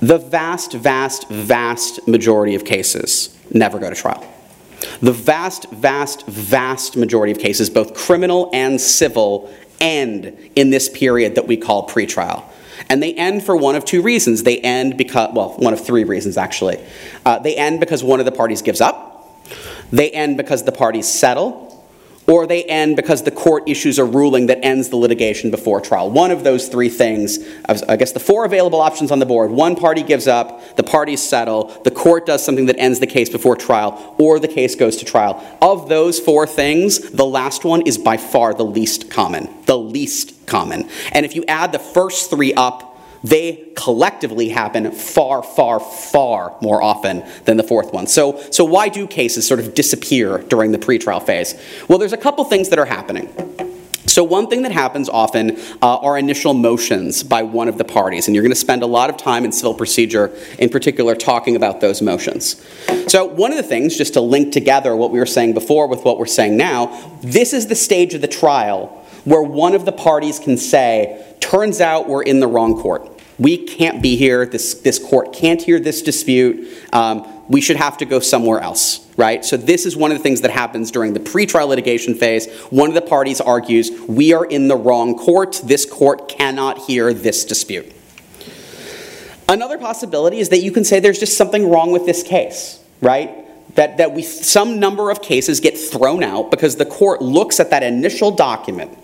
the 0.00 0.18
vast, 0.18 0.72
vast, 0.74 1.28
vast 1.28 2.06
majority 2.06 2.54
of 2.54 2.64
cases 2.64 3.36
never 3.50 3.78
go 3.78 3.88
to 3.88 3.96
trial. 3.96 4.24
The 5.00 5.12
vast, 5.12 5.70
vast, 5.70 6.26
vast 6.26 6.96
majority 6.96 7.32
of 7.32 7.38
cases, 7.38 7.70
both 7.70 7.94
criminal 7.94 8.50
and 8.52 8.80
civil, 8.80 9.52
end 9.80 10.36
in 10.54 10.70
this 10.70 10.88
period 10.88 11.34
that 11.34 11.46
we 11.46 11.56
call 11.56 11.88
pretrial. 11.88 12.44
And 12.88 13.02
they 13.02 13.14
end 13.14 13.42
for 13.42 13.56
one 13.56 13.74
of 13.74 13.84
two 13.84 14.02
reasons. 14.02 14.42
They 14.42 14.58
end 14.58 14.96
because, 14.96 15.34
well, 15.34 15.54
one 15.58 15.72
of 15.72 15.84
three 15.84 16.04
reasons 16.04 16.36
actually. 16.36 16.78
Uh, 17.24 17.38
they 17.38 17.56
end 17.56 17.80
because 17.80 18.04
one 18.04 18.20
of 18.20 18.26
the 18.26 18.32
parties 18.32 18.62
gives 18.62 18.80
up, 18.80 19.28
they 19.90 20.10
end 20.10 20.36
because 20.36 20.64
the 20.64 20.72
parties 20.72 21.08
settle, 21.08 21.65
or 22.26 22.46
they 22.46 22.64
end 22.64 22.96
because 22.96 23.22
the 23.22 23.30
court 23.30 23.68
issues 23.68 23.98
a 23.98 24.04
ruling 24.04 24.46
that 24.46 24.64
ends 24.64 24.88
the 24.88 24.96
litigation 24.96 25.50
before 25.50 25.80
trial. 25.80 26.10
One 26.10 26.30
of 26.30 26.44
those 26.44 26.68
three 26.68 26.88
things, 26.88 27.38
I 27.66 27.96
guess 27.96 28.12
the 28.12 28.20
four 28.20 28.44
available 28.44 28.80
options 28.80 29.10
on 29.10 29.18
the 29.18 29.26
board 29.26 29.50
one 29.50 29.76
party 29.76 30.02
gives 30.02 30.26
up, 30.26 30.76
the 30.76 30.82
parties 30.82 31.22
settle, 31.22 31.64
the 31.84 31.90
court 31.90 32.26
does 32.26 32.44
something 32.44 32.66
that 32.66 32.78
ends 32.78 33.00
the 33.00 33.06
case 33.06 33.28
before 33.28 33.56
trial, 33.56 34.14
or 34.18 34.38
the 34.38 34.48
case 34.48 34.74
goes 34.74 34.96
to 34.98 35.04
trial. 35.04 35.42
Of 35.62 35.88
those 35.88 36.18
four 36.18 36.46
things, 36.46 37.10
the 37.10 37.24
last 37.24 37.64
one 37.64 37.82
is 37.82 37.98
by 37.98 38.16
far 38.16 38.54
the 38.54 38.64
least 38.64 39.10
common. 39.10 39.48
The 39.66 39.78
least 39.78 40.46
common. 40.46 40.88
And 41.12 41.24
if 41.24 41.34
you 41.34 41.44
add 41.46 41.72
the 41.72 41.78
first 41.78 42.30
three 42.30 42.54
up, 42.54 42.95
they 43.28 43.72
collectively 43.74 44.48
happen 44.48 44.92
far, 44.92 45.42
far, 45.42 45.80
far 45.80 46.56
more 46.62 46.82
often 46.82 47.24
than 47.44 47.56
the 47.56 47.62
fourth 47.62 47.92
one. 47.92 48.06
So, 48.06 48.40
so 48.50 48.64
why 48.64 48.88
do 48.88 49.06
cases 49.06 49.46
sort 49.46 49.60
of 49.60 49.74
disappear 49.74 50.38
during 50.38 50.72
the 50.72 50.78
pretrial 50.78 51.24
phase? 51.24 51.54
Well, 51.88 51.98
there's 51.98 52.12
a 52.12 52.18
couple 52.18 52.44
things 52.44 52.68
that 52.68 52.78
are 52.78 52.84
happening. 52.84 53.32
So, 54.06 54.22
one 54.22 54.46
thing 54.46 54.62
that 54.62 54.70
happens 54.70 55.08
often 55.08 55.58
uh, 55.82 55.96
are 55.96 56.16
initial 56.16 56.54
motions 56.54 57.24
by 57.24 57.42
one 57.42 57.66
of 57.68 57.76
the 57.76 57.84
parties, 57.84 58.28
and 58.28 58.34
you're 58.34 58.42
going 58.42 58.52
to 58.52 58.56
spend 58.56 58.82
a 58.82 58.86
lot 58.86 59.10
of 59.10 59.16
time 59.16 59.44
in 59.44 59.50
civil 59.50 59.74
procedure, 59.74 60.32
in 60.60 60.68
particular, 60.68 61.16
talking 61.16 61.56
about 61.56 61.80
those 61.80 62.00
motions. 62.00 62.64
So, 63.08 63.24
one 63.24 63.50
of 63.50 63.56
the 63.56 63.64
things, 63.64 63.96
just 63.96 64.14
to 64.14 64.20
link 64.20 64.52
together 64.52 64.94
what 64.94 65.10
we 65.10 65.18
were 65.18 65.26
saying 65.26 65.54
before 65.54 65.88
with 65.88 66.04
what 66.04 66.18
we're 66.18 66.26
saying 66.26 66.56
now, 66.56 67.18
this 67.20 67.52
is 67.52 67.66
the 67.66 67.74
stage 67.74 68.14
of 68.14 68.20
the 68.20 68.28
trial 68.28 68.86
where 69.24 69.42
one 69.42 69.74
of 69.74 69.84
the 69.84 69.92
parties 69.92 70.38
can 70.38 70.56
say, 70.56 71.36
turns 71.40 71.80
out 71.80 72.08
we're 72.08 72.22
in 72.22 72.38
the 72.38 72.46
wrong 72.46 72.80
court. 72.80 73.15
We 73.38 73.58
can't 73.58 74.02
be 74.02 74.16
here. 74.16 74.46
This, 74.46 74.74
this 74.74 74.98
court 74.98 75.32
can't 75.32 75.60
hear 75.60 75.78
this 75.78 76.02
dispute. 76.02 76.68
Um, 76.92 77.26
we 77.48 77.60
should 77.60 77.76
have 77.76 77.98
to 77.98 78.04
go 78.04 78.18
somewhere 78.18 78.60
else, 78.60 79.06
right? 79.16 79.44
So, 79.44 79.56
this 79.56 79.86
is 79.86 79.96
one 79.96 80.10
of 80.10 80.16
the 80.16 80.22
things 80.22 80.40
that 80.40 80.50
happens 80.50 80.90
during 80.90 81.12
the 81.12 81.20
pretrial 81.20 81.68
litigation 81.68 82.14
phase. 82.14 82.50
One 82.70 82.88
of 82.88 82.94
the 82.94 83.02
parties 83.02 83.40
argues, 83.40 83.90
we 84.08 84.32
are 84.32 84.44
in 84.44 84.68
the 84.68 84.76
wrong 84.76 85.16
court. 85.16 85.60
This 85.62 85.84
court 85.84 86.28
cannot 86.28 86.78
hear 86.78 87.12
this 87.12 87.44
dispute. 87.44 87.92
Another 89.48 89.78
possibility 89.78 90.40
is 90.40 90.48
that 90.48 90.60
you 90.60 90.72
can 90.72 90.84
say 90.84 90.98
there's 90.98 91.20
just 91.20 91.36
something 91.36 91.70
wrong 91.70 91.92
with 91.92 92.04
this 92.04 92.22
case, 92.22 92.82
right? 93.00 93.44
That, 93.76 93.98
that 93.98 94.12
we, 94.12 94.22
some 94.22 94.80
number 94.80 95.10
of 95.10 95.22
cases 95.22 95.60
get 95.60 95.78
thrown 95.78 96.24
out 96.24 96.50
because 96.50 96.76
the 96.76 96.86
court 96.86 97.22
looks 97.22 97.60
at 97.60 97.70
that 97.70 97.82
initial 97.84 98.32
document, 98.32 98.98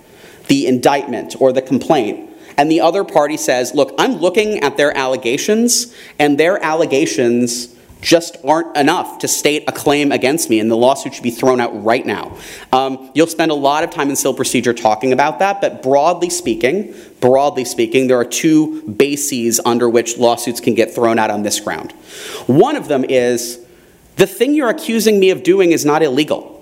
the 0.49 0.66
indictment 0.66 1.37
or 1.38 1.53
the 1.53 1.62
complaint, 1.62 2.32
and 2.57 2.71
the 2.71 2.81
other 2.81 3.05
party 3.05 3.37
says, 3.37 3.75
Look, 3.75 3.95
I'm 3.99 4.15
looking 4.15 4.61
at 4.61 4.77
their 4.77 4.97
allegations, 4.97 5.95
and 6.19 6.38
their 6.38 6.62
allegations 6.62 7.75
just 8.03 8.37
aren't 8.45 8.77
enough 8.77 9.19
to 9.21 9.29
state 9.29 9.65
a 9.69 9.73
claim 9.73 10.12
against 10.12 10.51
me, 10.51 10.59
and 10.59 10.71
the 10.71 10.77
lawsuit 10.77 11.15
should 11.15 11.23
be 11.23 11.31
thrown 11.31 11.61
out 11.61 11.71
right 11.85 12.05
now. 12.05 12.37
Um, 12.73 13.11
you'll 13.15 13.29
spend 13.29 13.53
a 13.53 13.55
lot 13.55 13.85
of 13.85 13.91
time 13.91 14.11
in 14.11 14.17
civil 14.17 14.35
procedure 14.35 14.75
talking 14.75 15.12
about 15.12 15.38
that, 15.38 15.61
but 15.61 15.83
broadly 15.83 16.29
speaking, 16.29 16.95
broadly 17.21 17.65
speaking, 17.65 18.09
there 18.09 18.19
are 18.19 18.25
two 18.25 18.83
bases 18.83 19.61
under 19.65 19.88
which 19.88 20.19
lawsuits 20.19 20.61
can 20.61 20.75
get 20.75 20.93
thrown 20.93 21.19
out 21.19 21.31
on 21.31 21.43
this 21.43 21.61
ground. 21.61 21.93
One 22.47 22.77
of 22.77 22.88
them 22.88 23.05
is 23.05 23.65
the 24.17 24.27
thing 24.27 24.55
you're 24.55 24.69
accusing 24.69 25.21
me 25.21 25.31
of 25.31 25.43
doing 25.43 25.71
is 25.71 25.85
not 25.85 26.03
illegal. 26.03 26.53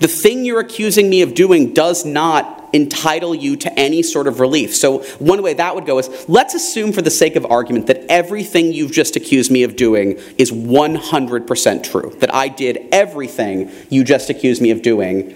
The 0.00 0.08
thing 0.08 0.44
you're 0.44 0.60
accusing 0.60 1.08
me 1.08 1.22
of 1.22 1.34
doing 1.34 1.72
does 1.72 2.04
not 2.04 2.55
entitle 2.76 3.34
you 3.34 3.56
to 3.56 3.78
any 3.78 4.02
sort 4.02 4.26
of 4.26 4.38
relief. 4.38 4.74
So, 4.74 5.02
one 5.18 5.42
way 5.42 5.54
that 5.54 5.74
would 5.74 5.86
go 5.86 5.98
is 5.98 6.26
let's 6.28 6.54
assume, 6.54 6.92
for 6.92 7.02
the 7.02 7.10
sake 7.10 7.34
of 7.36 7.44
argument, 7.46 7.86
that 7.88 8.04
everything 8.08 8.72
you've 8.72 8.92
just 8.92 9.16
accused 9.16 9.50
me 9.50 9.62
of 9.62 9.76
doing 9.76 10.20
is 10.38 10.52
100% 10.52 11.82
true, 11.82 12.16
that 12.20 12.34
I 12.34 12.48
did 12.48 12.86
everything 12.92 13.70
you 13.90 14.04
just 14.04 14.30
accused 14.30 14.62
me 14.62 14.70
of 14.70 14.82
doing. 14.82 15.34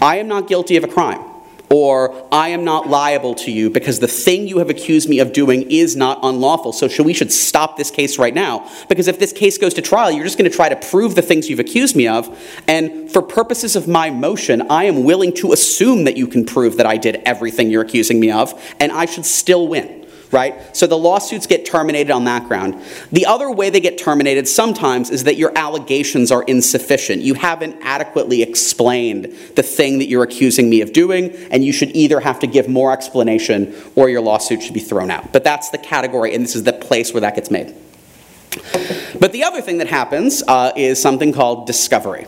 I 0.00 0.18
am 0.18 0.28
not 0.28 0.46
guilty 0.46 0.76
of 0.76 0.84
a 0.84 0.88
crime 0.88 1.35
or 1.70 2.26
I 2.32 2.48
am 2.48 2.64
not 2.64 2.88
liable 2.88 3.34
to 3.36 3.50
you 3.50 3.70
because 3.70 4.00
the 4.00 4.08
thing 4.08 4.46
you 4.46 4.58
have 4.58 4.70
accused 4.70 5.08
me 5.08 5.18
of 5.18 5.32
doing 5.32 5.70
is 5.70 5.96
not 5.96 6.20
unlawful. 6.22 6.72
So 6.72 6.88
we 7.02 7.12
should 7.12 7.32
stop 7.32 7.76
this 7.76 7.90
case 7.90 8.18
right 8.18 8.34
now. 8.34 8.70
Because 8.88 9.08
if 9.08 9.18
this 9.18 9.32
case 9.32 9.58
goes 9.58 9.74
to 9.74 9.82
trial, 9.82 10.10
you're 10.10 10.24
just 10.24 10.38
going 10.38 10.50
to 10.50 10.56
try 10.56 10.68
to 10.68 10.76
prove 10.76 11.14
the 11.14 11.22
things 11.22 11.48
you've 11.50 11.60
accused 11.60 11.96
me 11.96 12.06
of. 12.06 12.36
And 12.68 13.10
for 13.10 13.22
purposes 13.22 13.76
of 13.76 13.88
my 13.88 14.10
motion, 14.10 14.62
I 14.70 14.84
am 14.84 15.04
willing 15.04 15.32
to 15.34 15.52
assume 15.52 16.04
that 16.04 16.16
you 16.16 16.26
can 16.26 16.44
prove 16.44 16.76
that 16.76 16.86
I 16.86 16.96
did 16.96 17.16
everything 17.24 17.70
you're 17.70 17.82
accusing 17.82 18.20
me 18.20 18.30
of, 18.30 18.54
and 18.80 18.92
I 18.92 19.06
should 19.06 19.26
still 19.26 19.68
win 19.68 20.05
right? 20.36 20.76
So 20.76 20.86
the 20.86 20.98
lawsuits 20.98 21.46
get 21.46 21.64
terminated 21.64 22.12
on 22.12 22.24
that 22.24 22.46
ground. 22.46 22.78
The 23.10 23.24
other 23.24 23.50
way 23.50 23.70
they 23.70 23.80
get 23.80 23.96
terminated 23.96 24.46
sometimes 24.46 25.08
is 25.08 25.24
that 25.24 25.36
your 25.36 25.50
allegations 25.56 26.30
are 26.30 26.42
insufficient. 26.42 27.22
You 27.22 27.32
haven't 27.32 27.78
adequately 27.80 28.42
explained 28.42 29.34
the 29.54 29.62
thing 29.62 29.98
that 29.98 30.08
you're 30.08 30.22
accusing 30.22 30.68
me 30.68 30.82
of 30.82 30.92
doing, 30.92 31.34
and 31.50 31.64
you 31.64 31.72
should 31.72 31.96
either 31.96 32.20
have 32.20 32.38
to 32.40 32.46
give 32.46 32.68
more 32.68 32.92
explanation 32.92 33.74
or 33.94 34.10
your 34.10 34.20
lawsuit 34.20 34.62
should 34.62 34.74
be 34.74 34.80
thrown 34.80 35.10
out. 35.10 35.32
But 35.32 35.42
that's 35.42 35.70
the 35.70 35.78
category, 35.78 36.34
and 36.34 36.44
this 36.44 36.54
is 36.54 36.64
the 36.64 36.74
place 36.74 37.14
where 37.14 37.22
that 37.22 37.34
gets 37.34 37.50
made. 37.50 37.74
But 39.18 39.32
the 39.32 39.44
other 39.44 39.62
thing 39.62 39.78
that 39.78 39.86
happens 39.86 40.42
uh, 40.46 40.72
is 40.76 41.00
something 41.00 41.32
called 41.32 41.66
discovery, 41.66 42.26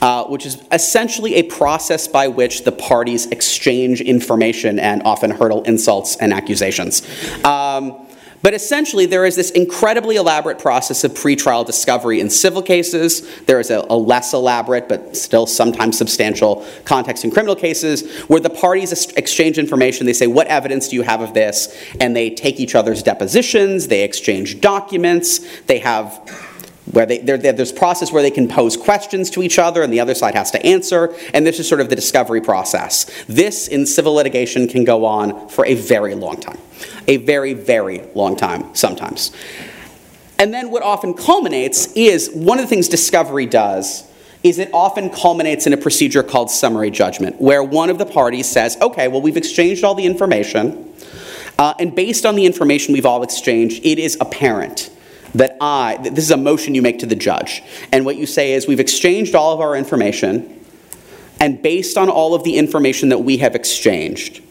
uh, 0.00 0.24
which 0.24 0.46
is 0.46 0.62
essentially 0.72 1.34
a 1.36 1.42
process 1.44 2.06
by 2.08 2.28
which 2.28 2.64
the 2.64 2.72
parties 2.72 3.26
exchange 3.26 4.00
information 4.00 4.78
and 4.78 5.02
often 5.04 5.30
hurdle 5.30 5.62
insults 5.62 6.16
and 6.16 6.32
accusations. 6.32 7.02
Um, 7.44 8.06
but 8.42 8.54
essentially, 8.54 9.06
there 9.06 9.24
is 9.24 9.34
this 9.34 9.50
incredibly 9.50 10.14
elaborate 10.14 10.60
process 10.60 11.02
of 11.02 11.12
pretrial 11.14 11.66
discovery 11.66 12.20
in 12.20 12.30
civil 12.30 12.62
cases. 12.62 13.28
There 13.46 13.58
is 13.58 13.70
a, 13.70 13.84
a, 13.90 13.96
less 13.96 14.32
elaborate, 14.34 14.88
but 14.88 15.16
still 15.16 15.46
sometimes 15.46 15.98
substantial 15.98 16.64
context 16.84 17.24
in 17.24 17.32
criminal 17.32 17.56
cases 17.56 18.08
where 18.28 18.38
the 18.38 18.50
parties 18.50 18.92
exchange 19.16 19.58
information. 19.58 20.06
They 20.06 20.12
say, 20.12 20.28
What 20.28 20.46
evidence 20.46 20.88
do 20.88 20.94
you 20.96 21.02
have 21.02 21.22
of 21.22 21.34
this? 21.34 21.74
And 21.98 22.14
they 22.14 22.30
take 22.30 22.60
each 22.60 22.74
other's 22.74 23.02
depositions, 23.02 23.88
they 23.88 24.04
exchange 24.04 24.60
documents, 24.60 25.40
they 25.62 25.80
have 25.80 26.20
where 26.92 27.06
they, 27.06 27.18
there's 27.18 27.72
process 27.72 28.12
where 28.12 28.22
they 28.22 28.30
can 28.30 28.48
pose 28.48 28.76
questions 28.76 29.30
to 29.30 29.42
each 29.42 29.58
other 29.58 29.82
and 29.82 29.92
the 29.92 30.00
other 30.00 30.14
side 30.14 30.34
has 30.34 30.50
to 30.52 30.64
answer 30.64 31.14
and 31.34 31.46
this 31.46 31.58
is 31.58 31.68
sort 31.68 31.80
of 31.80 31.88
the 31.88 31.96
discovery 31.96 32.40
process. 32.40 33.10
This 33.26 33.68
in 33.68 33.86
civil 33.86 34.14
litigation 34.14 34.68
can 34.68 34.84
go 34.84 35.04
on 35.04 35.48
for 35.48 35.66
a 35.66 35.74
very 35.74 36.14
long 36.14 36.40
time 36.40 36.58
a 37.08 37.16
very 37.18 37.54
very 37.54 38.02
long 38.14 38.36
time 38.36 38.74
sometimes. 38.74 39.32
And 40.38 40.52
then 40.52 40.70
what 40.70 40.82
often 40.82 41.14
culminates 41.14 41.92
is 41.94 42.30
one 42.30 42.58
of 42.58 42.64
the 42.64 42.68
things 42.68 42.88
discovery 42.88 43.46
does 43.46 44.04
is 44.42 44.58
it 44.58 44.70
often 44.72 45.10
culminates 45.10 45.66
in 45.66 45.72
a 45.72 45.76
procedure 45.76 46.22
called 46.22 46.50
summary 46.50 46.90
judgment 46.90 47.40
where 47.40 47.62
one 47.64 47.90
of 47.90 47.98
the 47.98 48.06
parties 48.06 48.48
says 48.48 48.76
okay 48.80 49.08
well 49.08 49.20
we've 49.20 49.36
exchanged 49.36 49.82
all 49.82 49.94
the 49.94 50.04
information 50.04 50.92
uh, 51.58 51.74
and 51.80 51.96
based 51.96 52.26
on 52.26 52.36
the 52.36 52.46
information 52.46 52.92
we've 52.92 53.06
all 53.06 53.22
exchanged 53.22 53.84
it 53.84 53.98
is 53.98 54.16
apparent 54.20 54.90
that 55.34 55.56
I, 55.60 55.98
this 56.02 56.24
is 56.24 56.30
a 56.30 56.36
motion 56.36 56.74
you 56.74 56.82
make 56.82 57.00
to 57.00 57.06
the 57.06 57.16
judge. 57.16 57.62
And 57.92 58.04
what 58.04 58.16
you 58.16 58.26
say 58.26 58.52
is, 58.52 58.66
we've 58.66 58.80
exchanged 58.80 59.34
all 59.34 59.52
of 59.52 59.60
our 59.60 59.76
information, 59.76 60.64
and 61.40 61.60
based 61.62 61.98
on 61.98 62.08
all 62.08 62.34
of 62.34 62.44
the 62.44 62.56
information 62.56 63.10
that 63.10 63.18
we 63.18 63.38
have 63.38 63.54
exchanged, 63.54 64.42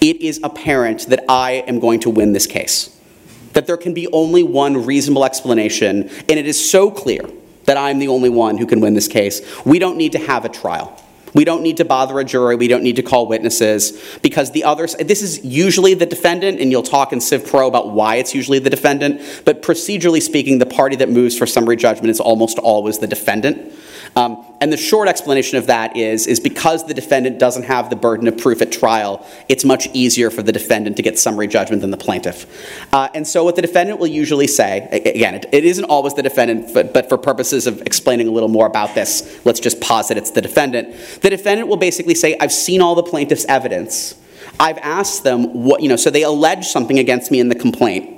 it 0.00 0.20
is 0.20 0.40
apparent 0.42 1.06
that 1.08 1.24
I 1.28 1.64
am 1.66 1.80
going 1.80 2.00
to 2.00 2.10
win 2.10 2.32
this 2.32 2.46
case. 2.46 2.94
That 3.54 3.66
there 3.66 3.76
can 3.76 3.94
be 3.94 4.06
only 4.08 4.42
one 4.42 4.84
reasonable 4.84 5.24
explanation, 5.24 6.08
and 6.08 6.30
it 6.30 6.46
is 6.46 6.70
so 6.70 6.90
clear 6.90 7.22
that 7.64 7.76
I'm 7.76 7.98
the 7.98 8.08
only 8.08 8.30
one 8.30 8.56
who 8.58 8.66
can 8.66 8.80
win 8.80 8.94
this 8.94 9.08
case. 9.08 9.40
We 9.64 9.78
don't 9.78 9.96
need 9.96 10.12
to 10.12 10.18
have 10.18 10.44
a 10.44 10.48
trial. 10.48 11.02
We 11.34 11.44
don't 11.44 11.62
need 11.62 11.76
to 11.78 11.84
bother 11.84 12.18
a 12.18 12.24
jury. 12.24 12.56
We 12.56 12.68
don't 12.68 12.82
need 12.82 12.96
to 12.96 13.02
call 13.02 13.26
witnesses 13.26 14.18
because 14.22 14.52
the 14.52 14.64
others, 14.64 14.94
this 14.96 15.22
is 15.22 15.44
usually 15.44 15.94
the 15.94 16.06
defendant, 16.06 16.60
and 16.60 16.70
you'll 16.70 16.82
talk 16.82 17.12
in 17.12 17.20
Civ 17.20 17.46
Pro 17.46 17.66
about 17.68 17.90
why 17.90 18.16
it's 18.16 18.34
usually 18.34 18.58
the 18.58 18.70
defendant. 18.70 19.20
But 19.44 19.62
procedurally 19.62 20.22
speaking, 20.22 20.58
the 20.58 20.66
party 20.66 20.96
that 20.96 21.08
moves 21.08 21.36
for 21.36 21.46
summary 21.46 21.76
judgment 21.76 22.10
is 22.10 22.20
almost 22.20 22.58
always 22.58 22.98
the 22.98 23.06
defendant. 23.06 23.72
Um, 24.18 24.44
and 24.60 24.72
the 24.72 24.76
short 24.76 25.06
explanation 25.06 25.58
of 25.58 25.68
that 25.68 25.96
is, 25.96 26.26
is 26.26 26.40
because 26.40 26.84
the 26.84 26.92
defendant 26.92 27.38
doesn't 27.38 27.62
have 27.62 27.88
the 27.88 27.94
burden 27.94 28.26
of 28.26 28.36
proof 28.36 28.60
at 28.60 28.72
trial, 28.72 29.24
it's 29.48 29.64
much 29.64 29.86
easier 29.92 30.28
for 30.28 30.42
the 30.42 30.50
defendant 30.50 30.96
to 30.96 31.02
get 31.02 31.16
summary 31.16 31.46
judgment 31.46 31.82
than 31.82 31.92
the 31.92 31.96
plaintiff. 31.96 32.44
Uh, 32.92 33.08
and 33.14 33.28
so 33.28 33.44
what 33.44 33.54
the 33.54 33.62
defendant 33.62 34.00
will 34.00 34.08
usually 34.08 34.48
say, 34.48 34.88
again, 34.90 35.36
it, 35.36 35.46
it 35.52 35.64
isn't 35.64 35.84
always 35.84 36.14
the 36.14 36.22
defendant, 36.24 36.74
but, 36.74 36.92
but 36.92 37.08
for 37.08 37.16
purposes 37.16 37.68
of 37.68 37.80
explaining 37.82 38.26
a 38.26 38.32
little 38.32 38.48
more 38.48 38.66
about 38.66 38.92
this, 38.96 39.40
let's 39.44 39.60
just 39.60 39.80
posit 39.80 40.18
it's 40.18 40.32
the 40.32 40.42
defendant. 40.42 40.96
The 41.20 41.30
defendant 41.30 41.68
will 41.68 41.76
basically 41.76 42.16
say, 42.16 42.36
I've 42.40 42.52
seen 42.52 42.80
all 42.80 42.96
the 42.96 43.04
plaintiff's 43.04 43.44
evidence. 43.44 44.16
I've 44.58 44.78
asked 44.78 45.22
them 45.22 45.62
what, 45.62 45.80
you 45.80 45.88
know, 45.88 45.94
so 45.94 46.10
they 46.10 46.24
allege 46.24 46.66
something 46.66 46.98
against 46.98 47.30
me 47.30 47.38
in 47.38 47.50
the 47.50 47.54
complaint. 47.54 48.17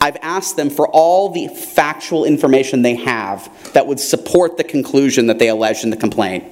I've 0.00 0.16
asked 0.22 0.56
them 0.56 0.70
for 0.70 0.88
all 0.88 1.28
the 1.30 1.48
factual 1.48 2.24
information 2.24 2.82
they 2.82 2.96
have 2.96 3.72
that 3.72 3.86
would 3.86 4.00
support 4.00 4.56
the 4.56 4.64
conclusion 4.64 5.26
that 5.26 5.38
they 5.38 5.48
allege 5.48 5.84
in 5.84 5.90
the 5.90 5.96
complaint. 5.96 6.44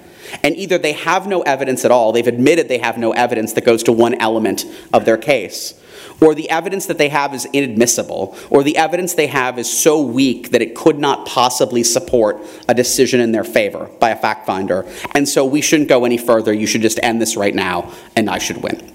And 0.42 0.54
either 0.56 0.78
they 0.78 0.92
have 0.92 1.26
no 1.26 1.42
evidence 1.42 1.84
at 1.84 1.90
all, 1.90 2.12
they've 2.12 2.26
admitted 2.26 2.68
they 2.68 2.78
have 2.78 2.98
no 2.98 3.12
evidence 3.12 3.54
that 3.54 3.64
goes 3.64 3.82
to 3.84 3.92
one 3.92 4.14
element 4.14 4.64
of 4.92 5.04
their 5.04 5.16
case, 5.16 5.74
or 6.20 6.34
the 6.34 6.50
evidence 6.50 6.86
that 6.86 6.98
they 6.98 7.08
have 7.08 7.32
is 7.32 7.46
inadmissible, 7.52 8.36
or 8.50 8.62
the 8.62 8.76
evidence 8.76 9.14
they 9.14 9.26
have 9.28 9.58
is 9.58 9.70
so 9.70 10.02
weak 10.02 10.50
that 10.50 10.60
it 10.60 10.74
could 10.74 10.98
not 10.98 11.26
possibly 11.26 11.82
support 11.82 12.38
a 12.68 12.74
decision 12.74 13.20
in 13.20 13.32
their 13.32 13.44
favor 13.44 13.88
by 14.00 14.10
a 14.10 14.16
fact 14.16 14.46
finder. 14.46 14.84
And 15.14 15.28
so 15.28 15.44
we 15.44 15.60
shouldn't 15.60 15.88
go 15.88 16.04
any 16.04 16.18
further. 16.18 16.52
You 16.52 16.66
should 16.66 16.82
just 16.82 17.00
end 17.02 17.22
this 17.22 17.36
right 17.36 17.54
now, 17.54 17.92
and 18.14 18.28
I 18.28 18.38
should 18.38 18.62
win. 18.62 18.92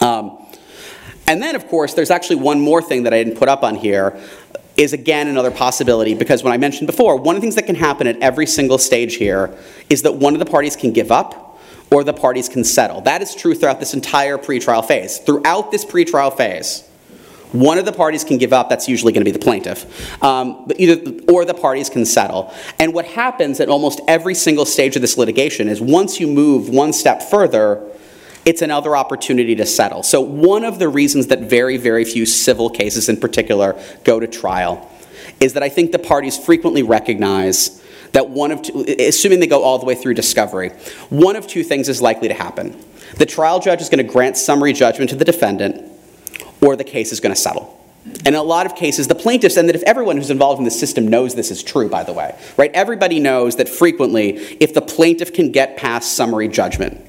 Um, 0.00 0.36
and 1.30 1.40
then, 1.40 1.54
of 1.54 1.68
course, 1.68 1.94
there's 1.94 2.10
actually 2.10 2.36
one 2.36 2.60
more 2.60 2.82
thing 2.82 3.04
that 3.04 3.14
I 3.14 3.22
didn't 3.22 3.38
put 3.38 3.48
up 3.48 3.62
on 3.62 3.76
here, 3.76 4.20
is 4.76 4.92
again 4.92 5.28
another 5.28 5.52
possibility 5.52 6.12
because 6.12 6.42
when 6.42 6.52
I 6.52 6.56
mentioned 6.56 6.88
before, 6.88 7.14
one 7.14 7.36
of 7.36 7.40
the 7.40 7.44
things 7.44 7.54
that 7.54 7.66
can 7.66 7.76
happen 7.76 8.08
at 8.08 8.18
every 8.18 8.46
single 8.46 8.78
stage 8.78 9.14
here 9.14 9.56
is 9.88 10.02
that 10.02 10.16
one 10.16 10.34
of 10.34 10.40
the 10.40 10.44
parties 10.44 10.74
can 10.74 10.92
give 10.92 11.12
up 11.12 11.60
or 11.92 12.02
the 12.02 12.12
parties 12.12 12.48
can 12.48 12.64
settle. 12.64 13.00
That 13.02 13.22
is 13.22 13.36
true 13.36 13.54
throughout 13.54 13.78
this 13.78 13.94
entire 13.94 14.38
pretrial 14.38 14.84
phase. 14.84 15.18
Throughout 15.18 15.70
this 15.70 15.84
pretrial 15.84 16.36
phase, 16.36 16.82
one 17.52 17.78
of 17.78 17.84
the 17.84 17.92
parties 17.92 18.24
can 18.24 18.36
give 18.36 18.52
up, 18.52 18.68
that's 18.68 18.88
usually 18.88 19.12
going 19.12 19.24
to 19.24 19.30
be 19.30 19.36
the 19.36 19.44
plaintiff, 19.44 20.20
um, 20.24 20.64
but 20.66 20.80
either, 20.80 21.22
or 21.32 21.44
the 21.44 21.54
parties 21.54 21.88
can 21.88 22.04
settle. 22.04 22.52
And 22.80 22.92
what 22.92 23.04
happens 23.04 23.60
at 23.60 23.68
almost 23.68 24.00
every 24.08 24.34
single 24.34 24.66
stage 24.66 24.96
of 24.96 25.02
this 25.02 25.16
litigation 25.16 25.68
is 25.68 25.80
once 25.80 26.18
you 26.18 26.26
move 26.26 26.70
one 26.70 26.92
step 26.92 27.22
further, 27.22 27.88
it's 28.50 28.62
another 28.62 28.96
opportunity 28.96 29.54
to 29.54 29.64
settle. 29.64 30.02
So, 30.02 30.20
one 30.20 30.64
of 30.64 30.80
the 30.80 30.88
reasons 30.88 31.28
that 31.28 31.38
very, 31.38 31.76
very 31.76 32.04
few 32.04 32.26
civil 32.26 32.68
cases 32.68 33.08
in 33.08 33.16
particular 33.16 33.80
go 34.02 34.18
to 34.18 34.26
trial 34.26 34.90
is 35.38 35.52
that 35.54 35.62
I 35.62 35.68
think 35.68 35.92
the 35.92 36.00
parties 36.00 36.36
frequently 36.36 36.82
recognize 36.82 37.80
that 38.10 38.28
one 38.28 38.50
of 38.50 38.60
two, 38.62 38.84
assuming 38.98 39.38
they 39.38 39.46
go 39.46 39.62
all 39.62 39.78
the 39.78 39.86
way 39.86 39.94
through 39.94 40.14
discovery, 40.14 40.70
one 41.10 41.36
of 41.36 41.46
two 41.46 41.62
things 41.62 41.88
is 41.88 42.02
likely 42.02 42.26
to 42.26 42.34
happen. 42.34 42.76
The 43.18 43.26
trial 43.26 43.60
judge 43.60 43.80
is 43.80 43.88
going 43.88 44.04
to 44.04 44.12
grant 44.12 44.36
summary 44.36 44.72
judgment 44.72 45.10
to 45.10 45.16
the 45.16 45.24
defendant, 45.24 45.88
or 46.60 46.74
the 46.74 46.84
case 46.84 47.12
is 47.12 47.20
going 47.20 47.34
to 47.34 47.40
settle. 47.40 47.78
And 48.04 48.28
in 48.28 48.34
a 48.34 48.42
lot 48.42 48.66
of 48.66 48.74
cases, 48.74 49.06
the 49.06 49.14
plaintiffs, 49.14 49.56
and 49.56 49.68
that 49.68 49.76
if 49.76 49.84
everyone 49.84 50.16
who's 50.16 50.30
involved 50.30 50.58
in 50.58 50.64
the 50.64 50.72
system 50.72 51.06
knows 51.06 51.36
this 51.36 51.52
is 51.52 51.62
true, 51.62 51.88
by 51.88 52.02
the 52.02 52.12
way, 52.12 52.36
right? 52.56 52.72
Everybody 52.74 53.20
knows 53.20 53.56
that 53.56 53.68
frequently, 53.68 54.30
if 54.58 54.74
the 54.74 54.82
plaintiff 54.82 55.32
can 55.32 55.52
get 55.52 55.76
past 55.76 56.16
summary 56.16 56.48
judgment, 56.48 57.06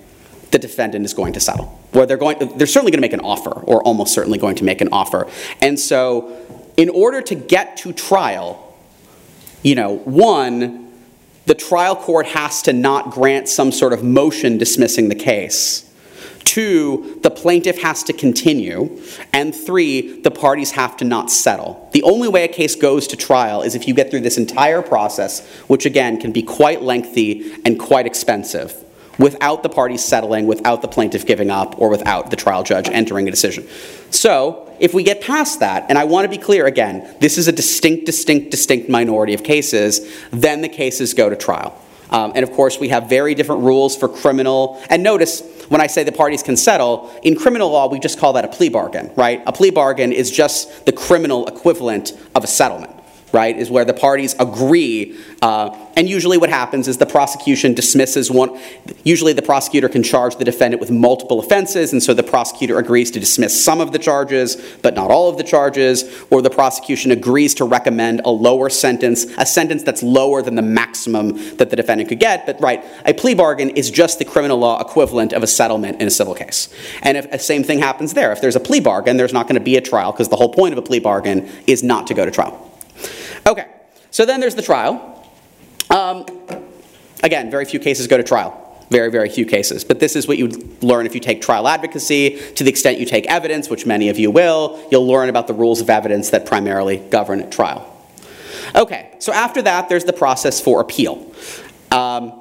the 0.52 0.60
defendant 0.60 1.06
is 1.06 1.14
going 1.14 1.34
to 1.34 1.40
settle. 1.40 1.80
Or 1.94 2.06
they're, 2.06 2.18
going, 2.18 2.58
they're 2.58 2.68
certainly 2.68 2.92
going 2.92 3.00
to 3.00 3.08
make 3.08 3.14
an 3.14 3.22
offer, 3.22 3.52
or 3.52 3.82
almost 3.84 4.14
certainly 4.14 4.38
going 4.38 4.56
to 4.58 4.64
make 4.64 4.82
an 4.82 4.90
offer. 4.92 5.28
And 5.62 5.80
so, 5.80 6.38
in 6.78 6.90
order 6.90 7.22
to 7.22 7.36
get 7.36 7.78
to 7.78 7.94
trial, 7.94 8.76
you 9.64 9.76
know, 9.76 9.98
one, 9.98 10.92
the 11.46 11.56
trial 11.56 11.96
court 11.96 12.28
has 12.28 12.62
to 12.64 12.74
not 12.74 13.12
grant 13.12 13.48
some 13.48 13.72
sort 13.72 13.94
of 13.94 14.04
motion 14.04 14.58
dismissing 14.58 15.10
the 15.10 15.16
case. 15.16 15.88
Two, 16.44 17.20
the 17.24 17.32
plaintiff 17.32 17.82
has 17.82 18.04
to 18.04 18.14
continue. 18.14 19.02
And 19.32 19.56
three, 19.56 20.22
the 20.22 20.32
parties 20.32 20.72
have 20.72 20.98
to 20.98 21.06
not 21.06 21.32
settle. 21.32 21.90
The 21.94 22.04
only 22.04 22.28
way 22.28 22.44
a 22.44 22.48
case 22.48 22.76
goes 22.76 23.08
to 23.08 23.16
trial 23.16 23.62
is 23.62 23.76
if 23.76 23.88
you 23.88 23.94
get 23.94 24.12
through 24.12 24.22
this 24.22 24.38
entire 24.38 24.82
process, 24.82 25.48
which 25.68 25.86
again 25.86 26.20
can 26.20 26.32
be 26.32 26.42
quite 26.42 26.82
lengthy 26.82 27.54
and 27.64 27.80
quite 27.80 28.06
expensive 28.06 28.84
without 29.18 29.64
the 29.64 29.70
parties 29.70 30.04
settling, 30.04 30.48
without 30.48 30.82
the 30.82 30.88
plaintiff 30.88 31.26
giving 31.26 31.50
up, 31.50 31.80
or 31.80 31.90
without 31.90 32.30
the 32.30 32.36
trial 32.36 32.64
judge 32.64 32.88
entering 32.90 33.28
a 33.28 33.32
decision. 33.32 33.68
So, 34.10 34.68
if 34.80 34.94
we 34.94 35.04
get 35.04 35.22
past 35.22 35.60
that, 35.60 35.86
and 35.90 35.98
I 35.98 36.06
want 36.06 36.26
to 36.26 36.30
be 36.30 36.42
clear 36.42 36.66
again, 36.66 37.16
this 37.20 37.38
is 37.38 37.48
a 37.48 37.52
distinct, 37.52 38.06
distinct, 38.08 38.50
distinct 38.50 38.90
minority 38.90 39.34
of 39.34 39.44
cases, 39.44 40.12
then 40.32 40.62
the 40.62 40.70
cases 40.70 41.14
go 41.14 41.30
to 41.30 41.36
trial. 41.36 41.80
Um, 42.10 42.34
and 42.36 42.44
of 42.44 42.52
course, 42.52 42.80
we 42.80 42.90
have 42.90 43.08
very 43.08 43.36
different 43.36 43.62
rules 43.62 43.96
for 43.96 44.10
criminal. 44.10 44.82
And 44.90 45.02
notice, 45.02 45.42
when 45.70 45.82
I 45.82 45.88
say 45.88 46.04
the 46.04 46.12
parties 46.12 46.44
can 46.44 46.58
settle, 46.58 47.10
in 47.24 47.36
criminal 47.36 47.70
law, 47.70 47.88
we 47.88 48.00
just 48.00 48.20
call 48.20 48.34
that 48.34 48.44
a 48.44 48.50
plea 48.50 48.70
bargain, 48.70 49.12
right? 49.16 49.42
A 49.46 49.54
plea 49.54 49.70
bargain 49.70 50.12
is 50.12 50.30
just 50.30 50.86
the 50.86 50.92
criminal 50.92 51.48
equivalent 51.48 52.12
of 52.36 52.44
a 52.44 52.48
settlement. 52.48 52.92
Right, 53.34 53.58
is 53.58 53.70
where 53.70 53.86
the 53.86 53.94
parties 53.94 54.36
agree. 54.40 55.18
Uh, 55.42 55.78
and 55.96 56.10
usually 56.10 56.38
what 56.38 56.50
happens 56.50 56.88
is 56.88 56.98
the 56.98 57.06
prosecution 57.06 57.74
dismisses 57.74 58.32
one. 58.32 58.60
Usually 59.04 59.34
the 59.34 59.42
prosecutor 59.42 59.90
can 59.90 60.04
charge 60.04 60.36
the 60.38 60.46
defendant 60.46 60.80
with 60.80 60.92
multiple 60.92 61.40
offenses, 61.40 61.92
and 61.92 62.02
so 62.02 62.14
the 62.14 62.24
prosecutor 62.24 62.78
agrees 62.78 63.12
to 63.12 63.20
dismiss 63.20 63.64
some 63.64 63.82
of 63.82 63.92
the 63.92 64.00
charges, 64.00 64.56
but 64.82 64.96
not 64.96 65.12
all 65.12 65.30
of 65.30 65.38
the 65.38 65.44
charges, 65.44 66.24
or 66.30 66.42
the 66.42 66.50
prosecution 66.50 67.12
agrees 67.12 67.54
to 67.56 67.66
recommend 67.66 68.22
a 68.26 68.32
lower 68.32 68.70
sentence, 68.70 69.26
a 69.38 69.46
sentence 69.46 69.84
that's 69.84 70.04
lower 70.04 70.42
than 70.42 70.56
the 70.56 70.62
maximum 70.62 71.34
that 71.58 71.70
the 71.70 71.76
defendant 71.76 72.10
could 72.10 72.20
get. 72.20 72.46
But, 72.46 72.62
right, 72.62 72.84
a 73.06 73.14
plea 73.14 73.36
bargain 73.36 73.72
is 73.72 73.92
just 73.92 74.20
the 74.20 74.26
criminal 74.26 74.58
law 74.58 74.80
equivalent 74.80 75.34
of 75.34 75.44
a 75.44 75.48
settlement 75.48 76.02
in 76.02 76.08
a 76.08 76.12
civil 76.12 76.34
case. 76.34 76.74
And 77.02 77.18
if 77.18 77.30
the 77.32 77.40
same 77.40 77.64
thing 77.64 77.80
happens 77.80 78.14
there, 78.14 78.32
if 78.32 78.42
there's 78.42 78.56
a 78.56 78.60
plea 78.60 78.80
bargain, 78.80 79.18
there's 79.18 79.34
not 79.34 79.48
going 79.48 79.56
to 79.56 79.62
be 79.64 79.76
a 79.76 79.82
trial 79.82 80.12
because 80.12 80.30
the 80.30 80.36
whole 80.36 80.54
point 80.54 80.74
of 80.74 80.78
a 80.78 80.82
plea 80.82 81.00
bargain 81.00 81.50
is 81.68 81.84
not 81.84 82.08
to 82.08 82.14
go 82.14 82.26
to 82.26 82.32
trial. 82.32 82.71
Okay, 83.52 83.68
so 84.12 84.26
then 84.26 84.40
there's 84.40 84.56
the 84.56 84.62
trial. 84.62 85.30
Um, 85.90 86.26
again, 87.22 87.52
very 87.52 87.66
few 87.66 87.82
cases 87.82 88.08
go 88.08 88.16
to 88.16 88.24
trial. 88.24 88.58
Very, 88.90 89.12
very 89.12 89.28
few 89.28 89.46
cases. 89.46 89.84
But 89.84 90.00
this 90.00 90.16
is 90.16 90.26
what 90.26 90.38
you 90.38 90.48
learn 90.82 91.06
if 91.06 91.14
you 91.16 91.20
take 91.20 91.42
trial 91.42 91.68
advocacy. 91.68 92.40
To 92.56 92.64
the 92.64 92.70
extent 92.70 92.98
you 92.98 93.06
take 93.06 93.26
evidence, 93.28 93.70
which 93.70 93.86
many 93.86 94.08
of 94.08 94.18
you 94.18 94.32
will, 94.32 94.82
you'll 94.90 95.06
learn 95.06 95.28
about 95.28 95.48
the 95.48 95.54
rules 95.54 95.82
of 95.82 95.90
evidence 95.90 96.30
that 96.30 96.46
primarily 96.46 96.98
govern 96.98 97.42
at 97.42 97.52
trial. 97.52 97.86
Okay, 98.74 99.14
so 99.20 99.34
after 99.34 99.62
that, 99.64 99.90
there's 99.90 100.06
the 100.06 100.14
process 100.14 100.62
for 100.62 100.80
appeal. 100.80 101.30
Um, 101.92 102.32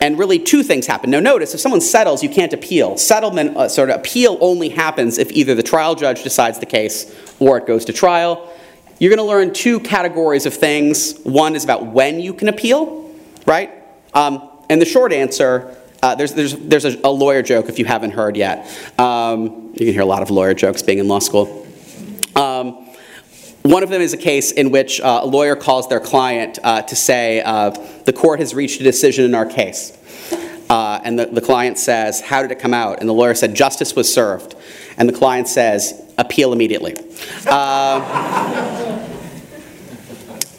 and 0.00 0.16
really, 0.20 0.38
two 0.38 0.62
things 0.62 0.86
happen. 0.86 1.10
Now, 1.10 1.18
notice 1.18 1.54
if 1.54 1.60
someone 1.60 1.80
settles, 1.80 2.22
you 2.22 2.28
can't 2.28 2.52
appeal. 2.52 2.98
Settlement, 2.98 3.56
uh, 3.56 3.68
sort 3.68 3.90
of 3.90 3.96
appeal, 3.96 4.38
only 4.40 4.68
happens 4.68 5.18
if 5.18 5.32
either 5.32 5.56
the 5.56 5.62
trial 5.64 5.96
judge 5.96 6.22
decides 6.22 6.60
the 6.60 6.66
case 6.66 7.12
or 7.40 7.58
it 7.58 7.66
goes 7.66 7.84
to 7.86 7.92
trial. 7.92 8.51
You're 9.02 9.10
going 9.10 9.18
to 9.18 9.24
learn 9.24 9.52
two 9.52 9.80
categories 9.80 10.46
of 10.46 10.54
things. 10.54 11.18
One 11.24 11.56
is 11.56 11.64
about 11.64 11.86
when 11.86 12.20
you 12.20 12.32
can 12.32 12.46
appeal, 12.46 13.10
right? 13.46 13.72
Um, 14.14 14.48
and 14.70 14.80
the 14.80 14.84
short 14.84 15.12
answer 15.12 15.76
uh, 16.04 16.14
there's, 16.14 16.34
there's, 16.34 16.54
there's 16.54 16.84
a, 16.84 17.00
a, 17.02 17.10
lawyer 17.10 17.42
joke 17.42 17.68
if 17.68 17.80
you 17.80 17.84
haven't 17.84 18.12
heard 18.12 18.36
yet. 18.36 18.64
Um, 19.00 19.72
you 19.72 19.86
can 19.86 19.92
hear 19.92 20.02
a 20.02 20.06
lot 20.06 20.22
of 20.22 20.30
lawyer 20.30 20.54
jokes 20.54 20.82
being 20.82 20.98
in 20.98 21.08
law 21.08 21.18
school. 21.18 21.66
Um, 22.36 22.88
one 23.62 23.82
of 23.82 23.90
them 23.90 24.00
is 24.00 24.12
a 24.12 24.16
case 24.16 24.52
in 24.52 24.70
which 24.70 25.00
uh, 25.00 25.22
a 25.24 25.26
lawyer 25.26 25.56
calls 25.56 25.88
their 25.88 25.98
client 25.98 26.60
uh, 26.62 26.82
to 26.82 26.94
say, 26.94 27.40
uh, 27.40 27.70
The 28.04 28.12
court 28.12 28.38
has 28.38 28.54
reached 28.54 28.80
a 28.80 28.84
decision 28.84 29.24
in 29.24 29.34
our 29.34 29.46
case. 29.46 29.98
Uh, 30.72 30.98
and 31.04 31.18
the, 31.18 31.26
the 31.26 31.42
client 31.42 31.76
says, 31.76 32.22
How 32.22 32.40
did 32.40 32.50
it 32.50 32.58
come 32.58 32.72
out? 32.72 33.00
And 33.00 33.06
the 33.06 33.12
lawyer 33.12 33.34
said, 33.34 33.52
Justice 33.52 33.94
was 33.94 34.12
served. 34.12 34.54
And 34.96 35.06
the 35.06 35.12
client 35.12 35.46
says, 35.46 36.02
Appeal 36.16 36.50
immediately. 36.50 36.96
Uh, 37.46 39.01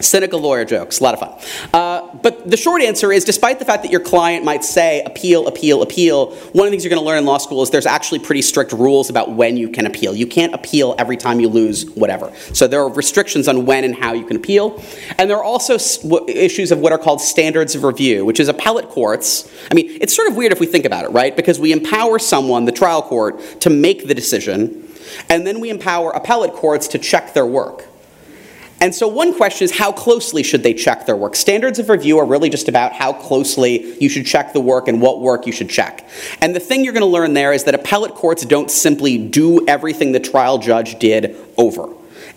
cynical 0.04 0.40
lawyer 0.40 0.66
jokes, 0.66 1.00
a 1.00 1.04
lot 1.04 1.14
of 1.14 1.20
fun. 1.20 1.70
Uh, 1.74 2.16
but 2.22 2.50
the 2.50 2.58
short 2.58 2.82
answer 2.82 3.12
is 3.12 3.24
despite 3.24 3.60
the 3.60 3.66
fact 3.66 3.84
that 3.84 3.92
your 3.92 4.02
client 4.02 4.46
might 4.46 4.64
say 4.64 5.02
appeal, 5.04 5.48
appeal, 5.48 5.82
appeal, 5.82 6.36
one 6.54 6.68
of 6.68 6.72
the 6.72 6.72
things 6.72 6.84
you're 6.84 6.90
going 6.90 7.02
to 7.02 7.06
learn 7.06 7.18
in 7.18 7.26
law 7.26 7.38
school 7.38 7.62
is 7.62 7.70
there's 7.70 7.86
actually 7.86 8.20
pretty 8.20 8.42
strict 8.42 8.72
rules 8.74 9.10
about 9.10 9.32
when 9.32 9.58
you 9.58 9.70
can 9.70 9.86
appeal. 9.86 10.16
You 10.16 10.28
can't 10.28 10.54
appeal 10.54 10.96
every 10.98 11.18
time 11.18 11.40
you 11.40 11.50
lose 11.50 11.90
whatever. 11.92 12.34
So 12.54 12.68
there 12.68 12.82
are 12.82 12.90
restrictions 12.90 13.48
on 13.48 13.66
when 13.66 13.84
and 13.84 13.96
how 13.96 14.14
you 14.14 14.26
can 14.26 14.38
appeal. 14.38 14.82
And 15.18 15.30
there 15.30 15.38
are 15.38 15.44
also 15.44 15.78
issues 16.28 16.72
of 16.72 16.80
what 16.80 16.92
are 16.92 16.98
called 16.98 17.22
standards 17.22 17.76
of 17.76 17.84
review, 17.84 18.26
which 18.26 18.40
is 18.40 18.48
appellate 18.48 18.90
courts. 18.90 19.52
I 19.72 19.74
mean, 19.74 19.98
it's 20.02 20.16
sort 20.16 20.28
of 20.28 20.36
weird 20.36 20.52
if 20.52 20.60
we 20.60 20.66
think 20.66 20.86
about 20.86 21.06
it, 21.06 21.10
right? 21.10 21.36
Because 21.36 21.60
we 21.60 21.72
empower 21.72 22.20
someone, 22.20 22.66
the 22.66 22.72
trial 22.72 23.02
court, 23.02 23.40
to 23.62 23.70
make 23.70 24.08
the 24.08 24.14
decision, 24.14 24.88
and 25.30 25.46
then 25.46 25.60
we 25.60 25.70
empower 25.70 26.12
appellate 26.12 26.54
courts 26.54 26.88
to 26.90 26.98
check 26.98 27.34
their 27.34 27.46
work. 27.46 27.86
And 28.84 28.94
so, 28.94 29.08
one 29.08 29.34
question 29.34 29.64
is 29.64 29.72
how 29.72 29.94
closely 29.94 30.44
should 30.44 30.62
they 30.62 30.74
check 30.74 31.06
their 31.06 31.16
work? 31.16 31.38
Standards 31.38 31.80
of 31.80 31.88
review 31.88 32.18
are 32.18 32.26
really 32.26 32.50
just 32.50 32.68
about 32.68 32.92
how 32.92 33.14
closely 33.14 33.98
you 33.98 34.10
should 34.10 34.26
check 34.26 34.52
the 34.52 34.60
work 34.60 34.90
and 34.90 35.02
what 35.02 35.22
work 35.22 35.48
you 35.48 35.54
should 35.54 35.70
check. 35.70 36.06
And 36.42 36.54
the 36.54 36.60
thing 36.60 36.84
you're 36.84 36.92
going 36.92 37.00
to 37.00 37.08
learn 37.08 37.34
there 37.34 37.54
is 37.54 37.64
that 37.64 37.76
appellate 37.76 38.14
courts 38.14 38.44
don't 38.44 38.70
simply 38.70 39.18
do 39.18 39.66
everything 39.70 40.12
the 40.12 40.20
trial 40.20 40.58
judge 40.58 41.00
did 41.00 41.34
over. 41.56 41.88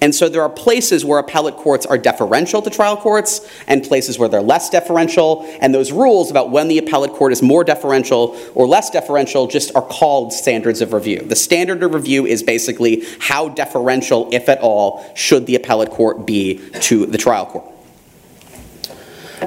And 0.00 0.14
so 0.14 0.28
there 0.28 0.42
are 0.42 0.50
places 0.50 1.04
where 1.04 1.18
appellate 1.18 1.56
courts 1.56 1.86
are 1.86 1.96
deferential 1.96 2.60
to 2.62 2.70
trial 2.70 2.96
courts 2.96 3.50
and 3.66 3.82
places 3.82 4.18
where 4.18 4.28
they're 4.28 4.42
less 4.42 4.68
deferential. 4.68 5.42
And 5.60 5.74
those 5.74 5.90
rules 5.90 6.30
about 6.30 6.50
when 6.50 6.68
the 6.68 6.78
appellate 6.78 7.12
court 7.12 7.32
is 7.32 7.42
more 7.42 7.64
deferential 7.64 8.36
or 8.54 8.66
less 8.66 8.90
deferential 8.90 9.46
just 9.46 9.74
are 9.74 9.82
called 9.82 10.32
standards 10.32 10.80
of 10.80 10.92
review. 10.92 11.20
The 11.20 11.36
standard 11.36 11.82
of 11.82 11.94
review 11.94 12.26
is 12.26 12.42
basically 12.42 13.04
how 13.20 13.48
deferential, 13.48 14.28
if 14.32 14.48
at 14.48 14.60
all, 14.60 15.04
should 15.14 15.46
the 15.46 15.54
appellate 15.54 15.90
court 15.90 16.26
be 16.26 16.60
to 16.80 17.06
the 17.06 17.18
trial 17.18 17.46
court. 17.46 17.72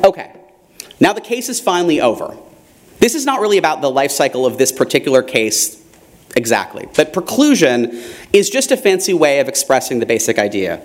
Okay, 0.04 0.34
now 1.00 1.14
the 1.14 1.22
case 1.22 1.50
is 1.50 1.60
finally 1.60 2.02
over. 2.02 2.36
This 3.00 3.16
is 3.16 3.26
not 3.26 3.40
really 3.40 3.58
about 3.58 3.82
the 3.82 3.90
life 3.90 4.12
cycle 4.12 4.46
of 4.46 4.58
this 4.58 4.72
particular 4.72 5.24
case 5.24 5.79
exactly. 6.36 6.88
But 6.96 7.14
preclusion 7.14 8.04
is 8.34 8.50
just 8.50 8.72
a 8.72 8.78
fancy 8.78 9.14
way 9.14 9.40
of 9.40 9.48
expressing 9.48 10.00
the 10.00 10.06
basic 10.06 10.40
idea. 10.40 10.82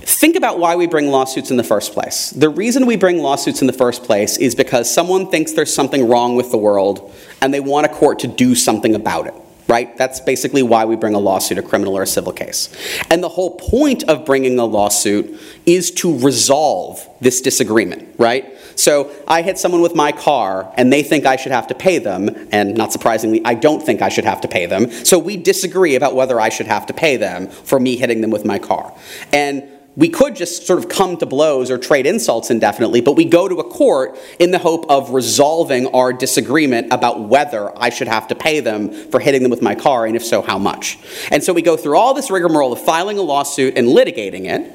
Think 0.00 0.36
about 0.36 0.58
why 0.58 0.74
we 0.74 0.86
bring 0.86 1.08
lawsuits 1.08 1.50
in 1.50 1.58
the 1.58 1.64
first 1.64 1.92
place. 1.92 2.30
The 2.30 2.48
reason 2.48 2.86
we 2.86 2.96
bring 2.96 3.18
lawsuits 3.18 3.60
in 3.60 3.66
the 3.66 3.72
first 3.72 4.04
place 4.04 4.38
is 4.38 4.54
because 4.54 4.92
someone 4.92 5.30
thinks 5.30 5.52
there's 5.52 5.72
something 5.72 6.08
wrong 6.08 6.34
with 6.34 6.50
the 6.50 6.56
world 6.56 7.14
and 7.42 7.52
they 7.52 7.60
want 7.60 7.86
a 7.86 7.90
court 7.90 8.18
to 8.20 8.26
do 8.26 8.54
something 8.54 8.94
about 8.94 9.26
it 9.26 9.34
right? 9.68 9.96
That's 9.98 10.18
basically 10.18 10.62
why 10.62 10.86
we 10.86 10.96
bring 10.96 11.14
a 11.14 11.18
lawsuit, 11.18 11.58
a 11.58 11.62
criminal 11.62 11.96
or 11.96 12.02
a 12.02 12.06
civil 12.06 12.32
case. 12.32 12.74
And 13.10 13.22
the 13.22 13.28
whole 13.28 13.56
point 13.56 14.02
of 14.04 14.24
bringing 14.24 14.58
a 14.58 14.64
lawsuit 14.64 15.38
is 15.66 15.90
to 15.92 16.18
resolve 16.18 17.06
this 17.20 17.40
disagreement, 17.42 18.14
right? 18.18 18.57
So 18.78 19.10
I 19.26 19.42
hit 19.42 19.58
someone 19.58 19.80
with 19.80 19.94
my 19.94 20.12
car 20.12 20.72
and 20.76 20.92
they 20.92 21.02
think 21.02 21.26
I 21.26 21.36
should 21.36 21.52
have 21.52 21.66
to 21.66 21.74
pay 21.74 21.98
them, 21.98 22.48
and 22.52 22.76
not 22.76 22.92
surprisingly, 22.92 23.42
I 23.44 23.54
don't 23.54 23.82
think 23.82 24.02
I 24.02 24.08
should 24.08 24.24
have 24.24 24.40
to 24.42 24.48
pay 24.48 24.66
them. 24.66 24.90
So 25.04 25.18
we 25.18 25.36
disagree 25.36 25.96
about 25.96 26.14
whether 26.14 26.40
I 26.40 26.48
should 26.48 26.66
have 26.66 26.86
to 26.86 26.94
pay 26.94 27.16
them 27.16 27.48
for 27.48 27.80
me 27.80 27.96
hitting 27.96 28.20
them 28.20 28.30
with 28.30 28.44
my 28.44 28.58
car. 28.58 28.94
And 29.32 29.64
we 29.96 30.08
could 30.08 30.36
just 30.36 30.64
sort 30.64 30.78
of 30.78 30.88
come 30.88 31.16
to 31.16 31.26
blows 31.26 31.72
or 31.72 31.76
trade 31.76 32.06
insults 32.06 32.52
indefinitely, 32.52 33.00
but 33.00 33.16
we 33.16 33.24
go 33.24 33.48
to 33.48 33.56
a 33.56 33.64
court 33.64 34.16
in 34.38 34.52
the 34.52 34.58
hope 34.58 34.88
of 34.88 35.10
resolving 35.10 35.88
our 35.88 36.12
disagreement 36.12 36.92
about 36.92 37.28
whether 37.28 37.76
I 37.76 37.88
should 37.88 38.06
have 38.06 38.28
to 38.28 38.36
pay 38.36 38.60
them 38.60 38.92
for 39.10 39.18
hitting 39.18 39.42
them 39.42 39.50
with 39.50 39.60
my 39.60 39.74
car, 39.74 40.06
and 40.06 40.14
if 40.14 40.24
so, 40.24 40.40
how 40.40 40.56
much. 40.56 41.00
And 41.32 41.42
so 41.42 41.52
we 41.52 41.62
go 41.62 41.76
through 41.76 41.96
all 41.96 42.14
this 42.14 42.30
rigmarole 42.30 42.72
of 42.72 42.80
filing 42.80 43.18
a 43.18 43.22
lawsuit 43.22 43.76
and 43.76 43.88
litigating 43.88 44.44
it. 44.44 44.72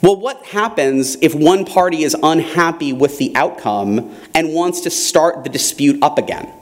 Well, 0.00 0.16
what 0.16 0.44
happens 0.46 1.16
if 1.20 1.34
one 1.34 1.64
party 1.64 2.04
is 2.04 2.16
unhappy 2.22 2.92
with 2.92 3.18
the 3.18 3.34
outcome 3.34 4.14
and 4.34 4.54
wants 4.54 4.82
to 4.82 4.90
start 4.90 5.42
the 5.44 5.50
dispute 5.50 6.02
up 6.02 6.18
again? 6.18 6.52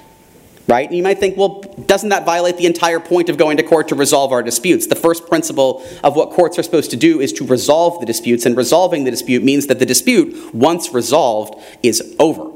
right? 0.69 0.89
And 0.89 0.97
you 0.97 1.03
might 1.03 1.19
think, 1.19 1.37
well, 1.37 1.61
doesn't 1.87 2.09
that 2.09 2.25
violate 2.25 2.57
the 2.57 2.67
entire 2.67 3.01
point 3.01 3.29
of 3.29 3.37
going 3.37 3.57
to 3.59 3.63
court 3.63 3.89
to 3.89 3.95
resolve 3.95 4.33
our 4.33 4.43
disputes? 4.43 4.87
The 4.87 4.97
first 4.97 5.27
principle 5.29 5.87
of 6.03 6.17
what 6.17 6.31
courts 6.31 6.59
are 6.59 6.63
supposed 6.63 6.91
to 6.91 6.97
do 6.97 7.21
is 7.21 7.33
to 7.35 7.47
resolve 7.47 8.01
the 8.01 8.07
disputes, 8.07 8.47
and 8.47 8.57
resolving 8.57 9.05
the 9.05 9.11
dispute 9.11 9.43
means 9.43 9.69
that 9.69 9.79
the 9.79 9.87
dispute, 9.87 10.55
once 10.55 10.93
resolved, 10.93 11.55
is 11.83 12.17
over. 12.19 12.56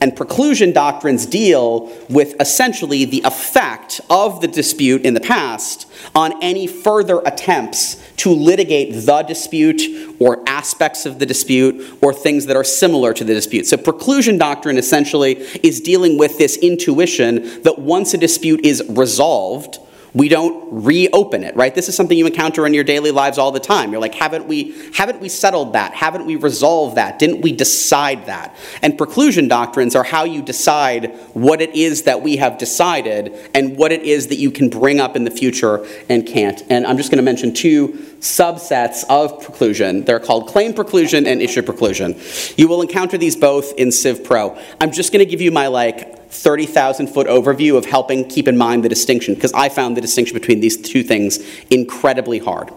And 0.00 0.12
preclusion 0.12 0.74
doctrines 0.74 1.24
deal 1.24 1.90
with 2.10 2.34
essentially 2.40 3.04
the 3.04 3.22
effect 3.24 4.00
of 4.10 4.40
the 4.40 4.48
dispute 4.48 5.02
in 5.02 5.14
the 5.14 5.20
past 5.20 5.86
on 6.14 6.42
any 6.42 6.66
further 6.66 7.20
attempts 7.24 8.02
to 8.18 8.30
litigate 8.30 9.06
the 9.06 9.22
dispute 9.22 10.16
or 10.20 10.42
aspects 10.48 11.06
of 11.06 11.18
the 11.18 11.26
dispute 11.26 11.98
or 12.02 12.12
things 12.12 12.46
that 12.46 12.56
are 12.56 12.64
similar 12.64 13.12
to 13.14 13.24
the 13.24 13.34
dispute. 13.34 13.66
So, 13.66 13.76
preclusion 13.76 14.38
doctrine 14.38 14.78
essentially 14.78 15.34
is 15.62 15.80
dealing 15.80 16.18
with 16.18 16.38
this 16.38 16.56
intuition 16.56 17.62
that 17.62 17.78
once 17.78 18.14
a 18.14 18.18
dispute 18.18 18.64
is 18.64 18.82
resolved, 18.88 19.78
we 20.14 20.28
don't 20.28 20.84
reopen 20.84 21.42
it 21.42 21.54
right? 21.56 21.74
This 21.74 21.88
is 21.88 21.96
something 21.96 22.16
you 22.16 22.26
encounter 22.26 22.66
in 22.66 22.74
your 22.74 22.84
daily 22.84 23.10
lives 23.10 23.38
all 23.38 23.52
the 23.52 23.60
time. 23.60 23.92
You're 23.92 24.00
like 24.00 24.14
haven't 24.14 24.46
we 24.46 24.74
haven't 24.94 25.20
we 25.20 25.28
settled 25.28 25.72
that? 25.74 25.92
Haven't 25.92 26.26
we 26.26 26.36
resolved 26.36 26.96
that? 26.96 27.18
Didn't 27.18 27.42
we 27.42 27.52
decide 27.52 28.26
that? 28.26 28.56
And 28.82 28.98
preclusion 28.98 29.48
doctrines 29.48 29.94
are 29.94 30.04
how 30.04 30.24
you 30.24 30.42
decide 30.42 31.14
what 31.34 31.60
it 31.60 31.74
is 31.74 32.04
that 32.04 32.22
we 32.22 32.36
have 32.36 32.58
decided 32.58 33.34
and 33.54 33.76
what 33.76 33.92
it 33.92 34.02
is 34.02 34.28
that 34.28 34.36
you 34.36 34.50
can 34.50 34.68
bring 34.68 35.00
up 35.00 35.16
in 35.16 35.24
the 35.24 35.30
future 35.30 35.86
and 36.08 36.26
can't. 36.26 36.62
And 36.70 36.86
i'm 36.86 36.96
just 36.96 37.10
going 37.10 37.18
to 37.18 37.22
mention 37.22 37.52
two 37.52 37.88
subsets 38.20 39.04
of 39.10 39.42
preclusion. 39.44 40.06
They're 40.06 40.20
called 40.20 40.48
claim 40.48 40.72
preclusion 40.72 41.26
and 41.26 41.42
issue 41.42 41.62
preclusion. 41.62 42.56
You 42.56 42.68
will 42.68 42.80
encounter 42.80 43.18
these 43.18 43.36
both 43.36 43.74
in 43.74 43.92
civ 43.92 44.24
pro. 44.24 44.58
I'm 44.80 44.92
just 44.92 45.12
going 45.12 45.24
to 45.24 45.30
give 45.30 45.40
you 45.40 45.50
my 45.50 45.66
like 45.66 46.23
30,000 46.34 47.06
foot 47.06 47.26
overview 47.28 47.76
of 47.76 47.86
helping 47.86 48.28
keep 48.28 48.48
in 48.48 48.56
mind 48.56 48.84
the 48.84 48.88
distinction, 48.88 49.34
because 49.34 49.52
I 49.52 49.68
found 49.68 49.96
the 49.96 50.00
distinction 50.00 50.34
between 50.34 50.60
these 50.60 50.76
two 50.76 51.02
things 51.02 51.38
incredibly 51.70 52.38
hard. 52.38 52.72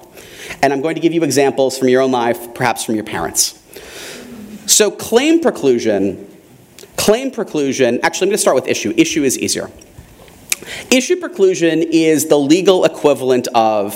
And 0.62 0.72
I'm 0.72 0.82
going 0.82 0.96
to 0.96 1.02
give 1.02 1.14
you 1.14 1.24
examples 1.24 1.78
from 1.78 1.90
your 1.90 2.02
own 2.02 2.12
life, 2.12 2.54
perhaps 2.54 2.84
from 2.84 2.96
your 2.96 3.04
parents. 3.04 3.62
So, 4.68 4.92
claim 4.92 5.42
preclusion, 5.42 6.26
claim 6.98 7.32
preclusion, 7.32 8.00
actually, 8.04 8.28
I'm 8.28 8.30
going 8.30 8.38
to 8.38 8.38
start 8.38 8.56
with 8.56 8.68
issue. 8.68 8.94
Issue 8.96 9.24
is 9.24 9.38
easier. 9.40 9.72
Issue 10.92 11.16
preclusion 11.16 11.86
is 11.90 12.28
the 12.28 12.38
legal 12.38 12.86
equivalent 12.86 13.48
of 13.56 13.96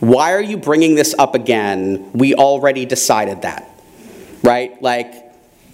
why 0.00 0.32
are 0.32 0.42
you 0.42 0.56
bringing 0.56 0.94
this 0.94 1.14
up 1.18 1.34
again? 1.34 2.10
We 2.12 2.34
already 2.34 2.84
decided 2.84 3.42
that, 3.42 3.70
right? 4.42 4.80
Like, 4.82 5.23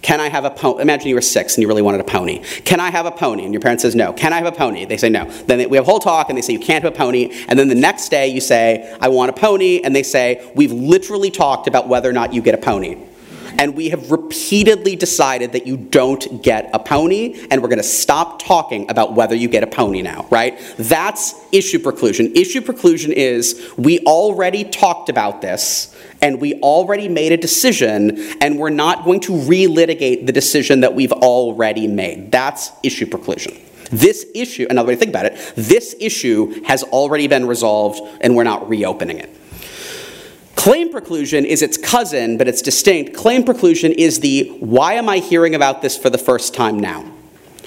can 0.01 0.19
I 0.19 0.29
have 0.29 0.45
a 0.45 0.49
pony? 0.49 0.81
Imagine 0.81 1.09
you 1.09 1.15
were 1.15 1.21
six 1.21 1.55
and 1.55 1.61
you 1.61 1.67
really 1.67 1.81
wanted 1.81 2.01
a 2.01 2.03
pony. 2.03 2.39
Can 2.65 2.79
I 2.79 2.89
have 2.89 3.05
a 3.05 3.11
pony? 3.11 3.43
And 3.43 3.53
your 3.53 3.61
parent 3.61 3.81
says 3.81 3.95
no. 3.95 4.13
Can 4.13 4.33
I 4.33 4.37
have 4.37 4.47
a 4.47 4.51
pony? 4.51 4.85
They 4.85 4.97
say 4.97 5.09
no. 5.09 5.25
Then 5.25 5.69
we 5.69 5.77
have 5.77 5.85
a 5.85 5.89
whole 5.89 5.99
talk 5.99 6.29
and 6.29 6.37
they 6.37 6.41
say 6.41 6.53
you 6.53 6.59
can't 6.59 6.83
have 6.83 6.93
a 6.93 6.97
pony. 6.97 7.31
And 7.47 7.57
then 7.57 7.67
the 7.67 7.75
next 7.75 8.09
day 8.09 8.27
you 8.27 8.41
say, 8.41 8.95
I 8.99 9.09
want 9.09 9.29
a 9.29 9.33
pony. 9.33 9.81
And 9.81 9.95
they 9.95 10.03
say, 10.03 10.51
we've 10.55 10.71
literally 10.71 11.29
talked 11.29 11.67
about 11.67 11.87
whether 11.87 12.09
or 12.09 12.13
not 12.13 12.33
you 12.33 12.41
get 12.41 12.55
a 12.55 12.57
pony. 12.57 12.97
And 13.57 13.75
we 13.75 13.89
have 13.89 14.11
repeatedly 14.11 14.95
decided 14.95 15.51
that 15.53 15.67
you 15.67 15.77
don't 15.77 16.41
get 16.41 16.69
a 16.73 16.79
pony, 16.79 17.47
and 17.51 17.61
we're 17.61 17.69
going 17.69 17.77
to 17.77 17.83
stop 17.83 18.41
talking 18.41 18.89
about 18.89 19.13
whether 19.13 19.35
you 19.35 19.47
get 19.47 19.63
a 19.63 19.67
pony 19.67 20.01
now, 20.01 20.27
right? 20.29 20.59
That's 20.77 21.35
issue 21.51 21.79
preclusion. 21.79 22.35
Issue 22.35 22.61
preclusion 22.61 23.11
is 23.11 23.71
we 23.77 23.99
already 23.99 24.63
talked 24.63 25.09
about 25.09 25.41
this, 25.41 25.95
and 26.21 26.39
we 26.39 26.55
already 26.61 27.07
made 27.07 27.31
a 27.31 27.37
decision, 27.37 28.17
and 28.41 28.57
we're 28.57 28.69
not 28.69 29.03
going 29.05 29.19
to 29.21 29.33
relitigate 29.33 30.25
the 30.25 30.31
decision 30.31 30.81
that 30.81 30.95
we've 30.95 31.11
already 31.11 31.87
made. 31.87 32.31
That's 32.31 32.71
issue 32.83 33.05
preclusion. 33.05 33.59
This 33.89 34.25
issue, 34.33 34.67
another 34.69 34.87
way 34.87 34.93
to 34.95 34.99
think 34.99 35.09
about 35.09 35.25
it, 35.25 35.53
this 35.55 35.95
issue 35.99 36.63
has 36.63 36.83
already 36.83 37.27
been 37.27 37.45
resolved, 37.45 38.01
and 38.21 38.35
we're 38.35 38.43
not 38.43 38.69
reopening 38.69 39.17
it. 39.17 39.29
Claim 40.61 40.93
preclusion 40.93 41.43
is 41.43 41.63
its 41.63 41.75
cousin, 41.75 42.37
but 42.37 42.47
it's 42.47 42.61
distinct. 42.61 43.15
Claim 43.15 43.43
preclusion 43.43 43.91
is 43.97 44.19
the 44.19 44.47
why 44.59 44.93
am 44.93 45.09
I 45.09 45.17
hearing 45.17 45.55
about 45.55 45.81
this 45.81 45.97
for 45.97 46.11
the 46.11 46.19
first 46.19 46.53
time 46.53 46.79
now? 46.79 47.11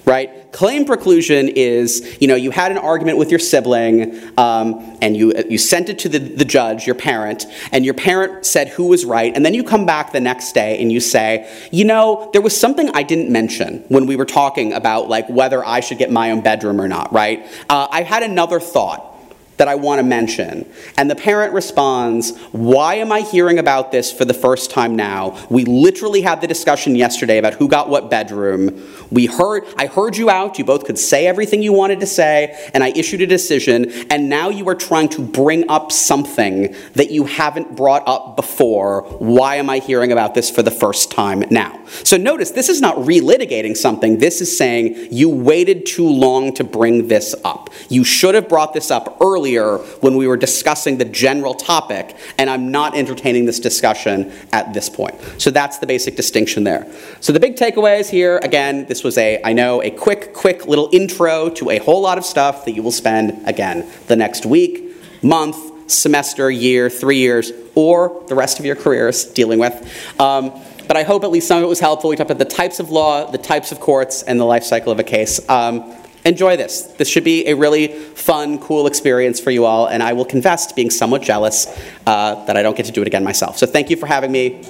Right? 0.07 0.53
Claim 0.53 0.87
preclusion 0.87 1.53
is, 1.57 2.17
you 2.21 2.29
know, 2.29 2.37
you 2.37 2.53
had 2.53 2.71
an 2.71 2.79
argument 2.79 3.19
with 3.19 3.31
your 3.31 3.41
sibling 3.41 4.23
um, 4.39 4.97
and 5.03 5.17
you, 5.17 5.33
you 5.49 5.59
sent 5.59 5.89
it 5.89 5.99
to 5.99 6.09
the, 6.09 6.21
the 6.21 6.45
judge, 6.45 6.87
your 6.87 6.95
parent, 6.95 7.47
and 7.73 7.85
your 7.85 7.95
parent 7.95 8.47
said 8.47 8.69
who 8.69 8.87
was 8.87 9.05
right, 9.05 9.35
and 9.35 9.45
then 9.45 9.55
you 9.55 9.65
come 9.65 9.87
back 9.87 10.13
the 10.13 10.21
next 10.21 10.53
day 10.53 10.81
and 10.81 10.93
you 10.93 11.01
say, 11.01 11.53
you 11.73 11.85
know, 11.85 12.31
there 12.33 12.43
was 12.43 12.57
something 12.57 12.91
I 12.95 13.03
didn't 13.03 13.29
mention 13.29 13.81
when 13.89 14.07
we 14.07 14.15
were 14.15 14.25
talking 14.25 14.73
about 14.73 15.09
like 15.09 15.29
whether 15.29 15.65
I 15.65 15.81
should 15.81 15.99
get 15.99 16.13
my 16.13 16.31
own 16.31 16.43
bedroom 16.43 16.81
or 16.81 16.87
not, 16.87 17.13
right? 17.13 17.45
Uh, 17.69 17.89
I 17.91 18.05
had 18.05 18.23
another 18.23 18.61
thought 18.61 19.14
that 19.57 19.69
I 19.69 19.75
want 19.75 20.01
to 20.01 20.03
mention. 20.03 20.69
And 20.97 21.11
the 21.11 21.17
parent 21.17 21.53
responds, 21.53 22.37
Why 22.53 22.97
am 22.97 23.13
I 23.13 23.21
hearing 23.21 23.59
about 23.59 23.93
this 23.93 24.13
for 24.13 24.25
the 24.25 24.35
first 24.35 24.71
time 24.71 24.97
now? 24.97 25.39
We 25.49 25.65
literally 25.65 26.23
had 26.23 26.41
the 26.41 26.47
discussion 26.47 26.97
yesterday 26.97 27.39
about 27.39 27.55
who 27.55 27.69
got 27.69 27.89
what 27.89 28.11
bedroom. 28.11 28.83
We 29.11 29.27
heard, 29.27 29.65
I 29.77 29.87
heard 29.87 30.17
you 30.17 30.31
out. 30.31 30.59
You 30.59 30.65
both 30.65 30.85
could 30.85 30.99
say 30.99 31.27
everything 31.27 31.63
you 31.63 31.73
wanted 31.73 32.01
to 32.01 32.07
say, 32.07 32.71
and 32.75 32.83
I 32.83 32.89
issued 32.89 33.21
a 33.21 33.27
decision. 33.27 33.91
And 34.11 34.29
now 34.29 34.49
you 34.49 34.69
are 34.69 34.75
trying 34.75 35.09
to 35.11 35.23
bring 35.23 35.69
up 35.69 35.93
something 35.93 36.75
that 36.95 37.11
you 37.11 37.25
haven't 37.25 37.77
brought 37.77 38.03
up 38.07 38.37
before. 38.37 39.03
Why 39.19 39.57
am 39.57 39.71
I 39.71 39.79
hearing 39.79 40.13
about 40.13 40.35
this 40.35 40.51
for 40.51 40.63
the 40.63 40.71
first 40.71 41.11
time 41.11 41.45
now? 41.51 41.81
So 42.03 42.17
notice, 42.17 42.51
this 42.51 42.69
is 42.69 42.81
not 42.81 42.97
relitigating 42.97 43.77
something. 43.77 44.19
This 44.19 44.41
is 44.41 44.57
saying 44.57 45.09
you 45.11 45.29
waited 45.29 45.87
too 45.87 46.09
long 46.09 46.53
to 46.55 46.65
bring 46.65 47.09
this 47.09 47.35
up. 47.45 47.71
You 47.89 48.05
should 48.05 48.35
have 48.35 48.49
brought 48.49 48.73
this 48.73 48.91
up 48.91 49.19
earlier 49.21 49.44
earlier 49.45 49.79
when 50.01 50.17
we 50.17 50.27
were 50.27 50.37
discussing 50.37 50.97
the 50.99 51.05
general 51.05 51.55
topic, 51.55 52.17
and 52.39 52.49
I'm 52.49 52.71
not 52.71 52.97
entertaining 52.97 53.45
this 53.45 53.61
discussion 53.61 54.33
at 54.53 54.73
this 54.73 54.89
point. 54.89 55.15
So 55.39 55.51
that's 55.51 55.79
the 55.79 55.87
basic 55.87 56.17
distinction 56.17 56.65
there. 56.65 56.87
So 57.21 57.33
the 57.33 57.41
big 57.41 57.57
takeaways 57.57 58.09
here, 58.09 58.39
again, 58.39 58.87
this 58.87 59.05
was 59.05 59.19
a, 59.19 59.43
I 59.45 59.53
know, 59.53 59.83
a 59.83 59.91
quick, 59.91 60.33
quick 60.33 60.67
little 60.67 60.89
intro 60.93 61.51
to 61.51 61.71
a 61.71 61.79
whole 61.79 62.01
lot 62.01 62.17
of 62.17 62.25
stuff 62.25 62.65
that 62.65 62.73
you 62.73 62.83
will 62.83 62.93
spend, 62.93 63.47
again, 63.47 63.87
the 64.07 64.17
next 64.17 64.47
week, 64.47 64.83
month, 65.23 65.91
semester, 65.91 66.51
year, 66.51 66.89
three 66.89 67.19
years, 67.19 67.53
or 67.75 68.25
the 68.29 68.35
rest 68.35 68.59
of 68.59 68.65
your 68.65 68.77
careers 68.77 69.27
dealing 69.27 69.59
with. 69.59 69.75
Um, 70.19 70.53
but 70.89 70.97
I 70.97 71.03
hope 71.03 71.25
at 71.25 71.31
least 71.31 71.49
some 71.49 71.59
of 71.59 71.65
it 71.65 71.69
was 71.69 71.81
helpful. 71.81 72.11
We 72.11 72.17
talked 72.17 72.31
about 72.31 72.39
the 72.39 72.57
types 72.57 72.81
of 72.81 72.91
law, 72.91 73.31
the 73.31 73.39
types 73.39 73.73
of 73.73 73.81
courts, 73.81 74.23
and 74.23 74.41
the 74.41 74.45
life 74.45 74.65
cycle 74.65 74.93
of 74.93 74.99
a 74.99 75.05
case. 75.05 75.47
Um, 75.49 75.95
enjoy 76.25 76.57
this. 76.57 76.83
This 76.83 77.09
should 77.09 77.25
be 77.25 77.47
a 77.47 77.55
really 77.55 77.89
fun, 77.89 78.59
cool 78.59 78.87
experience 78.87 79.41
for 79.41 79.51
you 79.51 79.65
all, 79.65 79.87
and 79.87 80.03
I 80.03 80.13
will 80.13 80.25
confess 80.25 80.67
to 80.67 80.75
being 80.75 80.91
somewhat 80.91 81.23
jealous 81.23 81.67
uh, 82.07 82.45
that 82.47 82.57
I 82.57 82.63
don't 82.63 82.77
get 82.77 82.87
to 82.87 82.93
do 82.93 83.03
it 83.03 83.07
again 83.07 83.25
myself. 83.25 83.59
So 83.59 83.67
thank 83.67 83.91
you 83.91 83.97
for 83.97 84.07
having 84.07 84.33
me. 84.33 84.65